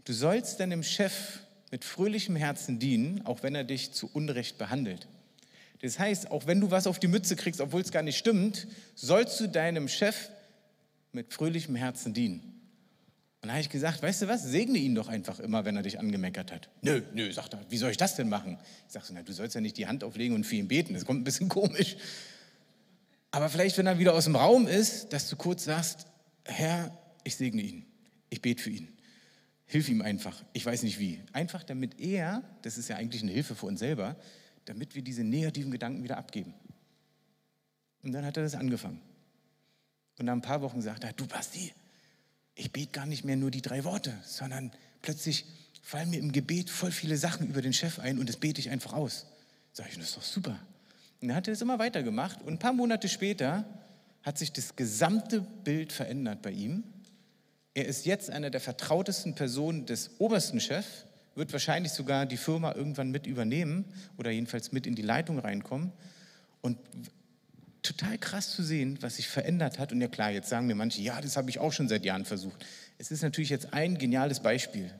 du 0.04 0.12
sollst 0.12 0.60
deinem 0.60 0.84
Chef 0.84 1.40
mit 1.72 1.84
fröhlichem 1.84 2.36
Herzen 2.36 2.78
dienen, 2.78 3.26
auch 3.26 3.42
wenn 3.42 3.56
er 3.56 3.64
dich 3.64 3.90
zu 3.90 4.08
Unrecht 4.12 4.58
behandelt. 4.58 5.08
Das 5.82 5.98
heißt, 5.98 6.30
auch 6.30 6.46
wenn 6.46 6.60
du 6.60 6.70
was 6.70 6.86
auf 6.86 7.00
die 7.00 7.08
Mütze 7.08 7.34
kriegst, 7.34 7.60
obwohl 7.60 7.80
es 7.80 7.90
gar 7.90 8.04
nicht 8.04 8.18
stimmt, 8.18 8.68
sollst 8.94 9.40
du 9.40 9.48
deinem 9.48 9.88
Chef 9.88 10.28
mit 11.10 11.34
fröhlichem 11.34 11.74
Herzen 11.74 12.14
dienen. 12.14 12.49
Und 13.42 13.48
da 13.48 13.54
habe 13.54 13.62
ich 13.62 13.70
gesagt, 13.70 14.02
weißt 14.02 14.22
du 14.22 14.28
was, 14.28 14.42
segne 14.42 14.76
ihn 14.76 14.94
doch 14.94 15.08
einfach 15.08 15.40
immer, 15.40 15.64
wenn 15.64 15.74
er 15.74 15.82
dich 15.82 15.98
angemeckert 15.98 16.52
hat. 16.52 16.68
Nö, 16.82 17.00
nö, 17.14 17.32
sagt 17.32 17.54
er, 17.54 17.64
wie 17.70 17.78
soll 17.78 17.90
ich 17.90 17.96
das 17.96 18.14
denn 18.14 18.28
machen? 18.28 18.58
Ich 18.86 18.92
sage 18.92 19.06
so, 19.06 19.14
na, 19.14 19.22
du 19.22 19.32
sollst 19.32 19.54
ja 19.54 19.62
nicht 19.62 19.78
die 19.78 19.86
Hand 19.86 20.04
auflegen 20.04 20.34
und 20.34 20.44
für 20.44 20.56
ihn 20.56 20.68
beten, 20.68 20.92
das 20.92 21.06
kommt 21.06 21.20
ein 21.20 21.24
bisschen 21.24 21.48
komisch. 21.48 21.96
Aber 23.30 23.48
vielleicht, 23.48 23.78
wenn 23.78 23.86
er 23.86 23.98
wieder 23.98 24.12
aus 24.14 24.24
dem 24.24 24.36
Raum 24.36 24.66
ist, 24.66 25.12
dass 25.12 25.28
du 25.28 25.36
kurz 25.36 25.64
sagst, 25.64 26.06
Herr, 26.44 26.96
ich 27.24 27.36
segne 27.36 27.62
ihn, 27.62 27.86
ich 28.28 28.42
bete 28.42 28.62
für 28.62 28.70
ihn. 28.70 28.88
Hilf 29.66 29.88
ihm 29.88 30.02
einfach. 30.02 30.42
Ich 30.52 30.66
weiß 30.66 30.82
nicht 30.82 30.98
wie. 30.98 31.20
Einfach 31.32 31.62
damit 31.62 32.00
er, 32.00 32.42
das 32.62 32.76
ist 32.76 32.88
ja 32.88 32.96
eigentlich 32.96 33.22
eine 33.22 33.30
Hilfe 33.30 33.54
für 33.54 33.66
uns 33.66 33.78
selber, 33.78 34.16
damit 34.64 34.96
wir 34.96 35.02
diese 35.02 35.22
negativen 35.22 35.70
Gedanken 35.70 36.02
wieder 36.02 36.18
abgeben. 36.18 36.54
Und 38.02 38.12
dann 38.12 38.24
hat 38.24 38.36
er 38.36 38.42
das 38.42 38.56
angefangen. 38.56 39.00
Und 40.18 40.26
nach 40.26 40.32
ein 40.32 40.42
paar 40.42 40.60
Wochen 40.60 40.82
sagt 40.82 41.04
er, 41.04 41.12
du 41.12 41.26
Basti, 41.26 41.72
ich 42.60 42.72
bete 42.72 42.92
gar 42.92 43.06
nicht 43.06 43.24
mehr 43.24 43.36
nur 43.36 43.50
die 43.50 43.62
drei 43.62 43.84
Worte, 43.84 44.16
sondern 44.24 44.70
plötzlich 45.02 45.44
fallen 45.82 46.10
mir 46.10 46.18
im 46.18 46.32
Gebet 46.32 46.70
voll 46.70 46.92
viele 46.92 47.16
Sachen 47.16 47.48
über 47.48 47.62
den 47.62 47.72
Chef 47.72 47.98
ein 47.98 48.18
und 48.18 48.28
das 48.28 48.36
bete 48.36 48.60
ich 48.60 48.70
einfach 48.70 48.92
aus. 48.92 49.26
Sag 49.72 49.88
ich, 49.88 49.96
das 49.96 50.10
ist 50.10 50.16
doch 50.16 50.22
super. 50.22 50.58
Und 51.20 51.28
dann 51.28 51.36
hat 51.36 51.48
er 51.48 51.54
das 51.54 51.62
immer 51.62 51.78
weitergemacht 51.78 52.42
und 52.42 52.54
ein 52.54 52.58
paar 52.58 52.72
Monate 52.72 53.08
später 53.08 53.64
hat 54.22 54.38
sich 54.38 54.52
das 54.52 54.76
gesamte 54.76 55.40
Bild 55.40 55.92
verändert 55.92 56.42
bei 56.42 56.50
ihm 56.52 56.84
er 57.74 57.86
ist 57.86 58.04
jetzt 58.04 58.30
einer 58.30 58.50
der 58.50 58.60
vertrautesten 58.60 59.34
Personen 59.34 59.86
des 59.86 60.10
obersten 60.18 60.60
Chefs, 60.60 61.04
wird 61.34 61.52
wahrscheinlich 61.52 61.92
sogar 61.92 62.26
die 62.26 62.36
Firma 62.36 62.74
irgendwann 62.74 63.10
mit 63.10 63.26
übernehmen 63.26 63.84
oder 64.18 64.30
jedenfalls 64.30 64.72
mit 64.72 64.86
in 64.86 64.94
die 64.94 65.02
Leitung 65.02 65.38
reinkommen. 65.38 65.92
Und 66.60 66.78
total 67.82 68.18
krass 68.18 68.50
zu 68.50 68.62
sehen, 68.62 68.98
was 69.00 69.16
sich 69.16 69.28
verändert 69.28 69.78
hat. 69.78 69.92
Und 69.92 70.00
ja 70.00 70.08
klar, 70.08 70.30
jetzt 70.30 70.48
sagen 70.48 70.66
mir 70.66 70.74
manche, 70.74 71.00
ja, 71.02 71.20
das 71.20 71.36
habe 71.36 71.50
ich 71.50 71.58
auch 71.58 71.72
schon 71.72 71.88
seit 71.88 72.04
Jahren 72.04 72.24
versucht. 72.24 72.64
Es 72.98 73.10
ist 73.10 73.22
natürlich 73.22 73.50
jetzt 73.50 73.72
ein 73.72 73.98
geniales 73.98 74.40
Beispiel. 74.40 74.90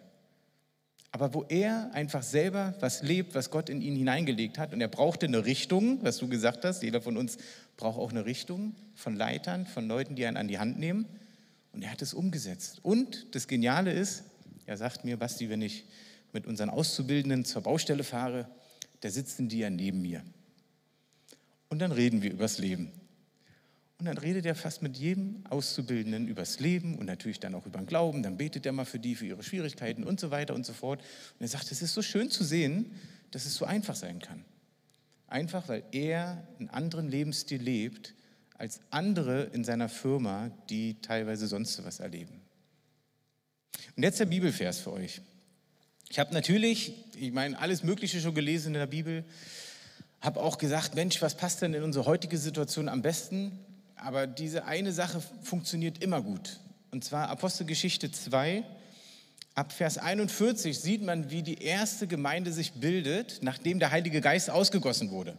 Aber 1.12 1.34
wo 1.34 1.44
er 1.48 1.90
einfach 1.92 2.22
selber 2.22 2.74
was 2.80 3.02
lebt, 3.02 3.34
was 3.34 3.50
Gott 3.50 3.68
in 3.68 3.82
ihn 3.82 3.96
hineingelegt 3.96 4.58
hat, 4.58 4.72
und 4.72 4.80
er 4.80 4.88
brauchte 4.88 5.26
eine 5.26 5.44
Richtung, 5.44 5.98
was 6.02 6.18
du 6.18 6.28
gesagt 6.28 6.64
hast, 6.64 6.82
jeder 6.82 7.02
von 7.02 7.16
uns 7.16 7.36
braucht 7.76 7.98
auch 7.98 8.10
eine 8.10 8.24
Richtung 8.24 8.74
von 8.94 9.16
Leitern, 9.16 9.66
von 9.66 9.88
Leuten, 9.88 10.14
die 10.14 10.24
einen 10.26 10.36
an 10.36 10.48
die 10.48 10.58
Hand 10.58 10.78
nehmen. 10.78 11.06
Und 11.72 11.82
er 11.82 11.90
hat 11.90 12.02
es 12.02 12.14
umgesetzt. 12.14 12.78
Und 12.82 13.34
das 13.34 13.48
Geniale 13.48 13.92
ist, 13.92 14.24
er 14.66 14.76
sagt 14.76 15.04
mir, 15.04 15.16
Basti, 15.16 15.50
wenn 15.50 15.62
ich 15.62 15.84
mit 16.32 16.46
unseren 16.46 16.70
Auszubildenden 16.70 17.44
zur 17.44 17.62
Baustelle 17.62 18.04
fahre, 18.04 18.48
da 19.00 19.10
sitzen 19.10 19.48
die 19.48 19.58
ja 19.58 19.70
neben 19.70 20.00
mir. 20.02 20.22
Und 21.70 21.78
dann 21.78 21.92
reden 21.92 22.20
wir 22.20 22.30
übers 22.30 22.58
Leben. 22.58 22.92
Und 23.98 24.06
dann 24.06 24.18
redet 24.18 24.44
er 24.46 24.54
fast 24.54 24.82
mit 24.82 24.96
jedem 24.96 25.44
Auszubildenden 25.48 26.26
übers 26.26 26.58
Leben 26.58 26.98
und 26.98 27.06
natürlich 27.06 27.38
dann 27.38 27.54
auch 27.54 27.66
über 27.66 27.78
den 27.78 27.86
Glauben. 27.86 28.22
Dann 28.22 28.36
betet 28.36 28.66
er 28.66 28.72
mal 28.72 28.84
für 28.84 28.98
die, 28.98 29.14
für 29.14 29.26
ihre 29.26 29.42
Schwierigkeiten 29.42 30.04
und 30.04 30.18
so 30.18 30.30
weiter 30.30 30.54
und 30.54 30.66
so 30.66 30.72
fort. 30.72 31.00
Und 31.00 31.40
er 31.42 31.48
sagt, 31.48 31.70
es 31.70 31.80
ist 31.80 31.94
so 31.94 32.02
schön 32.02 32.30
zu 32.30 32.42
sehen, 32.42 32.92
dass 33.30 33.46
es 33.46 33.54
so 33.54 33.64
einfach 33.64 33.94
sein 33.94 34.18
kann. 34.18 34.44
Einfach, 35.26 35.68
weil 35.68 35.84
er 35.92 36.46
einen 36.58 36.70
anderen 36.70 37.08
Lebensstil 37.08 37.62
lebt 37.62 38.14
als 38.54 38.80
andere 38.90 39.44
in 39.52 39.64
seiner 39.64 39.88
Firma, 39.88 40.50
die 40.68 41.00
teilweise 41.02 41.46
sonst 41.46 41.84
was 41.84 42.00
erleben. 42.00 42.40
Und 43.96 44.02
jetzt 44.02 44.18
der 44.18 44.26
Bibelvers 44.26 44.80
für 44.80 44.92
euch. 44.92 45.20
Ich 46.08 46.18
habe 46.18 46.34
natürlich, 46.34 46.94
ich 47.16 47.32
meine, 47.32 47.58
alles 47.58 47.84
Mögliche 47.84 48.20
schon 48.20 48.34
gelesen 48.34 48.68
in 48.68 48.80
der 48.80 48.86
Bibel, 48.86 49.24
habe 50.20 50.40
auch 50.40 50.58
gesagt, 50.58 50.94
Mensch, 50.94 51.20
was 51.22 51.34
passt 51.34 51.62
denn 51.62 51.74
in 51.74 51.82
unsere 51.82 52.06
heutige 52.06 52.38
Situation 52.38 52.88
am 52.88 53.02
besten? 53.02 53.58
Aber 53.96 54.26
diese 54.26 54.64
eine 54.64 54.92
Sache 54.92 55.22
funktioniert 55.42 56.02
immer 56.02 56.22
gut. 56.22 56.58
Und 56.90 57.04
zwar 57.04 57.28
Apostelgeschichte 57.28 58.10
2, 58.10 58.64
ab 59.54 59.72
Vers 59.72 59.98
41 59.98 60.78
sieht 60.78 61.02
man, 61.02 61.30
wie 61.30 61.42
die 61.42 61.62
erste 61.62 62.06
Gemeinde 62.06 62.52
sich 62.52 62.72
bildet, 62.72 63.38
nachdem 63.42 63.78
der 63.78 63.90
Heilige 63.90 64.20
Geist 64.20 64.50
ausgegossen 64.50 65.10
wurde. 65.10 65.36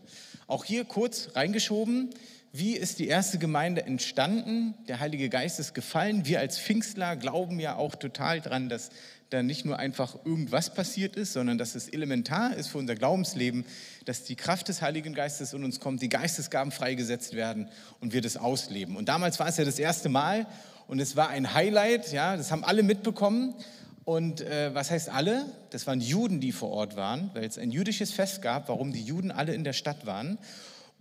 Auch 0.48 0.64
hier 0.64 0.86
kurz 0.86 1.30
reingeschoben, 1.36 2.10
wie 2.54 2.76
ist 2.76 3.00
die 3.00 3.08
erste 3.08 3.38
Gemeinde 3.38 3.86
entstanden? 3.86 4.74
Der 4.88 5.00
Heilige 5.00 5.30
Geist 5.30 5.60
ist 5.60 5.74
gefallen. 5.74 6.26
Wir 6.26 6.40
als 6.40 6.60
Pfingstler 6.60 7.16
glauben 7.16 7.60
ja 7.62 7.78
auch 7.78 7.96
total 7.96 8.42
dran, 8.42 8.68
dass 8.68 8.90
da 9.32 9.42
nicht 9.42 9.66
nur 9.66 9.80
einfach 9.80 10.26
irgendwas 10.26 10.74
passiert 10.74 11.16
ist, 11.16 11.34
sondern 11.34 11.58
dass 11.58 11.74
es 11.74 11.88
elementar 11.88 12.56
ist 12.56 12.68
für 12.68 12.78
unser 12.78 12.96
Glaubensleben, 12.96 13.66
dass 14.06 14.26
die 14.26 14.36
Kraft 14.36 14.68
des 14.68 14.82
Heiligen 14.82 15.14
Geistes 15.14 15.54
in 15.54 15.64
uns 15.64 15.80
kommt, 15.80 16.02
die 16.02 16.10
Geistesgaben 16.10 16.72
freigesetzt 16.72 17.34
werden 17.34 17.70
und 18.02 18.14
wir 18.14 18.22
das 18.22 18.36
ausleben. 18.36 18.98
Und 18.98 19.08
damals 19.08 19.40
war 19.40 19.48
es 19.48 19.56
ja 19.56 19.64
das 19.64 19.80
erste 19.80 20.10
Mal 20.10 20.48
und 20.88 21.00
es 21.00 21.16
war 21.16 21.30
ein 21.30 21.54
Highlight, 21.54 22.12
ja, 22.12 22.36
das 22.36 22.52
haben 22.52 22.66
alle 22.66 22.84
mitbekommen. 22.84 23.56
Und 24.04 24.42
äh, 24.42 24.76
was 24.76 24.92
heißt 24.92 25.10
alle? 25.10 25.46
Das 25.70 25.88
waren 25.88 26.02
Juden, 26.02 26.42
die 26.42 26.52
vor 26.52 26.70
Ort 26.72 26.98
waren, 26.98 27.30
weil 27.34 27.46
es 27.46 27.58
ein 27.58 27.72
jüdisches 27.72 28.12
Fest 28.12 28.42
gab, 28.42 28.68
warum 28.68 28.92
die 28.92 29.04
Juden 29.04 29.32
alle 29.32 29.54
in 29.54 29.64
der 29.64 29.74
Stadt 29.74 30.06
waren. 30.06 30.38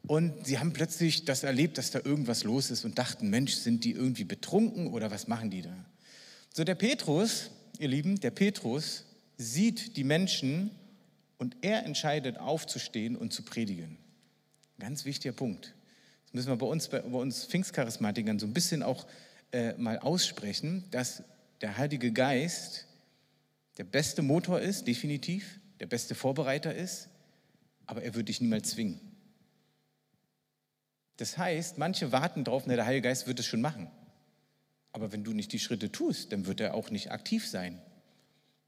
Und 0.07 0.47
sie 0.47 0.61
haben 0.61 0.73
plötzlich 0.73 1.25
das 1.25 1.43
erlebt, 1.43 1.79
dass 1.79 1.91
da 1.91 1.99
irgendwas 2.05 2.45
los 2.45 2.71
ist 2.71 2.85
und 2.85 2.99
dachten, 2.99 3.29
Mensch, 3.29 3.55
sind 3.55 3.85
die 3.85 3.93
irgendwie 3.93 4.25
betrunken 4.25 4.93
oder 4.93 5.11
was 5.11 5.27
machen 5.27 5.51
die 5.51 5.63
da? 5.63 5.75
So 6.53 6.63
der 6.63 6.77
Petrus, 6.77 7.51
ihr 7.81 7.89
Lieben, 7.89 8.21
der 8.21 8.31
Petrus 8.31 9.05
sieht 9.39 9.97
die 9.97 10.05
Menschen 10.05 10.71
und 11.39 11.57
er 11.63 11.85
entscheidet 11.87 12.39
aufzustehen 12.39 13.17
und 13.17 13.33
zu 13.33 13.43
predigen. 13.43 13.97
Ganz 14.79 15.07
wichtiger 15.07 15.33
Punkt. 15.33 15.75
Das 16.27 16.35
müssen 16.35 16.49
wir 16.49 16.57
bei 16.57 16.67
uns, 16.67 16.89
bei, 16.89 17.01
uns 17.01 17.47
Pfingstcharismatikern 17.47 18.39
so 18.39 18.47
ein 18.47 18.53
bisschen 18.53 18.83
auch 18.83 19.07
äh, 19.53 19.73
mal 19.75 19.99
aussprechen, 19.99 20.85
dass 20.91 21.23
der 21.63 21.79
Heilige 21.79 22.13
Geist 22.13 22.87
der 23.79 23.85
beste 23.85 24.21
Motor 24.21 24.61
ist, 24.61 24.87
definitiv, 24.87 25.59
der 25.81 25.87
beste 25.87 26.15
Vorbereiter 26.15 26.75
ist, 26.75 27.09
aber 27.87 28.03
er 28.03 28.15
wird 28.15 28.29
dich 28.29 28.43
niemals 28.43 28.71
zwingen. 28.71 29.01
Das 31.17 31.39
heißt, 31.39 31.79
manche 31.79 32.13
warten 32.13 32.45
darauf, 32.45 32.65
der 32.65 32.85
Heilige 32.85 33.09
Geist 33.09 33.27
wird 33.27 33.41
es 33.41 33.47
schon 33.47 33.63
machen. 33.63 33.91
Aber 35.01 35.13
wenn 35.13 35.25
du 35.25 35.33
nicht 35.33 35.55
die 35.55 35.59
Schritte 35.59 35.91
tust, 35.91 36.31
dann 36.31 36.45
wird 36.45 36.61
er 36.61 36.75
auch 36.75 36.91
nicht 36.91 37.11
aktiv 37.11 37.49
sein. 37.49 37.79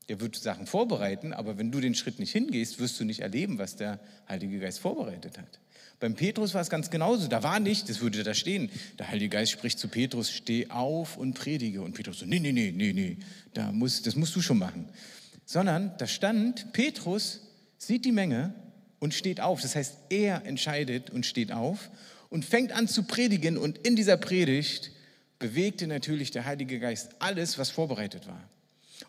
Der 0.09 0.19
wird 0.19 0.35
Sachen 0.35 0.67
vorbereiten, 0.67 1.35
aber 1.35 1.59
wenn 1.59 1.71
du 1.71 1.79
den 1.79 1.95
Schritt 1.95 2.19
nicht 2.19 2.33
hingehst, 2.33 2.79
wirst 2.81 2.99
du 2.99 3.05
nicht 3.05 3.21
erleben, 3.21 3.59
was 3.59 3.77
der 3.77 4.01
Heilige 4.27 4.59
Geist 4.59 4.79
vorbereitet 4.79 5.37
hat. 5.37 5.61
Beim 6.01 6.15
Petrus 6.15 6.55
war 6.55 6.63
es 6.63 6.71
ganz 6.71 6.89
genauso. 6.89 7.29
Da 7.29 7.43
war 7.43 7.61
nicht, 7.61 7.91
das 7.91 8.01
würde 8.01 8.23
da 8.23 8.33
stehen, 8.33 8.71
der 8.99 9.09
Heilige 9.09 9.29
Geist 9.29 9.53
spricht 9.53 9.79
zu 9.79 9.89
Petrus, 9.89 10.31
steh 10.31 10.71
auf 10.71 11.19
und 11.19 11.35
predige. 11.35 11.83
Und 11.83 11.93
Petrus 11.93 12.21
so, 12.21 12.25
nee, 12.25 12.41
nee, 12.41 12.53
nee, 12.53 12.73
nee, 12.75 12.95
nee, 12.95 13.19
da 13.53 13.71
muss, 13.71 14.01
das 14.01 14.17
musst 14.17 14.35
du 14.35 14.41
schon 14.41 14.57
machen. 14.57 14.89
Sondern 15.45 15.93
da 15.99 16.07
stand, 16.07 16.73
Petrus 16.73 17.43
sieht 17.77 18.07
die 18.07 18.13
Menge 18.13 18.55
und 19.01 19.13
steht 19.13 19.43
auf. 19.43 19.61
Das 19.61 19.77
heißt, 19.77 19.99
er 20.09 20.47
entscheidet 20.47 21.11
und 21.11 21.27
steht 21.27 21.53
auf 21.53 21.91
und 22.31 22.47
fängt 22.47 22.73
an 22.73 22.89
zu 22.89 23.03
predigen. 23.03 23.59
Und 23.59 23.77
in 23.87 23.97
dieser 23.97 24.17
Predigt 24.17 24.93
bewegte 25.43 25.87
natürlich 25.87 26.31
der 26.31 26.47
Heilige 26.47 26.79
Geist 26.79 27.11
alles, 27.19 27.59
was 27.59 27.69
vorbereitet 27.69 28.27
war. 28.27 28.41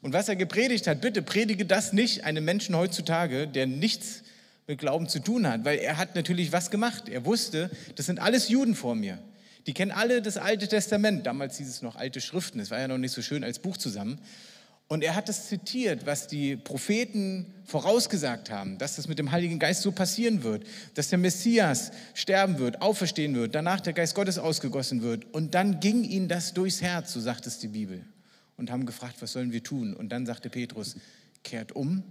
Und 0.02 0.12
was 0.12 0.28
er 0.28 0.36
gepredigt 0.36 0.88
hat, 0.88 1.00
bitte 1.00 1.22
predige 1.22 1.65
das 1.65 1.93
nicht 1.93 2.26
einem 2.26 2.43
Menschen 2.43 2.76
heutzutage, 2.76 3.48
der 3.48 3.67
nichts 3.67 4.24
mit 4.67 4.80
Glauben 4.80 5.08
zu 5.08 5.19
tun 5.19 5.48
hat, 5.48 5.63
weil 5.63 5.78
er 5.78 5.98
hat 5.98 6.15
natürlich 6.15 6.52
was 6.52 6.72
gemacht. 6.72 7.08
Er 7.08 7.24
wusste, 7.24 7.69
das 7.96 8.08
sind 8.08 8.19
alles 8.19 8.50
Juden 8.50 8.76
vor 8.76 8.96
mir. 8.96 9.19
Die 9.67 9.74
kennen 9.74 9.91
alle 9.91 10.22
das 10.22 10.38
Alte 10.38 10.67
Testament. 10.67 11.26
Damals 11.26 11.58
hieß 11.58 11.69
es 11.69 11.82
noch 11.82 11.96
alte 11.96 12.19
Schriften. 12.19 12.60
Es 12.60 12.72
war 12.72 12.80
ja 12.80 12.88
noch 12.88 12.98
nicht 12.98 13.13
so 13.13 13.22
schön 13.22 13.43
als 13.43 13.60
Buch 13.60 13.78
zusammen. 13.78 14.19
Und 14.88 15.04
er 15.04 15.15
hat 15.15 15.30
das 15.30 15.48
zitiert, 15.48 16.06
was 16.06 16.28
die 16.28 16.56
Propheten 16.56 17.54
vorausgesagt 17.65 18.52
haben, 18.52 18.78
dass 18.78 18.98
das 18.98 19.08
mit 19.08 19.17
dem 19.17 19.32
Heiligen 19.32 19.58
Geist 19.58 19.82
so 19.82 19.91
passieren 19.91 20.43
wird, 20.43 20.65
dass 20.93 21.10
der 21.10 21.17
Messias 21.17 21.91
sterben 22.13 22.60
wird, 22.60 22.82
auferstehen 22.82 23.34
wird, 23.34 23.56
danach 23.56 23.80
der 23.80 23.93
Geist 23.93 24.13
Gottes 24.13 24.38
ausgegossen 24.38 25.02
wird. 25.02 25.26
Und 25.34 25.56
dann 25.56 25.80
ging 25.80 26.04
ihnen 26.04 26.28
das 26.28 26.54
durchs 26.54 26.82
Herz, 26.82 27.13
so 27.13 27.19
sagt 27.19 27.48
es 27.48 27.60
die 27.60 27.69
Bibel. 27.69 28.06
Und 28.58 28.69
haben 28.69 28.86
gefragt, 28.86 29.15
was 29.19 29.32
sollen 29.32 29.52
wir 29.52 29.63
tun? 29.63 29.93
Und 29.93 30.10
dann 30.10 30.26
sagte 30.26 30.50
Petrus, 30.50 30.96
kehrt 31.43 31.72
um, 31.72 32.04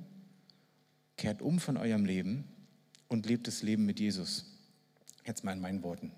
kehrt 1.17 1.41
um 1.41 1.61
von 1.61 1.77
eurem 1.77 2.05
Leben 2.05 2.45
und 3.07 3.27
lebt 3.27 3.47
das 3.47 3.63
Leben 3.63 3.87
mit 3.87 4.01
Jesus. 4.01 4.47
Jetzt 5.25 5.45
mal 5.45 5.53
in 5.53 5.61
meinen 5.61 5.83
Worten. 5.83 6.11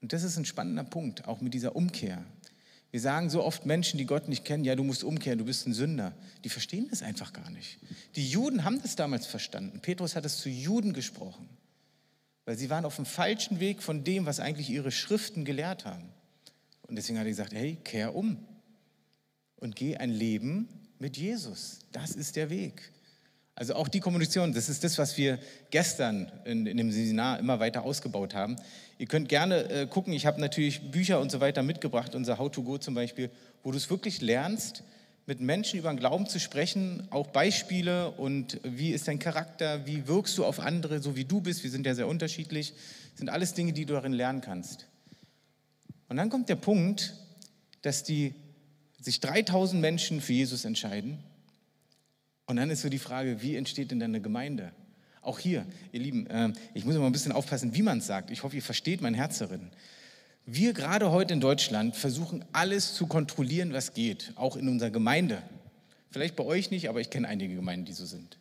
Und 0.00 0.12
das 0.12 0.24
ist 0.24 0.36
ein 0.36 0.44
spannender 0.44 0.84
Punkt, 0.84 1.28
auch 1.28 1.40
mit 1.40 1.54
dieser 1.54 1.76
Umkehr. 1.76 2.24
Wir 2.90 3.00
sagen 3.00 3.30
so 3.30 3.42
oft 3.42 3.66
Menschen, 3.66 3.98
die 3.98 4.06
Gott 4.06 4.28
nicht 4.28 4.44
kennen, 4.44 4.64
ja, 4.64 4.74
du 4.74 4.84
musst 4.84 5.04
umkehren, 5.04 5.38
du 5.38 5.44
bist 5.44 5.66
ein 5.66 5.74
Sünder. 5.74 6.14
Die 6.44 6.48
verstehen 6.48 6.86
das 6.88 7.02
einfach 7.02 7.32
gar 7.32 7.50
nicht. 7.50 7.78
Die 8.14 8.28
Juden 8.28 8.64
haben 8.64 8.80
das 8.80 8.96
damals 8.96 9.26
verstanden. 9.26 9.80
Petrus 9.80 10.16
hat 10.16 10.24
es 10.24 10.38
zu 10.38 10.48
Juden 10.48 10.92
gesprochen, 10.92 11.48
weil 12.44 12.56
sie 12.56 12.70
waren 12.70 12.84
auf 12.84 12.96
dem 12.96 13.04
falschen 13.04 13.60
Weg 13.60 13.82
von 13.82 14.04
dem, 14.04 14.24
was 14.24 14.40
eigentlich 14.40 14.70
ihre 14.70 14.92
Schriften 14.92 15.44
gelehrt 15.44 15.84
haben. 15.84 16.08
Und 16.82 16.96
deswegen 16.96 17.18
hat 17.18 17.26
er 17.26 17.30
gesagt, 17.30 17.52
hey, 17.52 17.76
kehr 17.82 18.14
um 18.14 18.38
und 19.56 19.74
geh 19.74 19.96
ein 19.96 20.10
Leben 20.10 20.68
mit 20.98 21.16
Jesus. 21.16 21.80
Das 21.92 22.12
ist 22.12 22.36
der 22.36 22.50
Weg. 22.50 22.92
Also 23.58 23.74
auch 23.74 23.88
die 23.88 24.00
Kommunikation, 24.00 24.52
das 24.52 24.68
ist 24.68 24.84
das, 24.84 24.98
was 24.98 25.16
wir 25.16 25.38
gestern 25.70 26.30
in, 26.44 26.66
in 26.66 26.76
dem 26.76 26.92
Seminar 26.92 27.38
immer 27.38 27.58
weiter 27.58 27.84
ausgebaut 27.84 28.34
haben. 28.34 28.56
Ihr 28.98 29.06
könnt 29.06 29.30
gerne 29.30 29.70
äh, 29.70 29.86
gucken, 29.86 30.12
ich 30.12 30.26
habe 30.26 30.38
natürlich 30.42 30.90
Bücher 30.90 31.20
und 31.20 31.30
so 31.32 31.40
weiter 31.40 31.62
mitgebracht, 31.62 32.14
unser 32.14 32.36
How 32.36 32.50
to 32.50 32.62
Go 32.62 32.76
zum 32.76 32.94
Beispiel, 32.94 33.30
wo 33.62 33.70
du 33.70 33.78
es 33.78 33.88
wirklich 33.88 34.20
lernst, 34.20 34.84
mit 35.24 35.40
Menschen 35.40 35.78
über 35.78 35.88
den 35.88 35.98
Glauben 35.98 36.26
zu 36.26 36.38
sprechen, 36.38 37.08
auch 37.10 37.28
Beispiele 37.28 38.10
und 38.10 38.60
wie 38.62 38.90
ist 38.90 39.08
dein 39.08 39.18
Charakter, 39.18 39.86
wie 39.86 40.06
wirkst 40.06 40.36
du 40.36 40.44
auf 40.44 40.60
andere, 40.60 41.00
so 41.00 41.16
wie 41.16 41.24
du 41.24 41.40
bist, 41.40 41.64
wir 41.64 41.70
sind 41.70 41.86
ja 41.86 41.94
sehr 41.94 42.08
unterschiedlich, 42.08 42.74
sind 43.14 43.30
alles 43.30 43.54
Dinge, 43.54 43.72
die 43.72 43.86
du 43.86 43.94
darin 43.94 44.12
lernen 44.12 44.42
kannst. 44.42 44.86
Und 46.10 46.18
dann 46.18 46.28
kommt 46.28 46.50
der 46.50 46.56
Punkt, 46.56 47.14
dass 47.80 48.04
die, 48.04 48.34
sich 49.00 49.20
3000 49.20 49.80
Menschen 49.80 50.20
für 50.20 50.34
Jesus 50.34 50.66
entscheiden 50.66 51.24
und 52.46 52.56
dann 52.56 52.70
ist 52.70 52.82
so 52.82 52.88
die 52.88 52.98
Frage, 52.98 53.42
wie 53.42 53.56
entsteht 53.56 53.90
denn 53.90 54.02
eine 54.02 54.20
Gemeinde? 54.20 54.72
Auch 55.20 55.38
hier, 55.40 55.66
ihr 55.90 56.00
Lieben, 56.00 56.26
ähm, 56.30 56.52
ich 56.72 56.84
muss 56.84 56.94
immer 56.94 57.06
ein 57.06 57.12
bisschen 57.12 57.32
aufpassen, 57.32 57.74
wie 57.74 57.82
man 57.82 57.98
es 57.98 58.06
sagt. 58.06 58.30
Ich 58.30 58.44
hoffe, 58.44 58.54
ihr 58.54 58.62
versteht 58.62 59.00
mein 59.00 59.14
Herz 59.14 59.38
darin. 59.38 59.70
Wir 60.44 60.72
gerade 60.72 61.10
heute 61.10 61.34
in 61.34 61.40
Deutschland 61.40 61.96
versuchen 61.96 62.44
alles 62.52 62.94
zu 62.94 63.08
kontrollieren, 63.08 63.72
was 63.72 63.94
geht, 63.94 64.32
auch 64.36 64.56
in 64.56 64.68
unserer 64.68 64.90
Gemeinde. 64.90 65.42
Vielleicht 66.12 66.36
bei 66.36 66.44
euch 66.44 66.70
nicht, 66.70 66.88
aber 66.88 67.00
ich 67.00 67.10
kenne 67.10 67.26
einige 67.26 67.56
Gemeinden, 67.56 67.86
die 67.86 67.92
so 67.92 68.06
sind. 68.06 68.38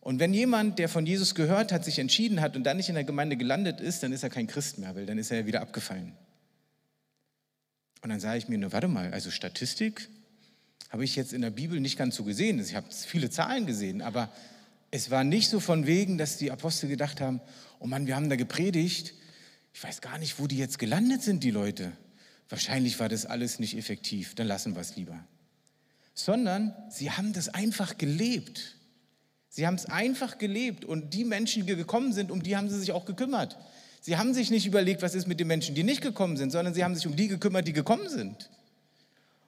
Und 0.00 0.20
wenn 0.20 0.32
jemand, 0.32 0.78
der 0.78 0.88
von 0.88 1.04
Jesus 1.04 1.34
gehört 1.34 1.72
hat, 1.72 1.84
sich 1.84 1.98
entschieden 1.98 2.40
hat 2.40 2.54
und 2.54 2.62
dann 2.62 2.76
nicht 2.76 2.88
in 2.88 2.94
der 2.94 3.02
Gemeinde 3.02 3.36
gelandet 3.36 3.80
ist, 3.80 4.04
dann 4.04 4.12
ist 4.12 4.22
er 4.22 4.30
kein 4.30 4.46
Christ 4.46 4.78
mehr, 4.78 4.94
weil 4.94 5.04
dann 5.04 5.18
ist 5.18 5.32
er 5.32 5.40
ja 5.40 5.46
wieder 5.46 5.62
abgefallen. 5.62 6.12
Und 8.02 8.10
dann 8.10 8.20
sage 8.20 8.38
ich 8.38 8.48
mir, 8.48 8.56
nur 8.56 8.72
warte 8.72 8.86
mal, 8.86 9.12
also 9.12 9.32
Statistik, 9.32 10.08
habe 10.90 11.04
ich 11.04 11.16
jetzt 11.16 11.32
in 11.32 11.42
der 11.42 11.50
Bibel 11.50 11.80
nicht 11.80 11.98
ganz 11.98 12.16
so 12.16 12.24
gesehen. 12.24 12.60
Ich 12.60 12.74
habe 12.74 12.86
viele 12.90 13.30
Zahlen 13.30 13.66
gesehen, 13.66 14.02
aber 14.02 14.30
es 14.90 15.10
war 15.10 15.24
nicht 15.24 15.50
so 15.50 15.60
von 15.60 15.86
wegen, 15.86 16.18
dass 16.18 16.38
die 16.38 16.50
Apostel 16.50 16.88
gedacht 16.88 17.20
haben, 17.20 17.40
oh 17.80 17.86
Mann, 17.86 18.06
wir 18.06 18.16
haben 18.16 18.30
da 18.30 18.36
gepredigt. 18.36 19.14
Ich 19.74 19.82
weiß 19.82 20.00
gar 20.00 20.18
nicht, 20.18 20.38
wo 20.38 20.46
die 20.46 20.58
jetzt 20.58 20.78
gelandet 20.78 21.22
sind, 21.22 21.44
die 21.44 21.50
Leute. 21.50 21.92
Wahrscheinlich 22.48 23.00
war 23.00 23.08
das 23.08 23.26
alles 23.26 23.58
nicht 23.58 23.76
effektiv, 23.76 24.34
dann 24.34 24.46
lassen 24.46 24.74
wir 24.74 24.80
es 24.80 24.96
lieber. 24.96 25.18
Sondern 26.14 26.74
sie 26.88 27.10
haben 27.10 27.32
das 27.32 27.48
einfach 27.48 27.98
gelebt. 27.98 28.76
Sie 29.48 29.66
haben 29.66 29.74
es 29.74 29.86
einfach 29.86 30.38
gelebt 30.38 30.84
und 30.84 31.14
die 31.14 31.24
Menschen, 31.24 31.66
die 31.66 31.74
gekommen 31.74 32.12
sind, 32.12 32.30
um 32.30 32.42
die 32.42 32.56
haben 32.56 32.68
sie 32.68 32.78
sich 32.78 32.92
auch 32.92 33.04
gekümmert. 33.04 33.58
Sie 34.00 34.16
haben 34.16 34.34
sich 34.34 34.50
nicht 34.50 34.66
überlegt, 34.66 35.02
was 35.02 35.14
ist 35.14 35.26
mit 35.26 35.40
den 35.40 35.48
Menschen, 35.48 35.74
die 35.74 35.82
nicht 35.82 36.00
gekommen 36.00 36.36
sind, 36.36 36.52
sondern 36.52 36.74
sie 36.74 36.84
haben 36.84 36.94
sich 36.94 37.06
um 37.06 37.16
die 37.16 37.26
gekümmert, 37.26 37.66
die 37.66 37.72
gekommen 37.72 38.08
sind. 38.08 38.50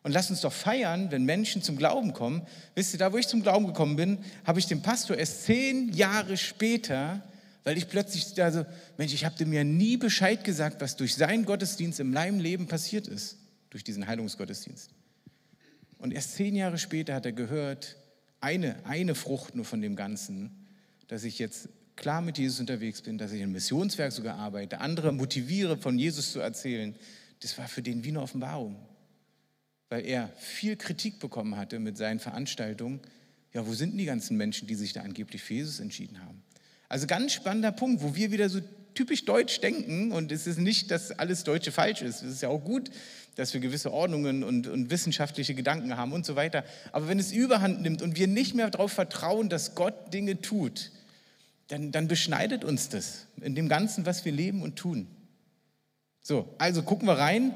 Und 0.03 0.13
lass 0.13 0.31
uns 0.31 0.41
doch 0.43 0.53
feiern, 0.53 1.11
wenn 1.11 1.25
Menschen 1.25 1.63
zum 1.63 1.77
Glauben 1.77 2.13
kommen. 2.13 2.47
Wisst 2.75 2.93
ihr, 2.93 2.99
da 2.99 3.13
wo 3.13 3.19
ich 3.19 3.27
zum 3.27 3.43
Glauben 3.43 3.67
gekommen 3.67 3.97
bin, 3.97 4.19
habe 4.45 4.59
ich 4.59 4.67
den 4.67 4.81
Pastor 4.81 5.17
erst 5.17 5.45
zehn 5.45 5.93
Jahre 5.93 6.37
später, 6.37 7.23
weil 7.65 7.77
ich 7.77 7.89
plötzlich 7.89 8.33
da 8.35 8.51
so, 8.51 8.65
Mensch, 8.97 9.13
ich 9.13 9.25
habe 9.25 9.37
dem 9.37 9.53
ja 9.53 9.65
nie 9.65 9.97
Bescheid 9.97 10.45
gesagt, 10.45 10.81
was 10.81 10.97
durch 10.97 11.15
seinen 11.15 11.45
Gottesdienst 11.45 12.01
in 12.01 12.13
meinem 12.13 12.39
Leben 12.39 12.69
passiert 12.69 13.09
ist, 13.09 13.39
durch 13.71 13.85
diesen 13.85 14.07
Heilungsgottesdienst. 14.07 14.91
Und 15.99 16.13
erst 16.13 16.37
zehn 16.37 16.55
Jahre 16.55 16.79
später 16.79 17.15
hat 17.15 17.27
er 17.27 17.33
gehört, 17.33 17.97
eine, 18.41 18.77
eine 18.85 19.17
Frucht 19.17 19.57
nur 19.57 19.65
von 19.65 19.83
dem 19.83 19.97
Ganzen, 19.97 20.69
dass 21.09 21.25
ich 21.25 21.41
jetzt 21.41 21.69
klar 21.97 22.21
mit 22.21 22.39
Jesus 22.39 22.61
unterwegs 22.61 23.03
bin, 23.03 23.19
dass 23.19 23.33
ich 23.33 23.41
im 23.41 23.51
Missionswerk 23.51 24.13
sogar 24.13 24.37
arbeite, 24.37 24.81
andere 24.81 25.13
motiviere, 25.13 25.77
von 25.77 25.99
Jesus 25.99 26.31
zu 26.31 26.39
erzählen. 26.39 26.95
Das 27.41 27.59
war 27.59 27.67
für 27.67 27.83
den 27.83 28.05
wie 28.05 28.11
eine 28.11 28.23
Offenbarung 28.23 28.77
weil 29.89 30.05
er 30.05 30.31
viel 30.37 30.77
Kritik 30.77 31.19
bekommen 31.19 31.57
hatte 31.57 31.79
mit 31.79 31.97
seinen 31.97 32.21
Veranstaltungen. 32.21 33.01
Ja, 33.55 33.67
wo 33.67 33.73
sind 33.75 33.91
denn 33.91 33.99
die 33.99 34.05
ganzen 34.05 34.37
Menschen, 34.37 34.69
die 34.69 34.75
sich 34.75 34.93
da 34.93 35.03
angeblich 35.03 35.43
für 35.43 35.55
Jesus 35.55 35.81
entschieden 35.81 36.21
haben? 36.23 36.43
Also 36.89 37.07
ganz 37.07 37.33
spannender 37.33 37.73
Punkt, 37.73 38.03
wo 38.03 38.15
wir 38.15 38.31
wieder 38.31 38.49
so 38.49 38.61
typisch 38.95 39.25
deutsch 39.25 39.61
denken 39.61 40.13
und 40.13 40.33
es 40.33 40.47
ist 40.47 40.59
nicht, 40.59 40.91
dass 40.91 41.13
alles 41.13 41.45
Deutsche 41.45 41.71
falsch 41.73 42.03
ist. 42.03 42.23
Es 42.23 42.33
ist 42.35 42.43
ja 42.43 42.49
auch 42.49 42.65
gut, 42.65 42.91
dass 43.37 43.55
wir 43.55 43.61
gewisse 43.61 43.93
Ordnungen 43.93 44.43
und, 44.43 44.67
und 44.67 44.91
wissenschaftliche 44.91 45.55
Gedanken 45.55 45.97
haben 45.97 46.13
und 46.13 46.27
so 46.27 46.35
weiter. 46.35 46.65
Aber 46.93 47.09
wenn 47.09 47.19
es 47.19 47.31
überhand 47.31 47.81
nimmt 47.83 48.03
und 48.03 48.17
wir 48.17 48.27
nicht 48.27 48.55
mehr 48.55 48.69
darauf 48.71 48.93
vertrauen, 48.93 49.49
dass 49.49 49.75
Gott 49.75 50.13
Dinge 50.13 50.41
tut, 50.41 50.91
dann, 51.69 51.93
dann 51.93 52.09
beschneidet 52.09 52.65
uns 52.65 52.89
das 52.89 53.27
in 53.41 53.55
dem 53.55 53.69
Ganzen, 53.69 54.07
was 54.07 54.25
wir 54.25 54.33
leben 54.33 54.63
und 54.63 54.77
tun. 54.77 55.07
So, 56.21 56.53
also 56.59 56.83
gucken 56.83 57.07
wir 57.07 57.19
rein 57.19 57.55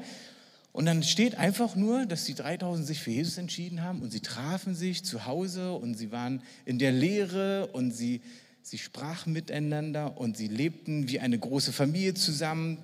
und 0.73 0.87
dann 0.87 1.03
steht 1.03 1.37
einfach 1.37 1.75
nur, 1.75 2.07
dass 2.07 2.23
die 2.25 2.33
3000 2.33 2.85
sich 2.85 2.99
für 2.99 3.11
Jesus 3.11 3.37
entschieden 3.37 3.83
haben 3.83 4.01
und 4.01 4.11
sie 4.11 4.21
trafen 4.21 4.73
sich 4.73 5.05
zu 5.05 5.27
Hause 5.27 5.73
und 5.73 5.93
sie 5.93 6.11
waren 6.11 6.41
in 6.65 6.79
der 6.79 6.91
Lehre 6.91 7.67
und 7.67 7.91
sie, 7.91 8.21
sie 8.63 8.79
sprachen 8.79 9.33
miteinander 9.33 10.17
und 10.17 10.35
sie 10.35 10.47
lebten 10.47 11.07
wie 11.07 11.19
eine 11.19 11.37
große 11.37 11.71
Familie 11.71 12.15
zusammen. 12.15 12.79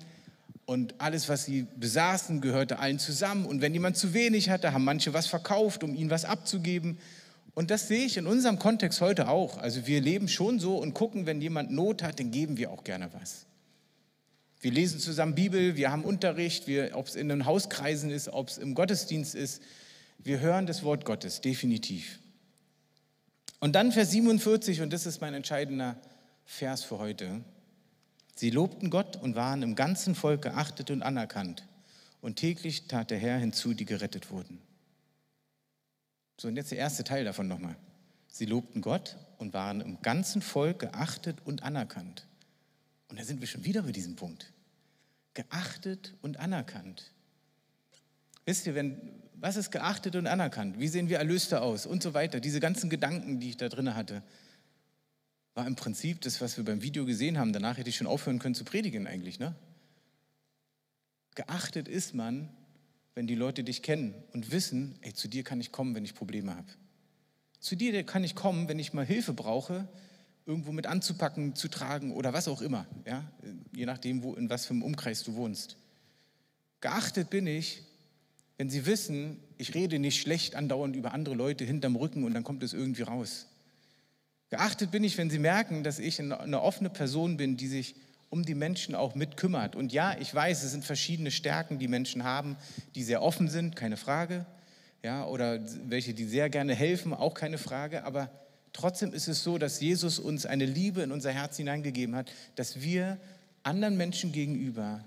Und 0.66 0.94
alles, 0.98 1.28
was 1.28 1.46
sie 1.46 1.66
besaßen, 1.80 2.40
gehörte 2.40 2.78
allen 2.78 3.00
zusammen. 3.00 3.44
Und 3.44 3.60
wenn 3.60 3.72
jemand 3.72 3.96
zu 3.96 4.14
wenig 4.14 4.50
hatte, 4.50 4.72
haben 4.72 4.84
manche 4.84 5.12
was 5.12 5.26
verkauft, 5.26 5.82
um 5.82 5.96
ihnen 5.96 6.10
was 6.10 6.24
abzugeben. 6.24 6.96
Und 7.54 7.72
das 7.72 7.88
sehe 7.88 8.06
ich 8.06 8.16
in 8.16 8.28
unserem 8.28 8.60
Kontext 8.60 9.00
heute 9.00 9.26
auch. 9.26 9.58
Also 9.58 9.88
wir 9.88 10.00
leben 10.00 10.28
schon 10.28 10.60
so 10.60 10.76
und 10.78 10.94
gucken, 10.94 11.26
wenn 11.26 11.40
jemand 11.40 11.72
Not 11.72 12.04
hat, 12.04 12.20
dann 12.20 12.30
geben 12.30 12.56
wir 12.56 12.70
auch 12.70 12.84
gerne 12.84 13.10
was. 13.20 13.46
Wir 14.60 14.72
lesen 14.72 15.00
zusammen 15.00 15.34
Bibel, 15.34 15.76
wir 15.76 15.90
haben 15.90 16.04
Unterricht, 16.04 16.66
ob 16.92 17.06
es 17.06 17.14
in 17.14 17.28
den 17.28 17.46
Hauskreisen 17.46 18.10
ist, 18.10 18.28
ob 18.28 18.48
es 18.48 18.58
im 18.58 18.74
Gottesdienst 18.74 19.34
ist. 19.34 19.62
Wir 20.18 20.40
hören 20.40 20.66
das 20.66 20.82
Wort 20.82 21.06
Gottes, 21.06 21.40
definitiv. 21.40 22.18
Und 23.58 23.74
dann 23.74 23.90
Vers 23.90 24.10
47, 24.10 24.82
und 24.82 24.92
das 24.92 25.06
ist 25.06 25.20
mein 25.20 25.32
entscheidender 25.32 25.96
Vers 26.44 26.84
für 26.84 26.98
heute. 26.98 27.42
Sie 28.34 28.50
lobten 28.50 28.90
Gott 28.90 29.16
und 29.16 29.34
waren 29.34 29.62
im 29.62 29.76
ganzen 29.76 30.14
Volk 30.14 30.42
geachtet 30.42 30.90
und 30.90 31.02
anerkannt. 31.02 31.66
Und 32.20 32.36
täglich 32.36 32.86
tat 32.86 33.10
der 33.10 33.18
Herr 33.18 33.38
hinzu, 33.38 33.72
die 33.72 33.86
gerettet 33.86 34.30
wurden. 34.30 34.60
So, 36.38 36.48
und 36.48 36.56
jetzt 36.56 36.70
der 36.70 36.78
erste 36.78 37.04
Teil 37.04 37.24
davon 37.24 37.48
nochmal. 37.48 37.76
Sie 38.28 38.46
lobten 38.46 38.82
Gott 38.82 39.16
und 39.38 39.54
waren 39.54 39.80
im 39.80 40.00
ganzen 40.02 40.42
Volk 40.42 40.80
geachtet 40.80 41.38
und 41.44 41.62
anerkannt. 41.62 42.26
Und 43.10 43.18
da 43.18 43.24
sind 43.24 43.40
wir 43.40 43.48
schon 43.48 43.64
wieder 43.64 43.82
bei 43.82 43.92
diesem 43.92 44.16
Punkt. 44.16 44.52
Geachtet 45.34 46.14
und 46.22 46.38
anerkannt. 46.38 47.12
Wisst 48.46 48.66
ihr, 48.66 48.74
wenn, 48.74 49.22
was 49.34 49.56
ist 49.56 49.70
geachtet 49.70 50.16
und 50.16 50.26
anerkannt? 50.26 50.78
Wie 50.78 50.88
sehen 50.88 51.08
wir 51.08 51.18
Erlöste 51.18 51.60
aus? 51.60 51.86
Und 51.86 52.02
so 52.02 52.14
weiter. 52.14 52.40
Diese 52.40 52.60
ganzen 52.60 52.88
Gedanken, 52.88 53.40
die 53.40 53.50
ich 53.50 53.56
da 53.56 53.68
drin 53.68 53.94
hatte, 53.94 54.22
war 55.54 55.66
im 55.66 55.76
Prinzip 55.76 56.20
das, 56.20 56.40
was 56.40 56.56
wir 56.56 56.64
beim 56.64 56.82
Video 56.82 57.04
gesehen 57.04 57.36
haben. 57.36 57.52
Danach 57.52 57.76
hätte 57.76 57.90
ich 57.90 57.96
schon 57.96 58.06
aufhören 58.06 58.38
können 58.38 58.54
zu 58.54 58.64
predigen 58.64 59.06
eigentlich. 59.06 59.38
Ne? 59.38 59.54
Geachtet 61.34 61.88
ist 61.88 62.14
man, 62.14 62.48
wenn 63.14 63.26
die 63.26 63.34
Leute 63.34 63.64
dich 63.64 63.82
kennen 63.82 64.14
und 64.32 64.52
wissen, 64.52 64.96
ey, 65.02 65.12
zu 65.12 65.28
dir 65.28 65.42
kann 65.42 65.60
ich 65.60 65.72
kommen, 65.72 65.94
wenn 65.94 66.04
ich 66.04 66.14
Probleme 66.14 66.54
habe. 66.54 66.68
Zu 67.58 67.76
dir 67.76 68.04
kann 68.04 68.24
ich 68.24 68.34
kommen, 68.34 68.68
wenn 68.68 68.78
ich 68.78 68.92
mal 68.92 69.04
Hilfe 69.04 69.32
brauche, 69.32 69.88
irgendwo 70.46 70.72
mit 70.72 70.86
anzupacken, 70.86 71.54
zu 71.54 71.68
tragen 71.68 72.12
oder 72.12 72.32
was 72.32 72.48
auch 72.48 72.60
immer, 72.60 72.86
ja? 73.06 73.24
je 73.72 73.86
nachdem, 73.86 74.22
wo, 74.22 74.34
in 74.34 74.50
was 74.50 74.66
für 74.66 74.72
einem 74.72 74.82
Umkreis 74.82 75.22
du 75.22 75.34
wohnst. 75.34 75.76
Geachtet 76.80 77.30
bin 77.30 77.46
ich, 77.46 77.82
wenn 78.56 78.70
sie 78.70 78.86
wissen, 78.86 79.38
ich 79.58 79.74
rede 79.74 79.98
nicht 79.98 80.20
schlecht 80.20 80.54
andauernd 80.54 80.96
über 80.96 81.12
andere 81.12 81.34
Leute 81.34 81.64
hinterm 81.64 81.96
Rücken 81.96 82.24
und 82.24 82.34
dann 82.34 82.44
kommt 82.44 82.62
es 82.62 82.72
irgendwie 82.72 83.02
raus. 83.02 83.46
Geachtet 84.50 84.90
bin 84.90 85.04
ich, 85.04 85.16
wenn 85.16 85.30
sie 85.30 85.38
merken, 85.38 85.84
dass 85.84 85.98
ich 85.98 86.20
eine 86.20 86.60
offene 86.60 86.90
Person 86.90 87.36
bin, 87.36 87.56
die 87.56 87.68
sich 87.68 87.94
um 88.30 88.44
die 88.44 88.54
Menschen 88.54 88.94
auch 88.94 89.14
mitkümmert. 89.14 89.76
Und 89.76 89.92
ja, 89.92 90.16
ich 90.18 90.34
weiß, 90.34 90.62
es 90.62 90.70
sind 90.70 90.84
verschiedene 90.84 91.30
Stärken, 91.30 91.78
die 91.78 91.88
Menschen 91.88 92.24
haben, 92.24 92.56
die 92.94 93.02
sehr 93.02 93.22
offen 93.22 93.48
sind, 93.48 93.76
keine 93.76 93.96
Frage. 93.96 94.46
Ja, 95.02 95.24
oder 95.26 95.60
welche, 95.88 96.14
die 96.14 96.24
sehr 96.24 96.50
gerne 96.50 96.74
helfen, 96.74 97.12
auch 97.12 97.34
keine 97.34 97.58
Frage. 97.58 98.04
Aber 98.04 98.30
Trotzdem 98.72 99.12
ist 99.12 99.28
es 99.28 99.42
so, 99.42 99.58
dass 99.58 99.80
Jesus 99.80 100.18
uns 100.18 100.46
eine 100.46 100.64
Liebe 100.64 101.02
in 101.02 101.12
unser 101.12 101.32
Herz 101.32 101.56
hineingegeben 101.56 102.14
hat, 102.14 102.30
dass 102.54 102.80
wir 102.80 103.18
anderen 103.62 103.96
Menschen 103.96 104.32
gegenüber 104.32 105.04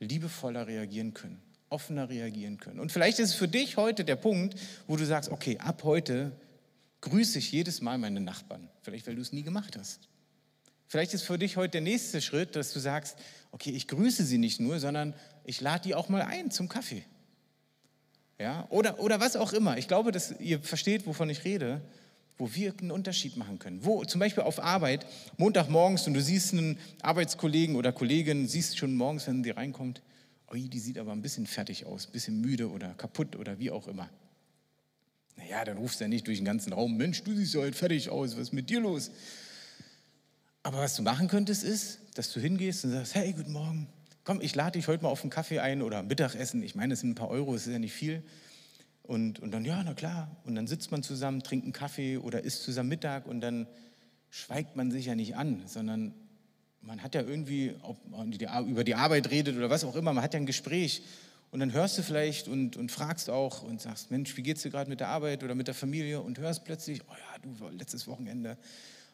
liebevoller 0.00 0.66
reagieren 0.66 1.14
können, 1.14 1.40
offener 1.68 2.08
reagieren 2.08 2.58
können. 2.58 2.80
Und 2.80 2.92
vielleicht 2.92 3.18
ist 3.18 3.30
es 3.30 3.34
für 3.34 3.48
dich 3.48 3.76
heute 3.76 4.04
der 4.04 4.16
Punkt, 4.16 4.58
wo 4.86 4.96
du 4.96 5.04
sagst, 5.04 5.30
okay, 5.30 5.58
ab 5.58 5.84
heute 5.84 6.32
grüße 7.00 7.38
ich 7.38 7.52
jedes 7.52 7.80
Mal 7.80 7.98
meine 7.98 8.20
Nachbarn. 8.20 8.68
Vielleicht, 8.82 9.06
weil 9.06 9.14
du 9.14 9.22
es 9.22 9.32
nie 9.32 9.42
gemacht 9.42 9.76
hast. 9.78 10.08
Vielleicht 10.86 11.12
ist 11.14 11.22
für 11.22 11.38
dich 11.38 11.56
heute 11.56 11.72
der 11.72 11.80
nächste 11.82 12.20
Schritt, 12.22 12.56
dass 12.56 12.72
du 12.72 12.80
sagst, 12.80 13.18
okay, 13.52 13.70
ich 13.70 13.88
grüße 13.88 14.24
sie 14.24 14.38
nicht 14.38 14.58
nur, 14.58 14.80
sondern 14.80 15.14
ich 15.44 15.60
lade 15.60 15.82
die 15.84 15.94
auch 15.94 16.08
mal 16.08 16.22
ein 16.22 16.50
zum 16.50 16.68
Kaffee. 16.68 17.04
Ja, 18.38 18.66
oder, 18.70 19.00
oder 19.00 19.20
was 19.20 19.36
auch 19.36 19.52
immer. 19.52 19.78
Ich 19.78 19.88
glaube, 19.88 20.12
dass 20.12 20.32
ihr 20.40 20.60
versteht, 20.60 21.06
wovon 21.06 21.28
ich 21.28 21.44
rede 21.44 21.82
wo 22.38 22.54
wir 22.54 22.72
einen 22.80 22.92
Unterschied 22.92 23.36
machen 23.36 23.58
können. 23.58 23.84
Wo 23.84 24.04
zum 24.04 24.20
Beispiel 24.20 24.44
auf 24.44 24.62
Arbeit, 24.62 25.04
Montagmorgens 25.36 26.06
und 26.06 26.14
du 26.14 26.22
siehst 26.22 26.52
einen 26.52 26.78
Arbeitskollegen 27.02 27.76
oder 27.76 27.92
Kollegin, 27.92 28.46
siehst 28.46 28.78
schon 28.78 28.94
morgens, 28.94 29.26
wenn 29.26 29.42
die 29.42 29.50
reinkommt, 29.50 30.00
oi, 30.46 30.68
die 30.68 30.78
sieht 30.78 30.98
aber 30.98 31.12
ein 31.12 31.20
bisschen 31.20 31.46
fertig 31.46 31.84
aus, 31.84 32.06
ein 32.06 32.12
bisschen 32.12 32.40
müde 32.40 32.70
oder 32.70 32.94
kaputt 32.94 33.36
oder 33.36 33.58
wie 33.58 33.70
auch 33.70 33.88
immer. 33.88 34.08
Naja, 35.36 35.64
dann 35.64 35.78
rufst 35.78 36.00
du 36.00 36.04
ja 36.04 36.08
nicht 36.08 36.26
durch 36.26 36.38
den 36.38 36.44
ganzen 36.44 36.72
Raum, 36.72 36.96
Mensch, 36.96 37.22
du 37.22 37.34
siehst 37.34 37.54
ja 37.54 37.60
heute 37.60 37.76
fertig 37.76 38.08
aus, 38.08 38.32
was 38.32 38.42
ist 38.42 38.52
mit 38.52 38.70
dir 38.70 38.80
los? 38.80 39.10
Aber 40.62 40.78
was 40.78 40.96
du 40.96 41.02
machen 41.02 41.28
könntest, 41.28 41.64
ist, 41.64 41.98
dass 42.14 42.32
du 42.32 42.40
hingehst 42.40 42.84
und 42.84 42.92
sagst, 42.92 43.14
hey, 43.14 43.32
guten 43.32 43.52
Morgen, 43.52 43.88
komm, 44.24 44.40
ich 44.40 44.54
lade 44.54 44.78
dich 44.78 44.88
heute 44.88 45.02
mal 45.02 45.08
auf 45.08 45.22
einen 45.22 45.30
Kaffee 45.30 45.60
ein 45.60 45.82
oder 45.82 46.02
Mittagessen. 46.02 46.62
Ich 46.62 46.74
meine, 46.74 46.94
es 46.94 47.00
sind 47.00 47.10
ein 47.10 47.14
paar 47.14 47.30
Euro, 47.30 47.54
es 47.54 47.66
ist 47.66 47.72
ja 47.72 47.78
nicht 47.78 47.94
viel. 47.94 48.22
Und, 49.08 49.40
und 49.40 49.52
dann, 49.52 49.64
ja, 49.64 49.82
na 49.82 49.94
klar. 49.94 50.36
Und 50.44 50.54
dann 50.54 50.66
sitzt 50.66 50.90
man 50.90 51.02
zusammen, 51.02 51.42
trinkt 51.42 51.64
einen 51.64 51.72
Kaffee 51.72 52.18
oder 52.18 52.44
isst 52.44 52.62
zusammen 52.62 52.90
Mittag 52.90 53.26
und 53.26 53.40
dann 53.40 53.66
schweigt 54.28 54.76
man 54.76 54.90
sich 54.90 55.06
ja 55.06 55.14
nicht 55.14 55.34
an, 55.34 55.62
sondern 55.66 56.12
man 56.82 57.02
hat 57.02 57.14
ja 57.14 57.22
irgendwie, 57.22 57.74
ob 57.80 58.06
man 58.06 58.30
über 58.68 58.84
die 58.84 58.94
Arbeit 58.94 59.30
redet 59.30 59.56
oder 59.56 59.70
was 59.70 59.82
auch 59.84 59.96
immer, 59.96 60.12
man 60.12 60.22
hat 60.22 60.34
ja 60.34 60.40
ein 60.40 60.44
Gespräch. 60.44 61.04
Und 61.50 61.60
dann 61.60 61.72
hörst 61.72 61.96
du 61.96 62.02
vielleicht 62.02 62.48
und, 62.48 62.76
und 62.76 62.92
fragst 62.92 63.30
auch 63.30 63.62
und 63.62 63.80
sagst, 63.80 64.10
Mensch, 64.10 64.36
wie 64.36 64.42
geht's 64.42 64.60
dir 64.60 64.70
gerade 64.70 64.90
mit 64.90 65.00
der 65.00 65.08
Arbeit 65.08 65.42
oder 65.42 65.54
mit 65.54 65.68
der 65.68 65.74
Familie? 65.74 66.20
Und 66.20 66.38
hörst 66.38 66.66
plötzlich, 66.66 67.00
oh 67.08 67.14
ja, 67.14 67.38
du, 67.40 67.68
letztes 67.78 68.08
Wochenende 68.08 68.58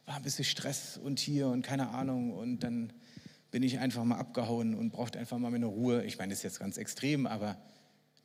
war 0.07 0.17
ein 0.17 0.23
bisschen 0.23 0.45
Stress 0.45 0.99
und 0.99 1.21
hier 1.21 1.47
und 1.47 1.63
keine 1.63 1.91
Ahnung. 1.91 2.33
Und 2.33 2.65
dann 2.65 2.93
bin 3.53 3.63
ich 3.63 3.79
einfach 3.79 4.03
mal 4.03 4.19
abgehauen 4.19 4.75
und 4.75 4.91
brauchte 4.91 5.21
einfach 5.21 5.39
mal 5.39 5.53
meine 5.53 5.67
Ruhe. 5.67 6.03
Ich 6.03 6.19
meine, 6.19 6.31
das 6.31 6.41
ist 6.41 6.43
jetzt 6.43 6.59
ganz 6.59 6.79
extrem, 6.79 7.29
aber 7.29 7.57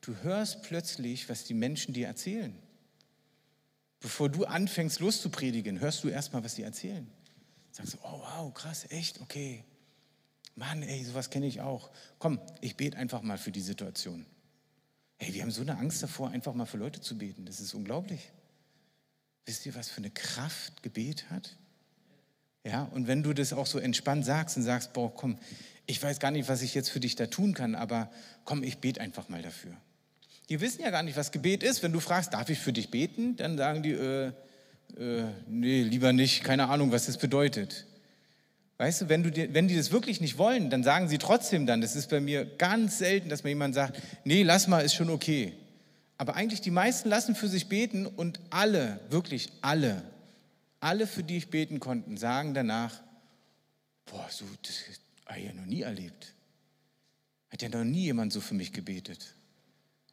Du 0.02 0.16
hörst 0.24 0.64
plötzlich, 0.64 1.30
was 1.30 1.44
die 1.44 1.54
Menschen 1.54 1.94
dir 1.94 2.08
erzählen. 2.08 2.54
Bevor 4.00 4.30
du 4.30 4.46
anfängst 4.46 5.00
loszupredigen, 5.00 5.80
hörst 5.80 6.04
du 6.04 6.08
erstmal, 6.08 6.44
was 6.44 6.56
sie 6.56 6.64
erzählen. 6.64 7.10
Sagst 7.72 7.94
du, 7.94 7.98
oh 8.04 8.22
wow, 8.22 8.54
krass, 8.54 8.86
echt, 8.90 9.20
okay. 9.22 9.64
Mann, 10.56 10.84
ey, 10.84 11.04
sowas 11.04 11.30
kenne 11.30 11.48
ich 11.48 11.62
auch. 11.62 11.92
Komm, 12.18 12.40
ich 12.62 12.76
bete 12.76 12.98
einfach 12.98 13.22
mal 13.22 13.38
für 13.38 13.52
die 13.52 13.62
Situation. 13.62 14.26
Hey, 15.18 15.34
wir 15.34 15.42
haben 15.42 15.52
so 15.52 15.62
eine 15.62 15.78
Angst 15.78 16.02
davor, 16.02 16.30
einfach 16.30 16.54
mal 16.54 16.66
für 16.66 16.78
Leute 16.78 17.02
zu 17.02 17.18
beten. 17.18 17.46
Das 17.46 17.60
ist 17.60 17.74
unglaublich. 17.74 18.32
Wisst 19.46 19.66
ihr, 19.66 19.76
was 19.76 19.90
für 19.90 19.98
eine 19.98 20.12
Kraft 20.12 20.82
Gebet 20.82 21.30
hat? 21.30 21.58
Ja, 22.64 22.84
und 22.84 23.08
wenn 23.08 23.24
du 23.24 23.34
das 23.34 23.52
auch 23.52 23.66
so 23.66 23.80
entspannt 23.80 24.26
sagst 24.26 24.58
und 24.58 24.64
sagst, 24.64 24.94
boah, 24.94 25.14
komm, 25.14 25.40
ich 25.88 26.02
weiß 26.02 26.20
gar 26.20 26.32
nicht, 26.32 26.48
was 26.48 26.62
ich 26.62 26.74
jetzt 26.74 26.90
für 26.90 27.00
dich 27.00 27.16
da 27.16 27.28
tun 27.28 27.54
kann, 27.54 27.76
aber 27.76 28.12
komm, 28.46 28.64
ich 28.64 28.78
bete 28.78 29.02
einfach 29.02 29.28
mal 29.28 29.42
dafür. 29.42 29.76
Die 30.50 30.60
wissen 30.60 30.82
ja 30.82 30.90
gar 30.90 31.04
nicht, 31.04 31.16
was 31.16 31.32
Gebet 31.32 31.62
ist. 31.62 31.84
Wenn 31.84 31.94
du 31.94 32.00
fragst, 32.00 32.34
darf 32.34 32.50
ich 32.50 32.58
für 32.58 32.74
dich 32.74 32.90
beten? 32.90 33.36
Dann 33.36 33.58
sagen 33.58 33.84
die, 33.84 33.92
äh, 33.92 34.32
äh, 34.98 35.24
nee, 35.48 35.84
lieber 35.84 36.12
nicht, 36.12 36.44
keine 36.44 36.70
Ahnung, 36.70 36.92
was 36.92 37.06
das 37.06 37.18
bedeutet. 37.18 37.86
Weißt 38.78 39.02
du, 39.02 39.10
wenn, 39.10 39.24
du 39.24 39.54
wenn 39.54 39.68
die 39.68 39.76
das 39.76 39.92
wirklich 39.92 40.22
nicht 40.22 40.38
wollen, 40.38 40.70
dann 40.70 40.84
sagen 40.84 41.08
sie 41.08 41.18
trotzdem 41.18 41.68
dann, 41.68 41.82
das 41.82 41.96
ist 41.96 42.10
bei 42.10 42.20
mir 42.20 42.46
ganz 42.46 42.98
selten, 42.98 43.30
dass 43.30 43.44
mir 43.44 43.50
jemand 43.50 43.76
sagt, 43.76 44.02
nee, 44.24 44.42
lass 44.42 44.68
mal, 44.68 44.80
ist 44.80 44.96
schon 44.96 45.10
okay. 45.10 45.54
Aber 46.18 46.36
eigentlich 46.36 46.62
die 46.62 46.72
meisten 46.72 47.10
lassen 47.10 47.36
für 47.36 47.48
sich 47.48 47.68
beten 47.68 48.08
und 48.08 48.40
alle, 48.50 49.00
wirklich 49.10 49.50
alle, 49.62 50.02
alle, 50.80 51.08
für 51.08 51.24
die 51.24 51.38
ich 51.38 51.50
beten 51.50 51.80
konnten, 51.80 52.18
sagen 52.18 52.54
danach, 52.54 53.02
boah, 54.06 54.26
so, 54.30 54.46
das 54.64 54.76
habe 55.26 55.40
ich 55.40 55.46
ja 55.46 55.54
noch 55.54 55.66
nie 55.66 55.82
erlebt. 55.82 56.34
Hat 57.50 57.62
ja 57.62 57.70
noch 57.70 57.84
nie 57.84 58.04
jemand 58.04 58.34
so 58.34 58.42
für 58.42 58.56
mich 58.56 58.74
gebetet. 58.74 59.36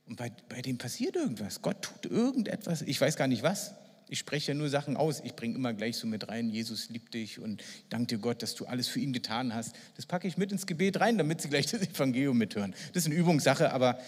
Und 0.06 0.16
bei, 0.16 0.30
bei 0.48 0.62
dem 0.62 0.78
passiert 0.78 1.16
irgendwas. 1.16 1.62
Gott 1.62 1.82
tut 1.82 2.10
irgendetwas. 2.10 2.82
Ich 2.82 3.00
weiß 3.00 3.16
gar 3.16 3.26
nicht 3.26 3.42
was. 3.42 3.74
Ich 4.08 4.20
spreche 4.20 4.52
ja 4.52 4.54
nur 4.54 4.68
Sachen 4.68 4.96
aus. 4.96 5.20
Ich 5.24 5.34
bringe 5.34 5.56
immer 5.56 5.74
gleich 5.74 5.96
so 5.96 6.06
mit 6.06 6.28
rein, 6.28 6.48
Jesus 6.48 6.88
liebt 6.90 7.14
dich 7.14 7.40
und 7.40 7.62
danke 7.88 8.06
dir 8.06 8.18
Gott, 8.18 8.40
dass 8.40 8.54
du 8.54 8.66
alles 8.66 8.86
für 8.86 9.00
ihn 9.00 9.12
getan 9.12 9.52
hast. 9.52 9.74
Das 9.96 10.06
packe 10.06 10.28
ich 10.28 10.36
mit 10.36 10.52
ins 10.52 10.66
Gebet 10.66 11.00
rein, 11.00 11.18
damit 11.18 11.40
sie 11.40 11.48
gleich 11.48 11.66
das 11.66 11.82
Evangelium 11.82 12.38
mithören. 12.38 12.72
Das 12.92 13.02
ist 13.02 13.06
eine 13.06 13.16
Übungssache, 13.16 13.72
aber 13.72 13.98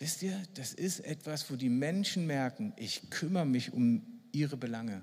wisst 0.00 0.22
ihr, 0.24 0.36
das 0.54 0.74
ist 0.74 1.00
etwas, 1.00 1.48
wo 1.50 1.56
die 1.56 1.68
Menschen 1.68 2.26
merken, 2.26 2.72
ich 2.76 3.10
kümmere 3.10 3.46
mich 3.46 3.72
um 3.72 4.02
ihre 4.32 4.56
Belange, 4.56 5.02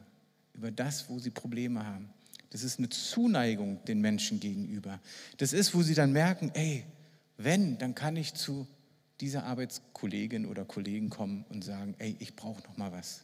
über 0.53 0.69
das, 0.69 1.09
wo 1.09 1.19
sie 1.19 1.29
Probleme 1.29 1.85
haben. 1.85 2.09
Das 2.49 2.63
ist 2.63 2.77
eine 2.77 2.89
Zuneigung 2.89 3.83
den 3.85 4.01
Menschen 4.01 4.41
gegenüber. 4.41 4.99
Das 5.37 5.53
ist, 5.53 5.73
wo 5.73 5.81
sie 5.81 5.93
dann 5.93 6.11
merken, 6.11 6.51
ey, 6.53 6.83
wenn, 7.37 7.77
dann 7.77 7.95
kann 7.95 8.17
ich 8.17 8.33
zu 8.33 8.67
dieser 9.21 9.43
Arbeitskollegin 9.45 10.45
oder 10.45 10.65
Kollegen 10.65 11.09
kommen 11.09 11.45
und 11.49 11.63
sagen, 11.63 11.95
ey, 11.99 12.15
ich 12.19 12.35
brauche 12.35 12.61
noch 12.63 12.77
mal 12.77 12.91
was. 12.91 13.23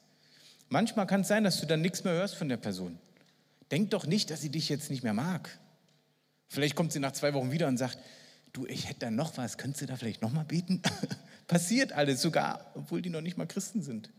Manchmal 0.70 1.08
kann 1.08 1.22
es 1.22 1.28
sein, 1.28 1.43
dass 1.43 1.60
du 1.60 1.66
dann 1.66 1.82
nichts 1.82 2.04
mehr 2.04 2.14
hörst 2.14 2.36
von 2.36 2.50
der 2.50 2.58
Person. 2.58 2.98
Denk 3.72 3.89
doch 3.91 4.06
nicht, 4.06 4.30
dass 4.30 4.41
sie 4.41 4.50
dich 4.50 4.70
jetzt 4.70 4.89
nicht 4.89 5.04
mehr 5.04 5.14
mag. 5.14 5.60
Vielleicht 6.50 6.76
kommt 6.76 6.93
sie 6.93 7.00
nach 7.00 7.12
zwei 7.12 7.34
Wochen 7.34 7.52
wieder 7.52 7.68
und 7.68 7.78
sagt, 7.78 7.98
du, 8.54 8.66
ich 8.66 8.88
hätte 8.88 9.02
da 9.02 9.12
noch 9.12 9.38
was, 9.38 9.58
könntest 9.58 9.82
du 9.82 9.86
da 9.88 9.98
vielleicht 9.98 10.22
noch 10.22 10.32
mal 10.32 10.45
beten? 10.45 10.82
Passiert 11.48 11.93
alles, 11.93 12.22
sogar, 12.22 12.72
obwohl 12.76 13.02
die 13.02 13.10
noch 13.10 13.22
nicht 13.22 13.38
mal 13.38 13.48
Christen 13.48 13.82
sind. 13.82 14.10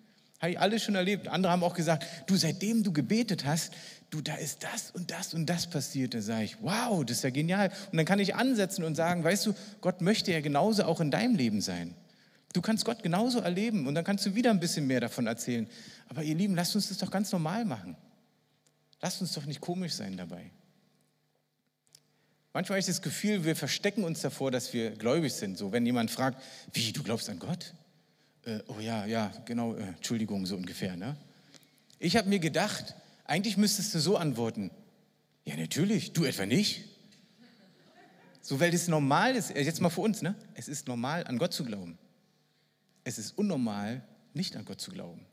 Habe 0.41 0.53
ich 0.53 0.61
alles 0.61 0.83
schon 0.83 0.95
erlebt. 0.95 1.29
Andere 1.29 1.53
haben 1.53 1.65
auch 1.65 1.75
gesagt, 1.75 2.07
du, 2.27 2.37
seitdem 2.37 2.85
du 2.85 2.93
gebetet 2.93 3.45
hast, 3.45 3.73
du, 4.11 4.21
da 4.21 4.37
ist 4.37 4.63
das 4.63 4.91
und 4.93 5.11
das 5.11 5.35
und 5.35 5.47
das 5.47 5.69
passiert. 5.69 6.15
Da 6.15 6.21
sage 6.21 6.45
ich, 6.45 6.63
wow, 6.63 7.05
das 7.05 7.19
ist 7.19 7.23
ja 7.25 7.31
genial. 7.31 7.71
Und 7.91 7.97
dann 7.97 8.07
kann 8.07 8.21
ich 8.21 8.37
ansetzen 8.37 8.85
und 8.85 8.95
sagen, 8.95 9.25
weißt 9.25 9.47
du, 9.47 9.55
Gott 9.81 10.01
möchte 10.01 10.33
ja 10.33 10.41
genauso 10.41 10.85
auch 10.85 11.01
in 11.01 11.11
deinem 11.11 11.35
Leben 11.35 11.61
sein. 11.61 11.95
Du 12.53 12.63
kannst 12.63 12.85
Gott 12.85 13.03
genauso 13.03 13.41
erleben 13.41 13.87
und 13.87 13.95
dann 13.95 14.05
kannst 14.05 14.25
du 14.27 14.35
wieder 14.35 14.51
ein 14.51 14.61
bisschen 14.61 14.87
mehr 14.87 15.01
davon 15.01 15.27
erzählen. 15.27 15.69
Aber 16.09 16.23
ihr 16.23 16.35
Lieben, 16.35 16.55
lasst 16.55 16.75
uns 16.75 16.89
das 16.89 16.99
doch 16.99 17.11
ganz 17.11 17.31
normal 17.33 17.65
machen. 17.65 17.97
Lasst 19.01 19.21
uns 19.21 19.33
doch 19.33 19.45
nicht 19.45 19.61
komisch 19.61 19.93
sein 19.93 20.17
dabei. 20.17 20.51
Manchmal 22.53 22.77
habe 22.77 22.81
ich 22.81 22.87
das 22.87 23.03
Gefühl, 23.03 23.45
wir 23.45 23.55
verstecken 23.55 24.05
uns 24.05 24.21
davor, 24.21 24.51
dass 24.51 24.73
wir 24.73 24.93
gläubig 24.93 25.35
sind. 25.35 25.59
So, 25.59 25.73
wenn 25.73 25.85
jemand 25.85 26.11
fragt, 26.11 26.43
wie, 26.73 26.93
du 26.93 27.03
glaubst 27.03 27.29
an 27.29 27.39
Gott? 27.39 27.75
Äh, 28.49 28.63
oh 28.69 28.81
ja, 28.81 29.05
ja, 29.05 29.31
genau, 29.45 29.75
äh, 29.75 29.83
Entschuldigung, 29.83 30.47
so 30.47 30.57
ungefähr. 30.57 30.97
Ne? 30.97 31.17
Ich 31.99 32.17
habe 32.17 32.31
mir 32.31 32.39
gedacht, 32.39 32.95
eigentlich 33.25 33.59
müsstest 33.59 33.95
du 33.95 34.01
so 34.01 34.17
antworten. 34.17 34.71
Ja, 35.45 35.55
natürlich, 35.57 36.15
du 36.15 36.25
etwa 36.25 36.47
nicht. 36.47 36.85
So, 38.41 38.59
weil 38.59 38.73
es 38.73 38.89
normal 38.89 39.37
ist, 39.37 39.51
äh, 39.51 39.61
jetzt 39.61 39.83
mal 39.83 39.91
für 39.91 40.01
uns, 40.01 40.23
ne? 40.23 40.35
Es 40.55 40.67
ist 40.67 40.89
normal, 40.89 41.27
an 41.27 41.37
Gott 41.37 41.53
zu 41.53 41.63
glauben. 41.63 41.99
Es 43.05 43.19
ist 43.19 43.37
unnormal, 43.37 44.03
nicht 44.33 44.57
an 44.57 44.65
Gott 44.65 44.81
zu 44.81 44.93
glauben. 44.93 45.27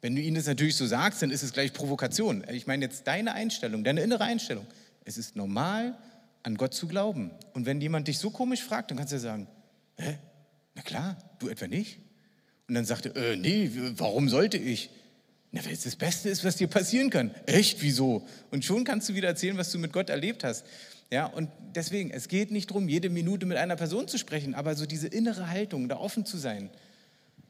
Wenn 0.00 0.14
du 0.14 0.22
ihnen 0.22 0.36
das 0.36 0.46
natürlich 0.46 0.76
so 0.76 0.86
sagst, 0.86 1.22
dann 1.22 1.32
ist 1.32 1.42
es 1.42 1.52
gleich 1.52 1.72
Provokation. 1.72 2.44
Ich 2.52 2.68
meine 2.68 2.84
jetzt 2.84 3.08
deine 3.08 3.32
Einstellung, 3.32 3.82
deine 3.82 4.02
innere 4.02 4.22
Einstellung. 4.22 4.66
Es 5.04 5.18
ist 5.18 5.34
normal, 5.34 5.98
an 6.44 6.56
Gott 6.56 6.74
zu 6.74 6.86
glauben. 6.86 7.32
Und 7.54 7.66
wenn 7.66 7.80
jemand 7.80 8.06
dich 8.06 8.18
so 8.18 8.30
komisch 8.30 8.62
fragt, 8.62 8.92
dann 8.92 8.98
kannst 8.98 9.12
du 9.12 9.16
ja 9.16 9.20
sagen, 9.20 9.48
hä? 9.96 10.16
Na 10.76 10.82
klar, 10.82 11.18
du 11.40 11.48
etwa 11.48 11.66
nicht? 11.66 11.98
Und 12.70 12.74
dann 12.76 12.84
sagt 12.84 13.06
er, 13.06 13.16
äh, 13.16 13.36
nee, 13.36 13.68
warum 13.96 14.28
sollte 14.28 14.56
ich? 14.56 14.90
Na, 15.50 15.64
weil 15.64 15.72
es 15.72 15.82
das 15.82 15.96
Beste 15.96 16.28
ist, 16.28 16.44
was 16.44 16.54
dir 16.54 16.68
passieren 16.68 17.10
kann. 17.10 17.34
Echt, 17.46 17.82
wieso? 17.82 18.24
Und 18.52 18.64
schon 18.64 18.84
kannst 18.84 19.08
du 19.08 19.16
wieder 19.16 19.26
erzählen, 19.26 19.58
was 19.58 19.72
du 19.72 19.80
mit 19.80 19.92
Gott 19.92 20.08
erlebt 20.08 20.44
hast. 20.44 20.64
Ja, 21.10 21.26
und 21.26 21.50
deswegen, 21.74 22.12
es 22.12 22.28
geht 22.28 22.52
nicht 22.52 22.70
darum, 22.70 22.88
jede 22.88 23.10
Minute 23.10 23.44
mit 23.44 23.56
einer 23.56 23.74
Person 23.74 24.06
zu 24.06 24.18
sprechen, 24.18 24.54
aber 24.54 24.76
so 24.76 24.86
diese 24.86 25.08
innere 25.08 25.50
Haltung, 25.50 25.88
da 25.88 25.96
offen 25.96 26.24
zu 26.24 26.38
sein, 26.38 26.70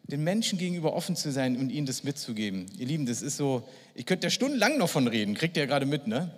den 0.05 0.25
Menschen 0.25 0.59
gegenüber 0.59 0.95
offen 0.95 1.17
zu 1.17 1.31
sein 1.31 1.59
und 1.59 1.69
ihnen 1.69 1.85
das 1.85 2.03
mitzugeben. 2.03 2.65
Ihr 2.79 2.87
Lieben, 2.87 3.05
das 3.05 3.21
ist 3.21 3.37
so, 3.37 3.69
ich 3.95 4.07
könnte 4.07 4.29
ja 4.29 4.31
stundenlang 4.31 4.79
noch 4.79 4.89
von 4.89 5.07
reden, 5.07 5.35
kriegt 5.35 5.59
ihr 5.59 5.65
ja 5.65 5.69
gerade 5.69 5.85
mit, 5.85 6.07
ne? 6.07 6.31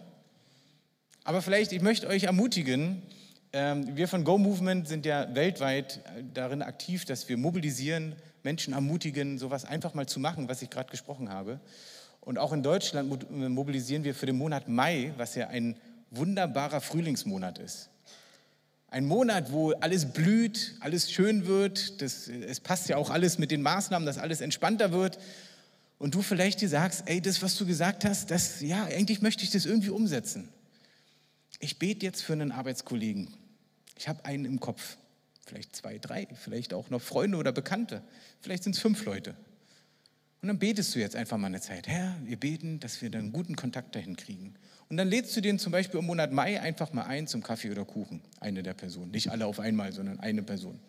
Aber 1.22 1.40
vielleicht, 1.40 1.70
ich 1.70 1.82
möchte 1.82 2.08
euch 2.08 2.24
ermutigen, 2.24 3.00
ähm, 3.52 3.96
wir 3.96 4.08
von 4.08 4.24
Go 4.24 4.38
Movement 4.38 4.88
sind 4.88 5.06
ja 5.06 5.32
weltweit 5.36 6.00
darin 6.34 6.62
aktiv, 6.62 7.04
dass 7.04 7.28
wir 7.28 7.36
mobilisieren, 7.36 8.16
Menschen 8.44 8.74
ermutigen, 8.74 9.38
sowas 9.38 9.64
einfach 9.64 9.94
mal 9.94 10.06
zu 10.06 10.20
machen, 10.20 10.48
was 10.48 10.62
ich 10.62 10.70
gerade 10.70 10.90
gesprochen 10.90 11.28
habe. 11.30 11.60
Und 12.20 12.38
auch 12.38 12.52
in 12.52 12.62
Deutschland 12.62 13.30
mobilisieren 13.30 14.04
wir 14.04 14.14
für 14.14 14.26
den 14.26 14.36
Monat 14.36 14.68
Mai, 14.68 15.12
was 15.16 15.34
ja 15.34 15.48
ein 15.48 15.76
wunderbarer 16.10 16.80
Frühlingsmonat 16.80 17.58
ist. 17.58 17.88
Ein 18.88 19.06
Monat, 19.06 19.52
wo 19.52 19.72
alles 19.72 20.12
blüht, 20.12 20.76
alles 20.80 21.10
schön 21.10 21.46
wird. 21.46 22.02
Das, 22.02 22.28
es 22.28 22.60
passt 22.60 22.88
ja 22.88 22.96
auch 22.96 23.10
alles 23.10 23.38
mit 23.38 23.50
den 23.50 23.62
Maßnahmen, 23.62 24.04
dass 24.04 24.18
alles 24.18 24.40
entspannter 24.40 24.92
wird. 24.92 25.18
Und 25.98 26.14
du 26.14 26.20
vielleicht 26.20 26.60
dir 26.60 26.68
sagst, 26.68 27.04
ey, 27.06 27.20
das, 27.20 27.42
was 27.42 27.56
du 27.56 27.64
gesagt 27.64 28.04
hast, 28.04 28.30
das, 28.30 28.60
ja, 28.60 28.84
eigentlich 28.84 29.22
möchte 29.22 29.44
ich 29.44 29.50
das 29.50 29.64
irgendwie 29.64 29.90
umsetzen. 29.90 30.48
Ich 31.58 31.78
bete 31.78 32.04
jetzt 32.04 32.22
für 32.22 32.34
einen 32.34 32.52
Arbeitskollegen. 32.52 33.28
Ich 33.96 34.08
habe 34.08 34.24
einen 34.24 34.44
im 34.44 34.60
Kopf. 34.60 34.96
Vielleicht 35.52 35.76
zwei, 35.76 35.98
drei, 35.98 36.28
vielleicht 36.34 36.72
auch 36.72 36.88
noch 36.88 37.02
Freunde 37.02 37.36
oder 37.36 37.52
Bekannte. 37.52 38.02
Vielleicht 38.40 38.64
sind 38.64 38.74
es 38.74 38.80
fünf 38.80 39.04
Leute. 39.04 39.34
Und 40.40 40.48
dann 40.48 40.58
betest 40.58 40.94
du 40.94 40.98
jetzt 40.98 41.14
einfach 41.14 41.36
mal 41.36 41.48
eine 41.48 41.60
Zeit. 41.60 41.88
Herr, 41.88 42.16
wir 42.24 42.38
beten, 42.38 42.80
dass 42.80 43.02
wir 43.02 43.10
dann 43.10 43.24
einen 43.24 43.32
guten 43.32 43.54
Kontakt 43.54 43.94
dahin 43.94 44.16
kriegen. 44.16 44.54
Und 44.88 44.96
dann 44.96 45.08
lädst 45.08 45.36
du 45.36 45.42
den 45.42 45.58
zum 45.58 45.70
Beispiel 45.70 46.00
im 46.00 46.06
Monat 46.06 46.32
Mai 46.32 46.58
einfach 46.58 46.94
mal 46.94 47.02
ein 47.02 47.26
zum 47.26 47.42
Kaffee 47.42 47.70
oder 47.70 47.84
Kuchen. 47.84 48.22
Eine 48.40 48.62
der 48.62 48.72
Personen. 48.72 49.10
Nicht 49.10 49.30
alle 49.30 49.44
auf 49.44 49.60
einmal, 49.60 49.92
sondern 49.92 50.20
eine 50.20 50.42
Person. 50.42 50.80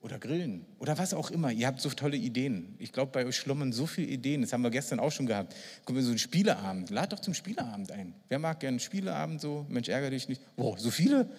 Oder 0.00 0.18
grillen. 0.18 0.66
Oder 0.80 0.98
was 0.98 1.14
auch 1.14 1.30
immer. 1.30 1.52
Ihr 1.52 1.68
habt 1.68 1.80
so 1.80 1.90
tolle 1.90 2.16
Ideen. 2.16 2.74
Ich 2.80 2.90
glaube, 2.90 3.12
bei 3.12 3.24
euch 3.26 3.36
schlummern 3.36 3.72
so 3.72 3.86
viele 3.86 4.08
Ideen. 4.08 4.42
Das 4.42 4.52
haben 4.52 4.62
wir 4.62 4.70
gestern 4.70 4.98
auch 4.98 5.12
schon 5.12 5.26
gehabt. 5.26 5.54
Kommen 5.84 5.98
wir 5.98 6.02
so 6.02 6.10
einen 6.10 6.18
Spieleabend. 6.18 6.90
Lad 6.90 7.12
doch 7.12 7.20
zum 7.20 7.32
Spieleabend 7.32 7.92
ein. 7.92 8.12
Wer 8.28 8.40
mag 8.40 8.58
gerne 8.58 8.72
einen 8.74 8.80
Spieleabend 8.80 9.40
so? 9.40 9.66
Mensch, 9.68 9.88
ärgere 9.88 10.10
dich 10.10 10.28
nicht. 10.28 10.42
Wow, 10.56 10.80
so 10.80 10.90
viele? 10.90 11.30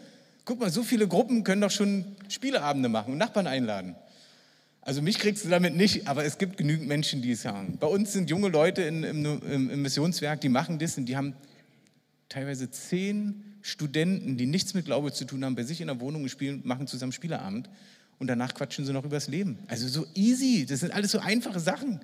Guck 0.46 0.60
mal, 0.60 0.70
so 0.70 0.84
viele 0.84 1.08
Gruppen 1.08 1.44
können 1.44 1.62
doch 1.62 1.72
schon 1.72 2.06
Spieleabende 2.30 2.88
machen 2.88 3.14
und 3.14 3.18
Nachbarn 3.18 3.48
einladen. 3.48 3.96
Also 4.82 5.02
mich 5.02 5.18
kriegst 5.18 5.44
du 5.44 5.50
damit 5.50 5.76
nicht, 5.76 6.08
aber 6.08 6.24
es 6.24 6.38
gibt 6.38 6.58
genügend 6.58 6.88
Menschen, 6.88 7.24
die 7.24 7.32
es 7.32 7.46
haben. 7.46 7.78
Bei 7.80 7.88
uns 7.88 8.14
sind 8.14 8.30
junge 8.30 8.50
Leute 8.50 8.84
in, 8.84 9.04
im, 9.04 9.42
im, 9.42 9.82
Missionswerk, 9.82 10.42
die 10.42 10.50
machen 10.50 10.78
das 10.78 10.96
und 11.00 11.08
die 11.08 11.18
haben 11.18 11.34
teilweise 12.30 12.70
zehn 12.70 13.44
Studenten, 13.64 14.38
die 14.38 14.46
nichts 14.46 14.76
mit 14.76 14.86
Glaube 14.86 15.12
zu 15.12 15.26
tun 15.26 15.44
haben, 15.44 15.56
bei 15.56 15.64
sich 15.64 15.82
in 15.82 15.88
der 15.88 16.00
Wohnung 16.00 16.28
spielen, 16.28 16.62
machen 16.64 16.86
zusammen 16.86 17.12
Spieleabend 17.12 17.68
und 18.20 18.28
danach 18.28 18.54
quatschen 18.54 18.86
sie 18.86 18.94
noch 18.94 19.06
übers 19.06 19.28
Leben. 19.28 19.58
Also 19.66 19.88
so 19.88 20.06
easy, 20.14 20.68
das 20.68 20.82
sind 20.82 20.94
alles 20.94 21.12
so 21.12 21.18
einfache 21.18 21.60
Sachen. 21.60 22.00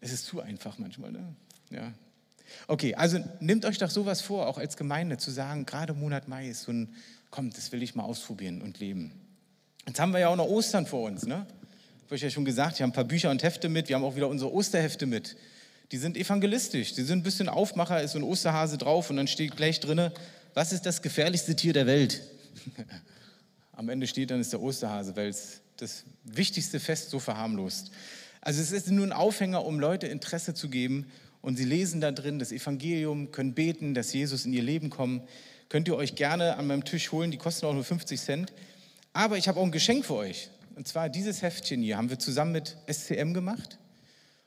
Es 0.00 0.12
ist 0.12 0.26
zu 0.26 0.40
einfach 0.40 0.78
manchmal, 0.78 1.10
ne? 1.10 1.34
Ja. 1.70 1.92
Okay, 2.68 2.94
also 2.94 3.18
nehmt 3.40 3.64
euch 3.64 3.78
doch 3.78 3.90
sowas 3.90 4.20
vor, 4.20 4.46
auch 4.46 4.58
als 4.58 4.76
Gemeinde, 4.76 5.18
zu 5.18 5.32
sagen, 5.32 5.66
gerade 5.66 5.94
Monat 5.94 6.28
Mai 6.28 6.48
ist 6.48 6.62
so 6.62 6.72
ein, 6.72 6.94
komm, 7.36 7.50
das 7.50 7.70
will 7.70 7.82
ich 7.82 7.94
mal 7.94 8.04
ausprobieren 8.04 8.62
und 8.62 8.80
leben. 8.80 9.12
Jetzt 9.86 10.00
haben 10.00 10.12
wir 10.12 10.20
ja 10.20 10.28
auch 10.28 10.36
noch 10.36 10.46
Ostern 10.46 10.86
vor 10.86 11.06
uns. 11.06 11.26
Ne? 11.26 11.46
Ich 11.46 12.04
habe 12.04 12.14
euch 12.14 12.22
ja 12.22 12.30
schon 12.30 12.46
gesagt, 12.46 12.78
wir 12.78 12.84
haben 12.84 12.90
ein 12.90 12.94
paar 12.94 13.04
Bücher 13.04 13.30
und 13.30 13.42
Hefte 13.42 13.68
mit. 13.68 13.90
Wir 13.90 13.96
haben 13.96 14.04
auch 14.04 14.16
wieder 14.16 14.28
unsere 14.28 14.50
Osterhefte 14.50 15.04
mit. 15.04 15.36
Die 15.92 15.98
sind 15.98 16.16
evangelistisch. 16.16 16.94
Die 16.94 17.02
sind 17.02 17.18
ein 17.18 17.22
bisschen 17.22 17.50
Aufmacher, 17.50 18.02
ist 18.02 18.12
so 18.12 18.18
ein 18.18 18.22
Osterhase 18.22 18.78
drauf 18.78 19.10
und 19.10 19.18
dann 19.18 19.28
steht 19.28 19.54
gleich 19.54 19.80
drin, 19.80 20.10
was 20.54 20.72
ist 20.72 20.86
das 20.86 21.02
gefährlichste 21.02 21.54
Tier 21.54 21.74
der 21.74 21.86
Welt? 21.86 22.22
Am 23.72 23.90
Ende 23.90 24.06
steht 24.06 24.30
dann, 24.30 24.40
ist 24.40 24.54
der 24.54 24.62
Osterhase, 24.62 25.14
weil 25.14 25.28
es 25.28 25.60
das 25.76 26.04
wichtigste 26.24 26.80
Fest 26.80 27.10
so 27.10 27.18
verharmlost. 27.18 27.90
Also 28.40 28.62
es 28.62 28.72
ist 28.72 28.90
nur 28.90 29.04
ein 29.04 29.12
Aufhänger, 29.12 29.62
um 29.66 29.78
Leute 29.78 30.06
Interesse 30.06 30.54
zu 30.54 30.70
geben 30.70 31.04
und 31.42 31.56
sie 31.56 31.64
lesen 31.64 32.00
da 32.00 32.12
drin 32.12 32.38
das 32.38 32.50
Evangelium, 32.50 33.30
können 33.30 33.52
beten, 33.52 33.92
dass 33.92 34.14
Jesus 34.14 34.46
in 34.46 34.54
ihr 34.54 34.62
Leben 34.62 34.88
kommt. 34.88 35.28
Könnt 35.68 35.88
ihr 35.88 35.96
euch 35.96 36.14
gerne 36.14 36.56
an 36.56 36.66
meinem 36.66 36.84
Tisch 36.84 37.10
holen, 37.12 37.30
die 37.30 37.38
kosten 37.38 37.66
auch 37.66 37.74
nur 37.74 37.84
50 37.84 38.20
Cent. 38.20 38.52
Aber 39.12 39.36
ich 39.36 39.48
habe 39.48 39.58
auch 39.58 39.64
ein 39.64 39.72
Geschenk 39.72 40.04
für 40.04 40.14
euch. 40.14 40.50
Und 40.76 40.86
zwar 40.86 41.08
dieses 41.08 41.42
Heftchen 41.42 41.82
hier 41.82 41.96
haben 41.96 42.10
wir 42.10 42.18
zusammen 42.18 42.52
mit 42.52 42.76
SCM 42.90 43.32
gemacht. 43.32 43.78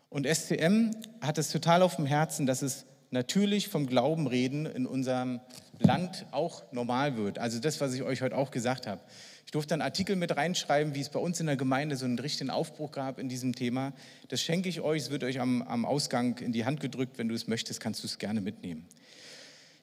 Und 0.09 0.27
SCM 0.27 0.91
hat 1.21 1.37
es 1.37 1.49
total 1.51 1.81
auf 1.81 1.97
dem 1.97 2.05
Herzen, 2.05 2.45
dass 2.45 2.61
es 2.61 2.85
natürlich 3.11 3.67
vom 3.67 3.87
Glauben 3.87 4.27
reden 4.27 4.65
in 4.65 4.85
unserem 4.85 5.39
Land 5.79 6.25
auch 6.31 6.63
normal 6.71 7.17
wird. 7.17 7.39
Also 7.39 7.59
das, 7.59 7.81
was 7.81 7.93
ich 7.93 8.03
euch 8.03 8.21
heute 8.21 8.37
auch 8.37 8.51
gesagt 8.51 8.87
habe. 8.87 9.01
Ich 9.45 9.51
durfte 9.51 9.73
einen 9.73 9.81
Artikel 9.81 10.15
mit 10.15 10.35
reinschreiben, 10.37 10.93
wie 10.93 11.01
es 11.01 11.09
bei 11.09 11.19
uns 11.19 11.39
in 11.39 11.47
der 11.47 11.57
Gemeinde 11.57 11.95
so 11.95 12.05
einen 12.05 12.19
richtigen 12.19 12.51
Aufbruch 12.51 12.91
gab 12.91 13.17
in 13.17 13.29
diesem 13.29 13.55
Thema. 13.55 13.93
Das 14.27 14.41
schenke 14.41 14.69
ich 14.69 14.81
euch, 14.81 15.03
es 15.03 15.09
wird 15.09 15.23
euch 15.23 15.39
am, 15.39 15.63
am 15.63 15.85
Ausgang 15.85 16.37
in 16.37 16.51
die 16.51 16.65
Hand 16.65 16.81
gedrückt. 16.81 17.17
Wenn 17.17 17.29
du 17.29 17.35
es 17.35 17.47
möchtest, 17.47 17.79
kannst 17.79 18.03
du 18.03 18.07
es 18.07 18.19
gerne 18.19 18.41
mitnehmen. 18.41 18.85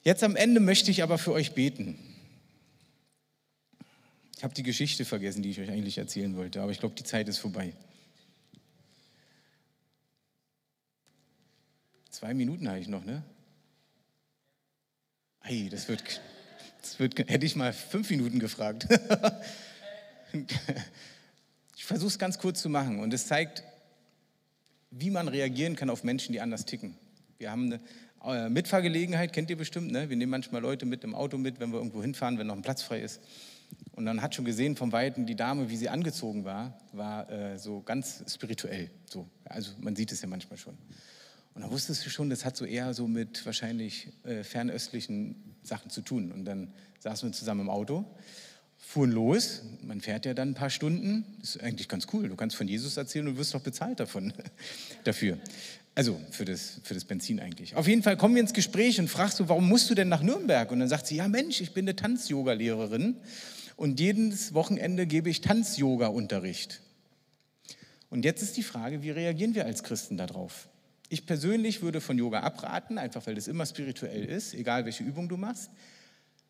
Jetzt 0.06 0.22
am 0.22 0.36
Ende 0.36 0.60
möchte 0.60 0.92
ich 0.92 1.02
aber 1.02 1.18
für 1.18 1.32
euch 1.32 1.54
beten. 1.54 1.98
Ich 4.36 4.44
habe 4.44 4.54
die 4.54 4.62
Geschichte 4.62 5.04
vergessen, 5.04 5.42
die 5.42 5.50
ich 5.50 5.58
euch 5.58 5.68
eigentlich 5.68 5.98
erzählen 5.98 6.36
wollte, 6.36 6.62
aber 6.62 6.70
ich 6.70 6.78
glaube, 6.78 6.94
die 6.94 7.02
Zeit 7.02 7.28
ist 7.28 7.38
vorbei. 7.38 7.72
Zwei 12.08 12.34
Minuten 12.34 12.68
habe 12.68 12.78
ich 12.78 12.86
noch, 12.86 13.04
ne? 13.04 13.24
Hey, 15.40 15.68
das 15.70 15.88
wird, 15.88 16.20
das 16.82 17.00
wird, 17.00 17.18
hätte 17.18 17.44
ich 17.44 17.56
mal 17.56 17.72
fünf 17.72 18.08
Minuten 18.08 18.38
gefragt. 18.38 18.86
ich 21.76 21.84
versuche 21.84 22.10
es 22.10 22.18
ganz 22.20 22.38
kurz 22.38 22.62
zu 22.62 22.68
machen 22.68 23.00
und 23.00 23.12
es 23.12 23.26
zeigt, 23.26 23.64
wie 24.92 25.10
man 25.10 25.26
reagieren 25.26 25.74
kann 25.74 25.90
auf 25.90 26.04
Menschen, 26.04 26.32
die 26.32 26.40
anders 26.40 26.64
ticken. 26.64 26.96
Wir 27.38 27.50
haben 27.50 27.80
eine 28.20 28.46
äh, 28.46 28.48
Mitfahrgelegenheit, 28.48 29.32
kennt 29.32 29.50
ihr 29.50 29.56
bestimmt, 29.56 29.92
ne? 29.92 30.08
Wir 30.08 30.16
nehmen 30.16 30.30
manchmal 30.30 30.62
Leute 30.62 30.86
mit 30.86 31.04
im 31.04 31.14
Auto 31.14 31.38
mit, 31.38 31.60
wenn 31.60 31.70
wir 31.70 31.78
irgendwo 31.78 32.02
hinfahren, 32.02 32.38
wenn 32.38 32.46
noch 32.46 32.56
ein 32.56 32.62
Platz 32.62 32.82
frei 32.82 33.00
ist. 33.00 33.20
Und 33.92 34.06
dann 34.06 34.22
hat 34.22 34.34
schon 34.34 34.44
gesehen 34.44 34.76
vom 34.76 34.92
Weiten 34.92 35.26
die 35.26 35.34
Dame, 35.34 35.70
wie 35.70 35.76
sie 35.76 35.88
angezogen 35.88 36.44
war, 36.44 36.78
war 36.92 37.30
äh, 37.30 37.58
so 37.58 37.80
ganz 37.80 38.22
spirituell. 38.32 38.90
So. 39.08 39.28
Also 39.44 39.72
man 39.80 39.96
sieht 39.96 40.12
es 40.12 40.22
ja 40.22 40.28
manchmal 40.28 40.58
schon. 40.58 40.76
Und 41.54 41.62
dann 41.62 41.70
wusstest 41.70 42.04
du 42.04 42.10
schon, 42.10 42.28
das 42.28 42.44
hat 42.44 42.56
so 42.56 42.64
eher 42.64 42.92
so 42.92 43.08
mit 43.08 43.44
wahrscheinlich 43.46 44.08
äh, 44.24 44.44
fernöstlichen 44.44 45.56
Sachen 45.62 45.90
zu 45.90 46.02
tun. 46.02 46.30
Und 46.30 46.44
dann 46.44 46.72
saßen 47.00 47.28
wir 47.28 47.32
zusammen 47.32 47.62
im 47.62 47.70
Auto, 47.70 48.04
fuhren 48.76 49.10
los. 49.10 49.62
Man 49.82 50.00
fährt 50.00 50.26
ja 50.26 50.34
dann 50.34 50.50
ein 50.50 50.54
paar 50.54 50.70
Stunden. 50.70 51.24
Das 51.40 51.56
ist 51.56 51.62
eigentlich 51.62 51.88
ganz 51.88 52.06
cool. 52.12 52.28
Du 52.28 52.36
kannst 52.36 52.56
von 52.56 52.68
Jesus 52.68 52.96
erzählen 52.96 53.26
und 53.26 53.38
wirst 53.38 53.54
doch 53.54 53.62
bezahlt 53.62 54.00
davon, 54.00 54.32
dafür. 55.04 55.38
Also 55.96 56.20
für 56.30 56.44
das, 56.44 56.78
für 56.84 56.92
das 56.92 57.06
Benzin 57.06 57.40
eigentlich. 57.40 57.74
Auf 57.74 57.88
jeden 57.88 58.02
Fall 58.02 58.18
kommen 58.18 58.34
wir 58.34 58.42
ins 58.42 58.52
Gespräch 58.52 59.00
und 59.00 59.08
fragst 59.08 59.40
du, 59.40 59.48
warum 59.48 59.66
musst 59.66 59.88
du 59.88 59.94
denn 59.94 60.10
nach 60.10 60.22
Nürnberg? 60.22 60.70
Und 60.70 60.80
dann 60.80 60.90
sagt 60.90 61.06
sie, 61.06 61.16
ja 61.16 61.26
Mensch, 61.26 61.62
ich 61.62 61.72
bin 61.72 61.86
eine 61.86 61.96
Tanz-Yoga-Lehrerin 61.96 63.16
und 63.76 63.98
jedes 63.98 64.52
Wochenende 64.52 65.06
gebe 65.06 65.30
ich 65.30 65.40
Tanz-Yoga-Unterricht. 65.40 66.82
Und 68.10 68.26
jetzt 68.26 68.42
ist 68.42 68.58
die 68.58 68.62
Frage, 68.62 69.02
wie 69.02 69.10
reagieren 69.10 69.54
wir 69.54 69.64
als 69.64 69.82
Christen 69.82 70.18
darauf? 70.18 70.68
Ich 71.08 71.24
persönlich 71.24 71.80
würde 71.80 72.02
von 72.02 72.18
Yoga 72.18 72.40
abraten, 72.40 72.98
einfach 72.98 73.26
weil 73.26 73.34
das 73.34 73.48
immer 73.48 73.64
spirituell 73.64 74.26
ist, 74.26 74.52
egal 74.52 74.84
welche 74.84 75.02
Übung 75.02 75.30
du 75.30 75.38
machst. 75.38 75.70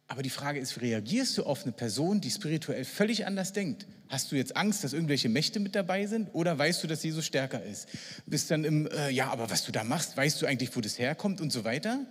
Aber 0.09 0.22
die 0.22 0.30
Frage 0.30 0.61
ist, 0.61 0.80
reagierst 0.80 1.36
du 1.36 1.44
auf 1.44 1.64
eine 1.64 1.72
Person, 1.72 2.20
die 2.20 2.30
spirituell 2.30 2.84
völlig 2.84 3.26
anders 3.26 3.52
denkt? 3.52 3.86
Hast 4.09 4.30
du 4.30 4.36
jetzt 4.36 4.57
Angst, 4.57 4.84
dass 4.84 4.92
irgendwelche 4.92 5.28
Mächte 5.28 5.59
mit 5.59 5.74
dabei 5.74 6.07
sind? 6.07 6.28
Oder 6.32 6.57
weißt 6.57 6.82
du, 6.82 6.86
dass 6.86 7.02
Jesus 7.02 7.26
stärker 7.26 7.62
ist? 7.64 7.88
Bist 8.24 8.50
dann 8.52 8.62
im, 8.62 8.86
äh, 8.86 9.11
ja, 9.11 9.30
aber 9.30 9.50
was 9.50 9.64
du 9.64 9.72
da 9.72 9.82
machst, 9.82 10.16
weißt 10.16 10.40
du 10.40 10.46
eigentlich, 10.46 10.74
wo 10.76 10.80
das 10.80 10.98
herkommt 10.98 11.40
und 11.40 11.50
so 11.50 11.64
weiter? 11.64 12.07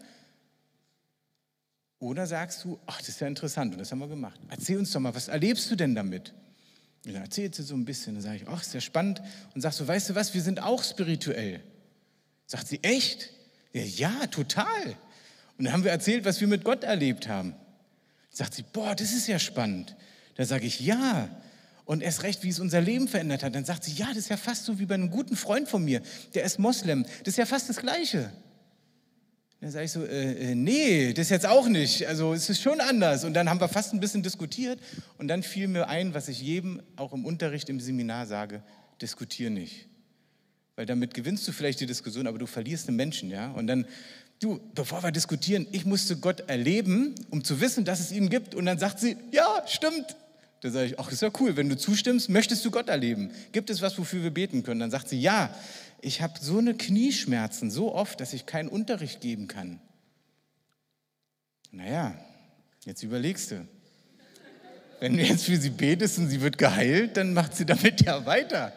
Oder 1.99 2.27
sagst 2.27 2.65
du, 2.65 2.77
ach, 2.85 2.99
das 2.99 3.09
ist 3.09 3.21
ja 3.21 3.27
interessant 3.27 3.73
und 3.73 3.79
das 3.79 3.91
haben 3.91 3.99
wir 3.99 4.09
gemacht. 4.09 4.39
Erzähl 4.49 4.77
uns 4.77 4.91
doch 4.91 4.99
mal, 4.99 5.15
was 5.15 5.29
erlebst 5.29 5.71
du 5.71 5.77
denn 5.77 5.95
damit? 5.95 6.33
Und 7.05 7.13
dann 7.13 7.21
erzählt 7.21 7.55
sie 7.55 7.63
so 7.63 7.75
ein 7.75 7.85
bisschen, 7.85 8.15
dann 8.15 8.23
sage 8.23 8.37
ich, 8.37 8.47
ach, 8.47 8.61
ist 8.61 8.73
ja 8.73 8.81
spannend. 8.81 9.21
Und 9.53 9.61
sagst 9.61 9.79
du, 9.79 9.87
weißt 9.87 10.09
du 10.09 10.15
was, 10.15 10.33
wir 10.33 10.41
sind 10.41 10.61
auch 10.61 10.83
spirituell. 10.83 11.61
Sagt 12.45 12.67
sie, 12.67 12.83
echt? 12.83 13.31
Ja, 13.71 13.83
ja, 13.83 14.27
total. 14.27 14.97
Und 15.57 15.65
dann 15.65 15.73
haben 15.73 15.83
wir 15.85 15.91
erzählt, 15.91 16.25
was 16.25 16.41
wir 16.41 16.47
mit 16.47 16.65
Gott 16.65 16.83
erlebt 16.83 17.29
haben. 17.29 17.55
Sagt 18.35 18.53
sie, 18.53 18.65
boah, 18.73 18.93
das 18.95 19.13
ist 19.13 19.27
ja 19.27 19.39
spannend. 19.39 19.95
Da 20.35 20.43
sage 20.43 20.65
ich, 20.65 20.81
ja. 20.81 21.29
Und 21.85 22.03
erst 22.03 22.23
recht, 22.23 22.43
wie 22.43 22.49
es 22.49 22.59
unser 22.59 22.81
Leben 22.81 23.07
verändert 23.07 23.43
hat. 23.43 23.55
Dann 23.55 23.63
sagt 23.63 23.85
sie, 23.85 23.93
ja, 23.93 24.07
das 24.09 24.17
ist 24.17 24.29
ja 24.29 24.35
fast 24.35 24.65
so 24.65 24.77
wie 24.77 24.85
bei 24.85 24.95
einem 24.95 25.09
guten 25.09 25.37
Freund 25.37 25.69
von 25.69 25.85
mir, 25.85 26.01
der 26.33 26.43
ist 26.43 26.59
Moslem. 26.59 27.03
Das 27.23 27.29
ist 27.29 27.37
ja 27.37 27.45
fast 27.45 27.69
das 27.69 27.77
Gleiche. 27.77 28.33
Dann 29.61 29.71
sage 29.71 29.85
ich 29.85 29.91
so, 29.93 30.03
äh, 30.03 30.51
äh, 30.51 30.55
nee, 30.55 31.13
das 31.13 31.29
jetzt 31.29 31.45
auch 31.45 31.69
nicht. 31.69 32.05
Also 32.07 32.33
es 32.33 32.49
ist 32.49 32.61
schon 32.61 32.81
anders. 32.81 33.23
Und 33.23 33.35
dann 33.35 33.49
haben 33.49 33.61
wir 33.61 33.69
fast 33.69 33.93
ein 33.93 34.01
bisschen 34.01 34.21
diskutiert. 34.21 34.81
Und 35.17 35.29
dann 35.29 35.41
fiel 35.41 35.69
mir 35.69 35.87
ein, 35.87 36.13
was 36.13 36.27
ich 36.27 36.41
jedem 36.41 36.81
auch 36.97 37.13
im 37.13 37.23
Unterricht, 37.23 37.69
im 37.69 37.79
Seminar 37.79 38.25
sage, 38.25 38.61
diskutiere 39.01 39.49
nicht. 39.49 39.87
Weil 40.75 40.85
damit 40.85 41.13
gewinnst 41.13 41.47
du 41.47 41.53
vielleicht 41.53 41.79
die 41.79 41.85
Diskussion, 41.85 42.27
aber 42.27 42.37
du 42.37 42.47
verlierst 42.47 42.89
einen 42.89 42.97
Menschen, 42.97 43.29
ja. 43.29 43.51
Und 43.51 43.67
dann, 43.67 43.85
du, 44.39 44.59
bevor 44.73 45.03
wir 45.03 45.11
diskutieren, 45.11 45.67
ich 45.71 45.85
musste 45.85 46.17
Gott 46.17 46.41
erleben, 46.49 47.15
um 47.29 47.43
zu 47.43 47.61
wissen, 47.61 47.85
dass 47.85 47.99
es 47.99 48.11
ihn 48.11 48.29
gibt. 48.29 48.55
Und 48.55 48.65
dann 48.65 48.79
sagt 48.79 48.99
sie, 48.99 49.17
ja, 49.31 49.63
stimmt. 49.67 50.15
Da 50.61 50.71
sage 50.71 50.87
ich, 50.87 50.99
ach, 50.99 51.11
ist 51.11 51.21
ja 51.21 51.29
cool, 51.39 51.55
wenn 51.57 51.69
du 51.69 51.77
zustimmst, 51.77 52.29
möchtest 52.29 52.65
du 52.65 52.71
Gott 52.71 52.89
erleben? 52.89 53.31
Gibt 53.51 53.69
es 53.69 53.81
was, 53.81 53.97
wofür 53.97 54.23
wir 54.23 54.31
beten 54.31 54.63
können? 54.63 54.79
Dann 54.79 54.91
sagt 54.91 55.09
sie, 55.09 55.19
ja, 55.19 55.53
ich 56.01 56.21
habe 56.21 56.33
so 56.41 56.57
eine 56.57 56.73
Knieschmerzen 56.73 57.71
so 57.71 57.93
oft, 57.93 58.19
dass 58.19 58.33
ich 58.33 58.45
keinen 58.45 58.69
Unterricht 58.69 59.21
geben 59.21 59.47
kann. 59.47 59.79
Naja, 61.71 62.15
jetzt 62.85 63.03
überlegst 63.03 63.51
du. 63.51 63.67
Wenn 64.99 65.17
du 65.17 65.23
jetzt 65.23 65.43
für 65.43 65.57
sie 65.57 65.71
betest 65.71 66.17
und 66.17 66.29
sie 66.29 66.41
wird 66.41 66.57
geheilt, 66.57 67.17
dann 67.17 67.33
macht 67.33 67.55
sie 67.55 67.65
damit 67.65 68.01
ja 68.05 68.25
weiter 68.25 68.73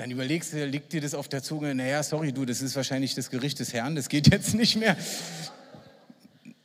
dann 0.00 0.10
überlegst 0.10 0.54
du, 0.54 0.64
liegt 0.64 0.94
dir 0.94 1.02
das 1.02 1.12
auf 1.12 1.28
der 1.28 1.42
Zunge, 1.42 1.74
naja, 1.74 2.02
sorry 2.02 2.32
du, 2.32 2.46
das 2.46 2.62
ist 2.62 2.74
wahrscheinlich 2.74 3.14
das 3.14 3.28
Gericht 3.28 3.58
des 3.58 3.74
Herrn, 3.74 3.96
das 3.96 4.08
geht 4.08 4.32
jetzt 4.32 4.54
nicht 4.54 4.76
mehr. 4.76 4.96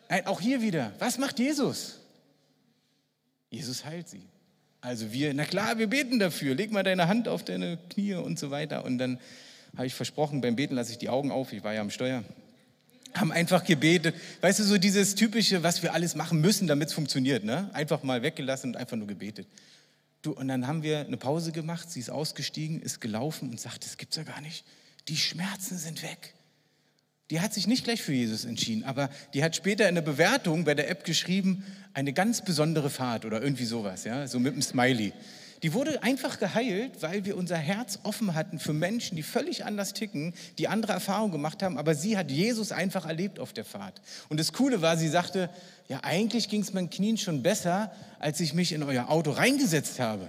Nein, 0.08 0.26
auch 0.26 0.40
hier 0.40 0.62
wieder, 0.62 0.94
was 1.00 1.18
macht 1.18 1.38
Jesus? 1.38 2.00
Jesus 3.50 3.84
heilt 3.84 4.08
sie. 4.08 4.22
Also 4.80 5.12
wir, 5.12 5.34
na 5.34 5.44
klar, 5.44 5.78
wir 5.78 5.88
beten 5.88 6.18
dafür, 6.18 6.56
leg 6.56 6.72
mal 6.72 6.84
deine 6.84 7.10
Hand 7.10 7.28
auf 7.28 7.44
deine 7.44 7.78
Knie 7.90 8.14
und 8.14 8.40
so 8.40 8.52
weiter. 8.52 8.86
Und 8.86 9.00
dann 9.00 9.20
habe 9.76 9.86
ich 9.86 9.94
versprochen, 9.94 10.40
beim 10.40 10.56
Beten 10.56 10.76
lasse 10.76 10.94
ich 10.94 10.98
die 10.98 11.10
Augen 11.10 11.32
auf, 11.32 11.52
ich 11.52 11.62
war 11.62 11.74
ja 11.74 11.82
am 11.82 11.90
Steuer. 11.90 12.24
Haben 13.16 13.34
einfach 13.34 13.66
gebetet. 13.66 14.16
Weißt 14.40 14.60
du, 14.60 14.64
so 14.64 14.78
dieses 14.78 15.14
typische, 15.14 15.62
was 15.62 15.84
wir 15.84 15.94
alles 15.94 16.16
machen 16.16 16.40
müssen, 16.40 16.68
damit 16.68 16.88
es 16.88 16.94
funktioniert. 16.94 17.44
Ne? 17.44 17.70
Einfach 17.74 18.02
mal 18.02 18.22
weggelassen 18.22 18.70
und 18.70 18.78
einfach 18.78 18.96
nur 18.96 19.08
gebetet. 19.08 19.46
Du, 20.26 20.32
und 20.32 20.48
dann 20.48 20.66
haben 20.66 20.82
wir 20.82 21.02
eine 21.02 21.18
Pause 21.18 21.52
gemacht, 21.52 21.92
sie 21.92 22.00
ist 22.00 22.10
ausgestiegen, 22.10 22.82
ist 22.82 23.00
gelaufen 23.00 23.52
und 23.52 23.60
sagt, 23.60 23.86
das 23.86 23.98
gibt's 23.98 24.16
ja 24.16 24.24
gar 24.24 24.42
nicht. 24.42 24.66
Die 25.08 25.18
Schmerzen 25.18 25.78
sind 25.78 26.02
weg. 26.02 26.34
Die 27.30 27.42
hat 27.42 27.54
sich 27.54 27.68
nicht 27.68 27.84
gleich 27.84 28.02
für 28.02 28.14
Jesus 28.14 28.44
entschieden, 28.44 28.84
aber 28.86 29.12
die 29.36 29.44
hat 29.44 29.56
später 29.56 29.88
in 29.88 29.94
der 29.94 30.02
Bewertung 30.02 30.64
bei 30.64 30.74
der 30.74 30.90
App 30.90 31.04
geschrieben, 31.04 31.64
eine 31.94 32.12
ganz 32.12 32.44
besondere 32.44 32.90
Fahrt 32.90 33.24
oder 33.24 33.40
irgendwie 33.40 33.66
sowas, 33.66 34.04
ja, 34.04 34.28
so 34.28 34.40
mit 34.40 34.54
einem 34.54 34.64
Smiley. 34.64 35.14
Die 35.62 35.74
wurde 35.74 36.02
einfach 36.02 36.40
geheilt, 36.40 37.02
weil 37.02 37.26
wir 37.26 37.38
unser 37.38 37.58
Herz 37.58 38.00
offen 38.04 38.34
hatten 38.34 38.60
für 38.60 38.74
Menschen, 38.74 39.16
die 39.16 39.24
völlig 39.24 39.64
anders 39.64 39.94
ticken, 39.94 40.34
die 40.58 40.68
andere 40.68 40.94
Erfahrungen 40.94 41.32
gemacht 41.32 41.62
haben, 41.62 41.78
aber 41.78 41.94
sie 41.94 42.18
hat 42.18 42.32
Jesus 42.32 42.72
einfach 42.72 43.06
erlebt 43.06 43.40
auf 43.40 43.54
der 43.54 43.66
Fahrt. 43.66 44.02
Und 44.30 44.40
das 44.40 44.54
Coole 44.54 44.82
war, 44.82 44.98
sie 44.98 45.08
sagte, 45.08 45.50
ja, 45.88 46.00
eigentlich 46.04 46.50
ging 46.50 46.62
es 46.62 46.74
meinen 46.74 46.90
Knien 46.90 47.18
schon 47.18 47.44
besser, 47.44 47.92
als 48.20 48.40
ich 48.40 48.54
mich 48.54 48.72
in 48.72 48.82
euer 48.84 49.10
Auto 49.10 49.32
reingesetzt 49.32 50.00
habe. 50.00 50.28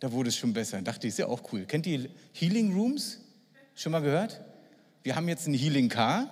Da 0.00 0.12
wurde 0.12 0.28
es 0.28 0.36
schon 0.36 0.52
besser. 0.52 0.80
Dachte 0.82 1.06
ich, 1.06 1.14
ist 1.14 1.18
ja 1.18 1.26
auch 1.26 1.52
cool. 1.52 1.64
Kennt 1.64 1.86
ihr 1.86 2.08
Healing 2.32 2.74
Rooms? 2.74 3.18
Schon 3.74 3.92
mal 3.92 4.00
gehört? 4.00 4.40
Wir 5.02 5.16
haben 5.16 5.28
jetzt 5.28 5.46
ein 5.46 5.54
Healing 5.54 5.88
Car. 5.88 6.28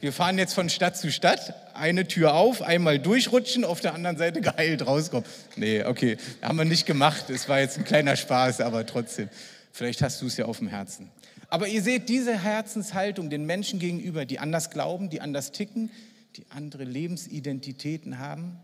Wir 0.00 0.12
fahren 0.12 0.38
jetzt 0.38 0.54
von 0.54 0.70
Stadt 0.70 0.96
zu 0.96 1.12
Stadt, 1.12 1.54
eine 1.74 2.08
Tür 2.08 2.34
auf, 2.34 2.62
einmal 2.62 2.98
durchrutschen, 2.98 3.64
auf 3.66 3.80
der 3.80 3.94
anderen 3.94 4.16
Seite 4.16 4.40
geheilt 4.40 4.86
rauskommen. 4.86 5.26
Nee, 5.56 5.84
okay, 5.84 6.16
haben 6.40 6.56
wir 6.56 6.64
nicht 6.64 6.86
gemacht. 6.86 7.28
Es 7.28 7.50
war 7.50 7.60
jetzt 7.60 7.76
ein 7.76 7.84
kleiner 7.84 8.16
Spaß, 8.16 8.62
aber 8.62 8.86
trotzdem. 8.86 9.28
Vielleicht 9.72 10.00
hast 10.00 10.22
du 10.22 10.26
es 10.26 10.38
ja 10.38 10.46
auf 10.46 10.58
dem 10.58 10.68
Herzen. 10.68 11.10
Aber 11.50 11.68
ihr 11.68 11.82
seht 11.82 12.08
diese 12.08 12.38
Herzenshaltung 12.42 13.28
den 13.28 13.44
Menschen 13.44 13.78
gegenüber, 13.78 14.24
die 14.24 14.38
anders 14.38 14.70
glauben, 14.70 15.10
die 15.10 15.20
anders 15.20 15.52
ticken, 15.52 15.90
die 16.36 16.46
andere 16.50 16.84
Lebensidentitäten 16.84 18.18
haben. 18.18 18.58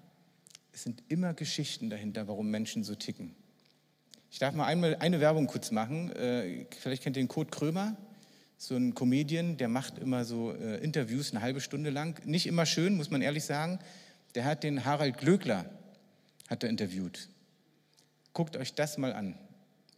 Es 0.72 0.82
sind 0.82 1.02
immer 1.08 1.34
Geschichten 1.34 1.90
dahinter, 1.90 2.28
warum 2.28 2.50
Menschen 2.50 2.84
so 2.84 2.94
ticken. 2.94 3.34
Ich 4.30 4.38
darf 4.38 4.54
mal 4.54 4.66
einmal 4.66 4.96
eine 4.96 5.20
Werbung 5.20 5.46
kurz 5.46 5.70
machen. 5.70 6.12
Äh, 6.12 6.66
vielleicht 6.78 7.02
kennt 7.02 7.16
ihr 7.16 7.22
den 7.22 7.28
Kurt 7.28 7.50
Krömer, 7.50 7.96
so 8.58 8.74
ein 8.76 8.94
Comedian, 8.94 9.56
der 9.56 9.68
macht 9.68 9.98
immer 9.98 10.24
so 10.24 10.52
äh, 10.52 10.82
Interviews 10.82 11.30
eine 11.30 11.42
halbe 11.42 11.60
Stunde 11.60 11.90
lang. 11.90 12.20
Nicht 12.26 12.46
immer 12.46 12.66
schön, 12.66 12.96
muss 12.96 13.10
man 13.10 13.22
ehrlich 13.22 13.44
sagen. 13.44 13.78
Der 14.34 14.44
hat 14.44 14.62
den 14.62 14.84
Harald 14.84 15.18
Glöckler 15.18 15.70
hat 16.48 16.62
er 16.62 16.70
interviewt. 16.70 17.28
Guckt 18.32 18.56
euch 18.56 18.74
das 18.74 18.98
mal 18.98 19.12
an. 19.12 19.38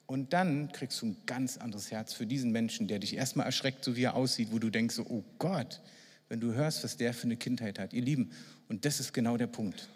Und 0.07 0.33
dann 0.33 0.73
kriegst 0.73 1.03
du 1.03 1.07
ein 1.07 1.16
ganz 1.27 1.59
anderes 1.59 1.91
Herz 1.91 2.14
für 2.14 2.27
diesen 2.27 2.51
Menschen, 2.51 2.89
der 2.89 2.99
dich 2.99 3.14
erstmal 3.14 3.47
erschreckt, 3.47 3.85
so 3.85 3.95
wie 3.95 4.05
er 4.05 4.14
aussieht, 4.14 4.49
wo 4.53 4.59
du 4.59 4.71
denkst, 4.71 5.01
oh 5.01 5.23
Gott, 5.39 5.83
wenn 6.29 6.41
du 6.41 6.53
hörst, 6.55 6.85
was 6.85 6.97
der 6.97 7.14
für 7.14 7.24
eine 7.24 7.37
Kindheit 7.37 7.79
hat. 7.79 7.93
Ihr 7.93 8.03
Lieben, 8.03 8.31
und 8.68 8.85
das 8.85 9.01
ist 9.01 9.12
genau 9.12 9.37
der 9.37 9.47
Punkt. 9.47 9.89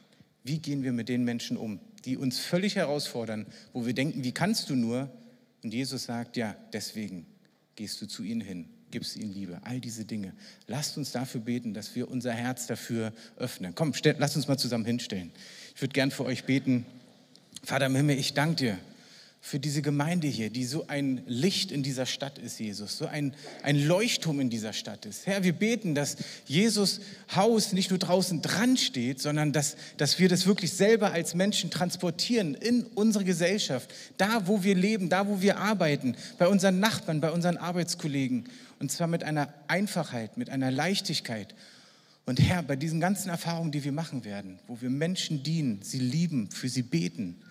Wie 0.44 0.58
gehen 0.58 0.82
wir 0.82 0.92
mit 0.92 1.08
den 1.08 1.24
Menschen 1.24 1.56
um, 1.56 1.78
die 2.04 2.16
uns 2.16 2.38
völlig 2.38 2.76
herausfordern, 2.76 3.46
wo 3.72 3.86
wir 3.86 3.94
denken, 3.94 4.24
wie 4.24 4.32
kannst 4.32 4.70
du 4.70 4.74
nur? 4.74 5.10
Und 5.62 5.72
Jesus 5.72 6.04
sagt, 6.04 6.36
ja, 6.36 6.56
deswegen 6.72 7.26
gehst 7.76 8.00
du 8.02 8.06
zu 8.06 8.24
ihnen 8.24 8.40
hin, 8.40 8.68
gibst 8.90 9.16
ihnen 9.16 9.32
Liebe, 9.32 9.60
all 9.62 9.80
diese 9.80 10.04
Dinge. 10.04 10.32
Lasst 10.66 10.98
uns 10.98 11.12
dafür 11.12 11.40
beten, 11.40 11.74
dass 11.74 11.94
wir 11.94 12.10
unser 12.10 12.32
Herz 12.32 12.66
dafür 12.66 13.12
öffnen. 13.36 13.74
Komm, 13.74 13.94
stell, 13.94 14.16
lasst 14.18 14.36
uns 14.36 14.48
mal 14.48 14.58
zusammen 14.58 14.84
hinstellen. 14.84 15.30
Ich 15.74 15.80
würde 15.80 15.92
gern 15.92 16.10
für 16.10 16.24
euch 16.24 16.44
beten. 16.44 16.84
Vater 17.62 17.86
im 17.86 17.94
Himmel, 17.94 18.18
ich 18.18 18.34
danke 18.34 18.56
dir 18.56 18.78
für 19.44 19.58
diese 19.58 19.82
Gemeinde 19.82 20.28
hier, 20.28 20.50
die 20.50 20.64
so 20.64 20.86
ein 20.86 21.20
Licht 21.26 21.72
in 21.72 21.82
dieser 21.82 22.06
Stadt 22.06 22.38
ist, 22.38 22.60
Jesus, 22.60 22.96
so 22.96 23.06
ein, 23.06 23.34
ein 23.64 23.76
Leuchtturm 23.76 24.38
in 24.38 24.50
dieser 24.50 24.72
Stadt 24.72 25.04
ist. 25.04 25.26
Herr, 25.26 25.42
wir 25.42 25.52
beten, 25.52 25.96
dass 25.96 26.16
Jesus 26.46 27.00
Haus 27.34 27.72
nicht 27.72 27.90
nur 27.90 27.98
draußen 27.98 28.40
dran 28.40 28.76
steht, 28.76 29.20
sondern 29.20 29.52
dass, 29.52 29.76
dass 29.96 30.20
wir 30.20 30.28
das 30.28 30.46
wirklich 30.46 30.72
selber 30.72 31.10
als 31.10 31.34
Menschen 31.34 31.70
transportieren 31.70 32.54
in 32.54 32.84
unsere 32.94 33.24
Gesellschaft, 33.24 33.92
da 34.16 34.46
wo 34.46 34.62
wir 34.62 34.76
leben, 34.76 35.08
da 35.08 35.26
wo 35.26 35.42
wir 35.42 35.58
arbeiten, 35.58 36.14
bei 36.38 36.46
unseren 36.46 36.78
Nachbarn, 36.78 37.20
bei 37.20 37.32
unseren 37.32 37.56
Arbeitskollegen. 37.56 38.44
Und 38.78 38.92
zwar 38.92 39.08
mit 39.08 39.24
einer 39.24 39.52
Einfachheit, 39.66 40.36
mit 40.36 40.50
einer 40.50 40.70
Leichtigkeit. 40.70 41.52
Und 42.26 42.40
Herr, 42.40 42.62
bei 42.62 42.76
diesen 42.76 43.00
ganzen 43.00 43.28
Erfahrungen, 43.28 43.72
die 43.72 43.82
wir 43.82 43.92
machen 43.92 44.24
werden, 44.24 44.60
wo 44.68 44.80
wir 44.80 44.88
Menschen 44.88 45.42
dienen, 45.42 45.80
sie 45.82 45.98
lieben, 45.98 46.48
für 46.52 46.68
sie 46.68 46.82
beten, 46.82 47.42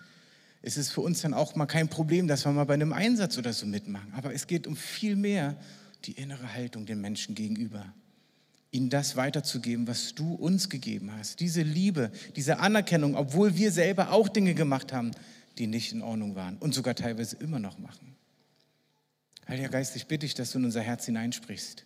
ist 0.62 0.76
es 0.76 0.90
für 0.90 1.00
uns 1.00 1.20
dann 1.20 1.34
auch 1.34 1.56
mal 1.56 1.66
kein 1.66 1.88
Problem, 1.88 2.28
dass 2.28 2.44
wir 2.44 2.52
mal 2.52 2.64
bei 2.64 2.74
einem 2.74 2.92
Einsatz 2.92 3.36
oder 3.36 3.52
so 3.52 3.66
mitmachen. 3.66 4.12
Aber 4.14 4.32
es 4.32 4.46
geht 4.46 4.66
um 4.66 4.76
viel 4.76 5.16
mehr 5.16 5.56
die 6.04 6.12
innere 6.12 6.54
Haltung 6.54 6.86
den 6.86 7.00
Menschen 7.00 7.34
gegenüber. 7.34 7.92
Ihnen 8.70 8.88
das 8.88 9.16
weiterzugeben, 9.16 9.86
was 9.86 10.14
du 10.14 10.34
uns 10.34 10.70
gegeben 10.70 11.12
hast. 11.12 11.40
Diese 11.40 11.62
Liebe, 11.62 12.10
diese 12.36 12.60
Anerkennung, 12.60 13.16
obwohl 13.16 13.56
wir 13.56 13.72
selber 13.72 14.12
auch 14.12 14.28
Dinge 14.28 14.54
gemacht 14.54 14.92
haben, 14.92 15.10
die 15.58 15.66
nicht 15.66 15.92
in 15.92 16.00
Ordnung 16.00 16.36
waren 16.36 16.56
und 16.58 16.72
sogar 16.74 16.94
teilweise 16.94 17.36
immer 17.36 17.58
noch 17.58 17.78
machen. 17.78 18.16
Heiliger 19.48 19.68
Geist, 19.68 19.96
ich 19.96 20.06
bitte 20.06 20.20
dich, 20.26 20.34
dass 20.34 20.52
du 20.52 20.58
in 20.58 20.64
unser 20.64 20.80
Herz 20.80 21.04
hineinsprichst. 21.04 21.84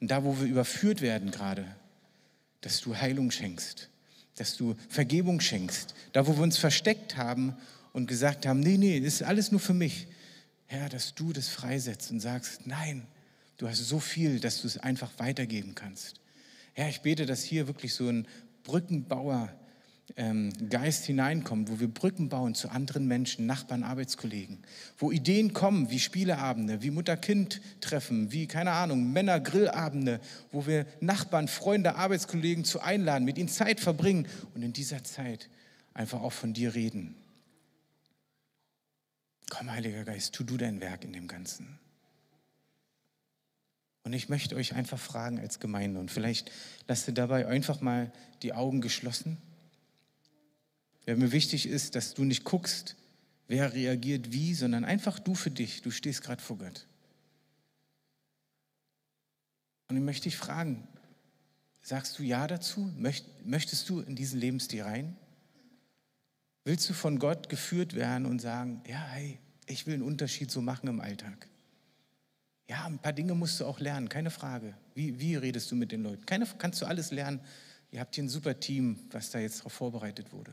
Und 0.00 0.10
da, 0.10 0.24
wo 0.24 0.38
wir 0.40 0.46
überführt 0.46 1.02
werden 1.02 1.30
gerade, 1.30 1.66
dass 2.60 2.80
du 2.80 2.96
Heilung 2.96 3.30
schenkst, 3.30 3.90
dass 4.36 4.56
du 4.56 4.76
Vergebung 4.88 5.40
schenkst. 5.40 5.94
Da, 6.12 6.26
wo 6.26 6.36
wir 6.36 6.42
uns 6.42 6.56
versteckt 6.56 7.16
haben 7.16 7.56
und 7.92 8.06
gesagt 8.06 8.46
haben, 8.46 8.60
nee, 8.60 8.78
nee, 8.78 9.00
das 9.00 9.14
ist 9.14 9.22
alles 9.22 9.50
nur 9.50 9.60
für 9.60 9.74
mich. 9.74 10.06
Herr, 10.66 10.88
dass 10.88 11.14
du 11.14 11.32
das 11.32 11.48
freisetzt 11.48 12.10
und 12.10 12.20
sagst, 12.20 12.66
nein, 12.66 13.06
du 13.58 13.68
hast 13.68 13.78
so 13.78 14.00
viel, 14.00 14.40
dass 14.40 14.62
du 14.62 14.66
es 14.66 14.78
einfach 14.78 15.10
weitergeben 15.18 15.74
kannst. 15.74 16.20
Herr, 16.72 16.88
ich 16.88 17.02
bete, 17.02 17.26
dass 17.26 17.42
hier 17.42 17.66
wirklich 17.66 17.94
so 17.94 18.08
ein 18.08 18.26
Brückenbauer 18.64 19.52
ähm, 20.16 20.50
hineinkommt, 20.70 21.70
wo 21.70 21.80
wir 21.80 21.88
Brücken 21.88 22.28
bauen 22.28 22.54
zu 22.54 22.70
anderen 22.70 23.06
Menschen, 23.06 23.46
Nachbarn, 23.46 23.82
Arbeitskollegen, 23.82 24.58
wo 24.98 25.10
Ideen 25.10 25.52
kommen 25.52 25.90
wie 25.90 25.98
Spieleabende, 25.98 26.82
wie 26.82 26.90
Mutter-Kind-Treffen, 26.90 28.32
wie, 28.32 28.46
keine 28.46 28.72
Ahnung, 28.72 29.12
Männer-Grillabende, 29.12 30.20
wo 30.50 30.66
wir 30.66 30.86
Nachbarn, 31.00 31.48
Freunde, 31.48 31.94
Arbeitskollegen 31.96 32.64
zu 32.64 32.80
einladen, 32.80 33.24
mit 33.24 33.38
ihnen 33.38 33.48
Zeit 33.48 33.80
verbringen 33.80 34.26
und 34.54 34.62
in 34.62 34.72
dieser 34.72 35.04
Zeit 35.04 35.48
einfach 35.94 36.22
auch 36.22 36.32
von 36.32 36.52
dir 36.52 36.74
reden. 36.74 37.14
Komm, 39.54 39.70
Heiliger 39.70 40.04
Geist, 40.04 40.34
tu 40.34 40.44
du 40.44 40.56
dein 40.56 40.80
Werk 40.80 41.04
in 41.04 41.12
dem 41.12 41.28
Ganzen. 41.28 41.78
Und 44.02 44.14
ich 44.14 44.30
möchte 44.30 44.56
euch 44.56 44.74
einfach 44.74 44.98
fragen 44.98 45.38
als 45.38 45.60
Gemeinde 45.60 46.00
und 46.00 46.10
vielleicht 46.10 46.50
lasst 46.88 47.06
ihr 47.06 47.12
dabei 47.12 47.46
einfach 47.46 47.82
mal 47.82 48.10
die 48.40 48.54
Augen 48.54 48.80
geschlossen. 48.80 49.36
Ja, 51.04 51.16
mir 51.16 51.32
wichtig 51.32 51.66
ist, 51.66 51.96
dass 51.96 52.14
du 52.14 52.24
nicht 52.24 52.44
guckst, 52.44 52.96
wer 53.46 53.74
reagiert 53.74 54.32
wie, 54.32 54.54
sondern 54.54 54.86
einfach 54.86 55.18
du 55.18 55.34
für 55.34 55.50
dich. 55.50 55.82
Du 55.82 55.90
stehst 55.90 56.22
gerade 56.22 56.40
vor 56.40 56.56
Gott. 56.56 56.86
Und 59.88 59.98
ich 59.98 60.02
möchte 60.02 60.30
dich 60.30 60.38
fragen, 60.38 60.88
sagst 61.82 62.18
du 62.18 62.22
Ja 62.22 62.46
dazu? 62.46 62.90
Möchtest 62.96 63.86
du 63.90 64.00
in 64.00 64.16
diesen 64.16 64.40
Lebensstil 64.40 64.80
rein? 64.80 65.14
Willst 66.64 66.88
du 66.88 66.94
von 66.94 67.18
Gott 67.18 67.48
geführt 67.48 67.94
werden 67.94 68.26
und 68.26 68.40
sagen, 68.40 68.82
ja, 68.86 69.02
hey, 69.08 69.38
ich 69.66 69.86
will 69.86 69.94
einen 69.94 70.02
Unterschied 70.02 70.50
so 70.50 70.60
machen 70.60 70.88
im 70.88 71.00
Alltag? 71.00 71.48
Ja, 72.68 72.86
ein 72.86 72.98
paar 72.98 73.12
Dinge 73.12 73.34
musst 73.34 73.60
du 73.60 73.66
auch 73.66 73.80
lernen, 73.80 74.08
keine 74.08 74.30
Frage. 74.30 74.74
Wie, 74.94 75.18
wie 75.18 75.36
redest 75.36 75.70
du 75.70 75.76
mit 75.76 75.92
den 75.92 76.02
Leuten? 76.02 76.24
Keine, 76.24 76.46
kannst 76.58 76.80
du 76.80 76.86
alles 76.86 77.10
lernen. 77.10 77.40
Ihr 77.90 78.00
habt 78.00 78.14
hier 78.14 78.24
ein 78.24 78.28
super 78.28 78.58
Team, 78.58 78.98
was 79.10 79.30
da 79.30 79.40
jetzt 79.40 79.58
darauf 79.58 79.72
vorbereitet 79.72 80.32
wurde. 80.32 80.52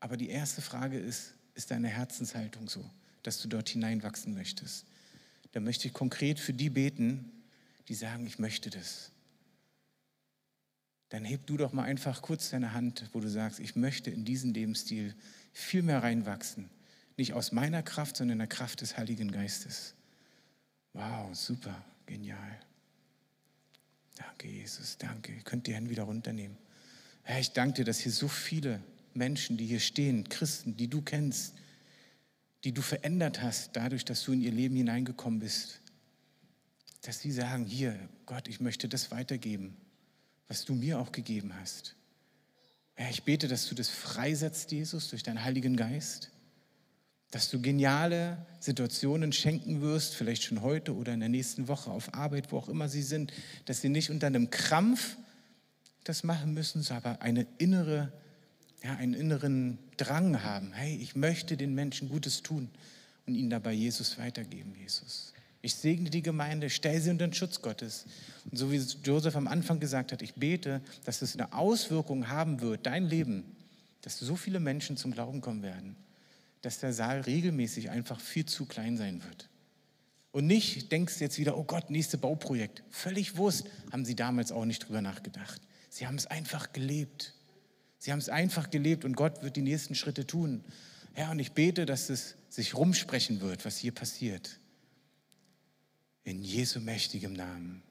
Aber 0.00 0.16
die 0.16 0.30
erste 0.30 0.62
Frage 0.62 0.98
ist, 0.98 1.34
ist 1.54 1.70
deine 1.70 1.88
Herzenshaltung 1.88 2.68
so, 2.68 2.84
dass 3.22 3.40
du 3.40 3.46
dort 3.46 3.68
hineinwachsen 3.68 4.34
möchtest? 4.34 4.86
Da 5.52 5.60
möchte 5.60 5.86
ich 5.86 5.94
konkret 5.94 6.40
für 6.40 6.52
die 6.52 6.70
beten, 6.70 7.30
die 7.86 7.94
sagen, 7.94 8.26
ich 8.26 8.40
möchte 8.40 8.70
das 8.70 9.11
dann 11.12 11.26
heb 11.26 11.44
du 11.44 11.58
doch 11.58 11.74
mal 11.74 11.82
einfach 11.82 12.22
kurz 12.22 12.48
deine 12.48 12.72
Hand, 12.72 13.10
wo 13.12 13.20
du 13.20 13.28
sagst, 13.28 13.60
ich 13.60 13.76
möchte 13.76 14.10
in 14.10 14.24
diesen 14.24 14.54
Lebensstil 14.54 15.14
viel 15.52 15.82
mehr 15.82 16.02
reinwachsen. 16.02 16.70
Nicht 17.18 17.34
aus 17.34 17.52
meiner 17.52 17.82
Kraft, 17.82 18.16
sondern 18.16 18.36
in 18.36 18.38
der 18.38 18.48
Kraft 18.48 18.80
des 18.80 18.96
Heiligen 18.96 19.30
Geistes. 19.30 19.92
Wow, 20.94 21.34
super, 21.34 21.84
genial. 22.06 22.58
Danke, 24.16 24.48
Jesus, 24.48 24.96
danke. 24.96 25.34
Ihr 25.34 25.42
könnt 25.42 25.66
die 25.66 25.74
Hände 25.74 25.90
wieder 25.90 26.04
runternehmen. 26.04 26.56
Herr, 27.24 27.40
ich 27.40 27.52
danke 27.52 27.74
dir, 27.74 27.84
dass 27.84 27.98
hier 27.98 28.12
so 28.12 28.26
viele 28.26 28.82
Menschen, 29.12 29.58
die 29.58 29.66
hier 29.66 29.80
stehen, 29.80 30.26
Christen, 30.30 30.78
die 30.78 30.88
du 30.88 31.02
kennst, 31.02 31.52
die 32.64 32.72
du 32.72 32.80
verändert 32.80 33.42
hast, 33.42 33.76
dadurch, 33.76 34.06
dass 34.06 34.22
du 34.24 34.32
in 34.32 34.40
ihr 34.40 34.52
Leben 34.52 34.76
hineingekommen 34.76 35.40
bist, 35.40 35.82
dass 37.02 37.20
sie 37.20 37.32
sagen, 37.32 37.66
hier, 37.66 37.98
Gott, 38.24 38.48
ich 38.48 38.60
möchte 38.60 38.88
das 38.88 39.10
weitergeben 39.10 39.76
was 40.48 40.64
du 40.64 40.74
mir 40.74 40.98
auch 40.98 41.12
gegeben 41.12 41.52
hast. 41.60 41.94
Herr, 42.94 43.10
ich 43.10 43.22
bete, 43.22 43.48
dass 43.48 43.68
du 43.68 43.74
das 43.74 43.88
freisetzt, 43.88 44.70
Jesus, 44.70 45.08
durch 45.08 45.22
deinen 45.22 45.44
Heiligen 45.44 45.76
Geist, 45.76 46.30
dass 47.30 47.50
du 47.50 47.60
geniale 47.60 48.46
Situationen 48.60 49.32
schenken 49.32 49.80
wirst, 49.80 50.14
vielleicht 50.14 50.42
schon 50.42 50.60
heute 50.60 50.94
oder 50.94 51.14
in 51.14 51.20
der 51.20 51.30
nächsten 51.30 51.66
Woche 51.68 51.90
auf 51.90 52.12
Arbeit, 52.14 52.52
wo 52.52 52.58
auch 52.58 52.68
immer 52.68 52.88
sie 52.88 53.02
sind, 53.02 53.32
dass 53.64 53.80
sie 53.80 53.88
nicht 53.88 54.10
unter 54.10 54.26
einem 54.26 54.50
Krampf 54.50 55.16
das 56.04 56.24
machen 56.24 56.52
müssen, 56.52 56.86
aber 56.90 57.22
eine 57.22 57.46
innere, 57.58 58.12
ja, 58.82 58.94
einen 58.96 59.14
inneren 59.14 59.78
Drang 59.96 60.42
haben. 60.42 60.72
Hey, 60.72 60.96
ich 60.96 61.16
möchte 61.16 61.56
den 61.56 61.74
Menschen 61.74 62.08
Gutes 62.08 62.42
tun 62.42 62.68
und 63.26 63.34
ihnen 63.34 63.50
dabei 63.50 63.72
Jesus 63.72 64.18
weitergeben, 64.18 64.74
Jesus. 64.78 65.31
Ich 65.62 65.76
segne 65.76 66.10
die 66.10 66.22
Gemeinde, 66.22 66.68
stell 66.68 67.00
sie 67.00 67.10
unter 67.10 67.26
den 67.26 67.34
Schutz 67.34 67.62
Gottes. 67.62 68.04
Und 68.50 68.58
so 68.58 68.72
wie 68.72 68.78
Joseph 69.04 69.36
am 69.36 69.46
Anfang 69.46 69.78
gesagt 69.78 70.10
hat, 70.10 70.20
ich 70.20 70.34
bete, 70.34 70.82
dass 71.04 71.22
es 71.22 71.36
eine 71.36 71.52
Auswirkung 71.52 72.28
haben 72.28 72.60
wird, 72.60 72.84
dein 72.84 73.06
Leben, 73.06 73.44
dass 74.00 74.18
so 74.18 74.34
viele 74.34 74.58
Menschen 74.58 74.96
zum 74.96 75.12
Glauben 75.12 75.40
kommen 75.40 75.62
werden, 75.62 75.96
dass 76.62 76.80
der 76.80 76.92
Saal 76.92 77.20
regelmäßig 77.20 77.90
einfach 77.90 78.20
viel 78.20 78.44
zu 78.44 78.66
klein 78.66 78.96
sein 78.96 79.22
wird. 79.22 79.48
Und 80.32 80.46
nicht 80.46 80.90
denkst 80.90 81.20
jetzt 81.20 81.38
wieder, 81.38 81.56
oh 81.56 81.64
Gott, 81.64 81.90
nächste 81.90 82.18
Bauprojekt. 82.18 82.82
Völlig 82.90 83.36
Wurst, 83.36 83.66
haben 83.92 84.04
sie 84.04 84.16
damals 84.16 84.50
auch 84.50 84.64
nicht 84.64 84.88
drüber 84.88 85.02
nachgedacht. 85.02 85.60
Sie 85.90 86.06
haben 86.06 86.16
es 86.16 86.26
einfach 86.26 86.72
gelebt. 86.72 87.34
Sie 87.98 88.10
haben 88.10 88.18
es 88.18 88.30
einfach 88.30 88.70
gelebt 88.70 89.04
und 89.04 89.14
Gott 89.14 89.42
wird 89.42 89.54
die 89.54 89.62
nächsten 89.62 89.94
Schritte 89.94 90.26
tun. 90.26 90.64
Herr, 91.12 91.30
und 91.30 91.38
ich 91.38 91.52
bete, 91.52 91.86
dass 91.86 92.10
es 92.10 92.34
sich 92.48 92.74
rumsprechen 92.74 93.40
wird, 93.42 93.64
was 93.64 93.76
hier 93.76 93.92
passiert. 93.92 94.58
In 96.24 96.42
Jesu 96.42 96.80
mächtigem 96.80 97.32
Namen. 97.32 97.82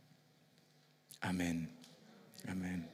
Amen. 1.20 1.70
Amen. 2.48 2.88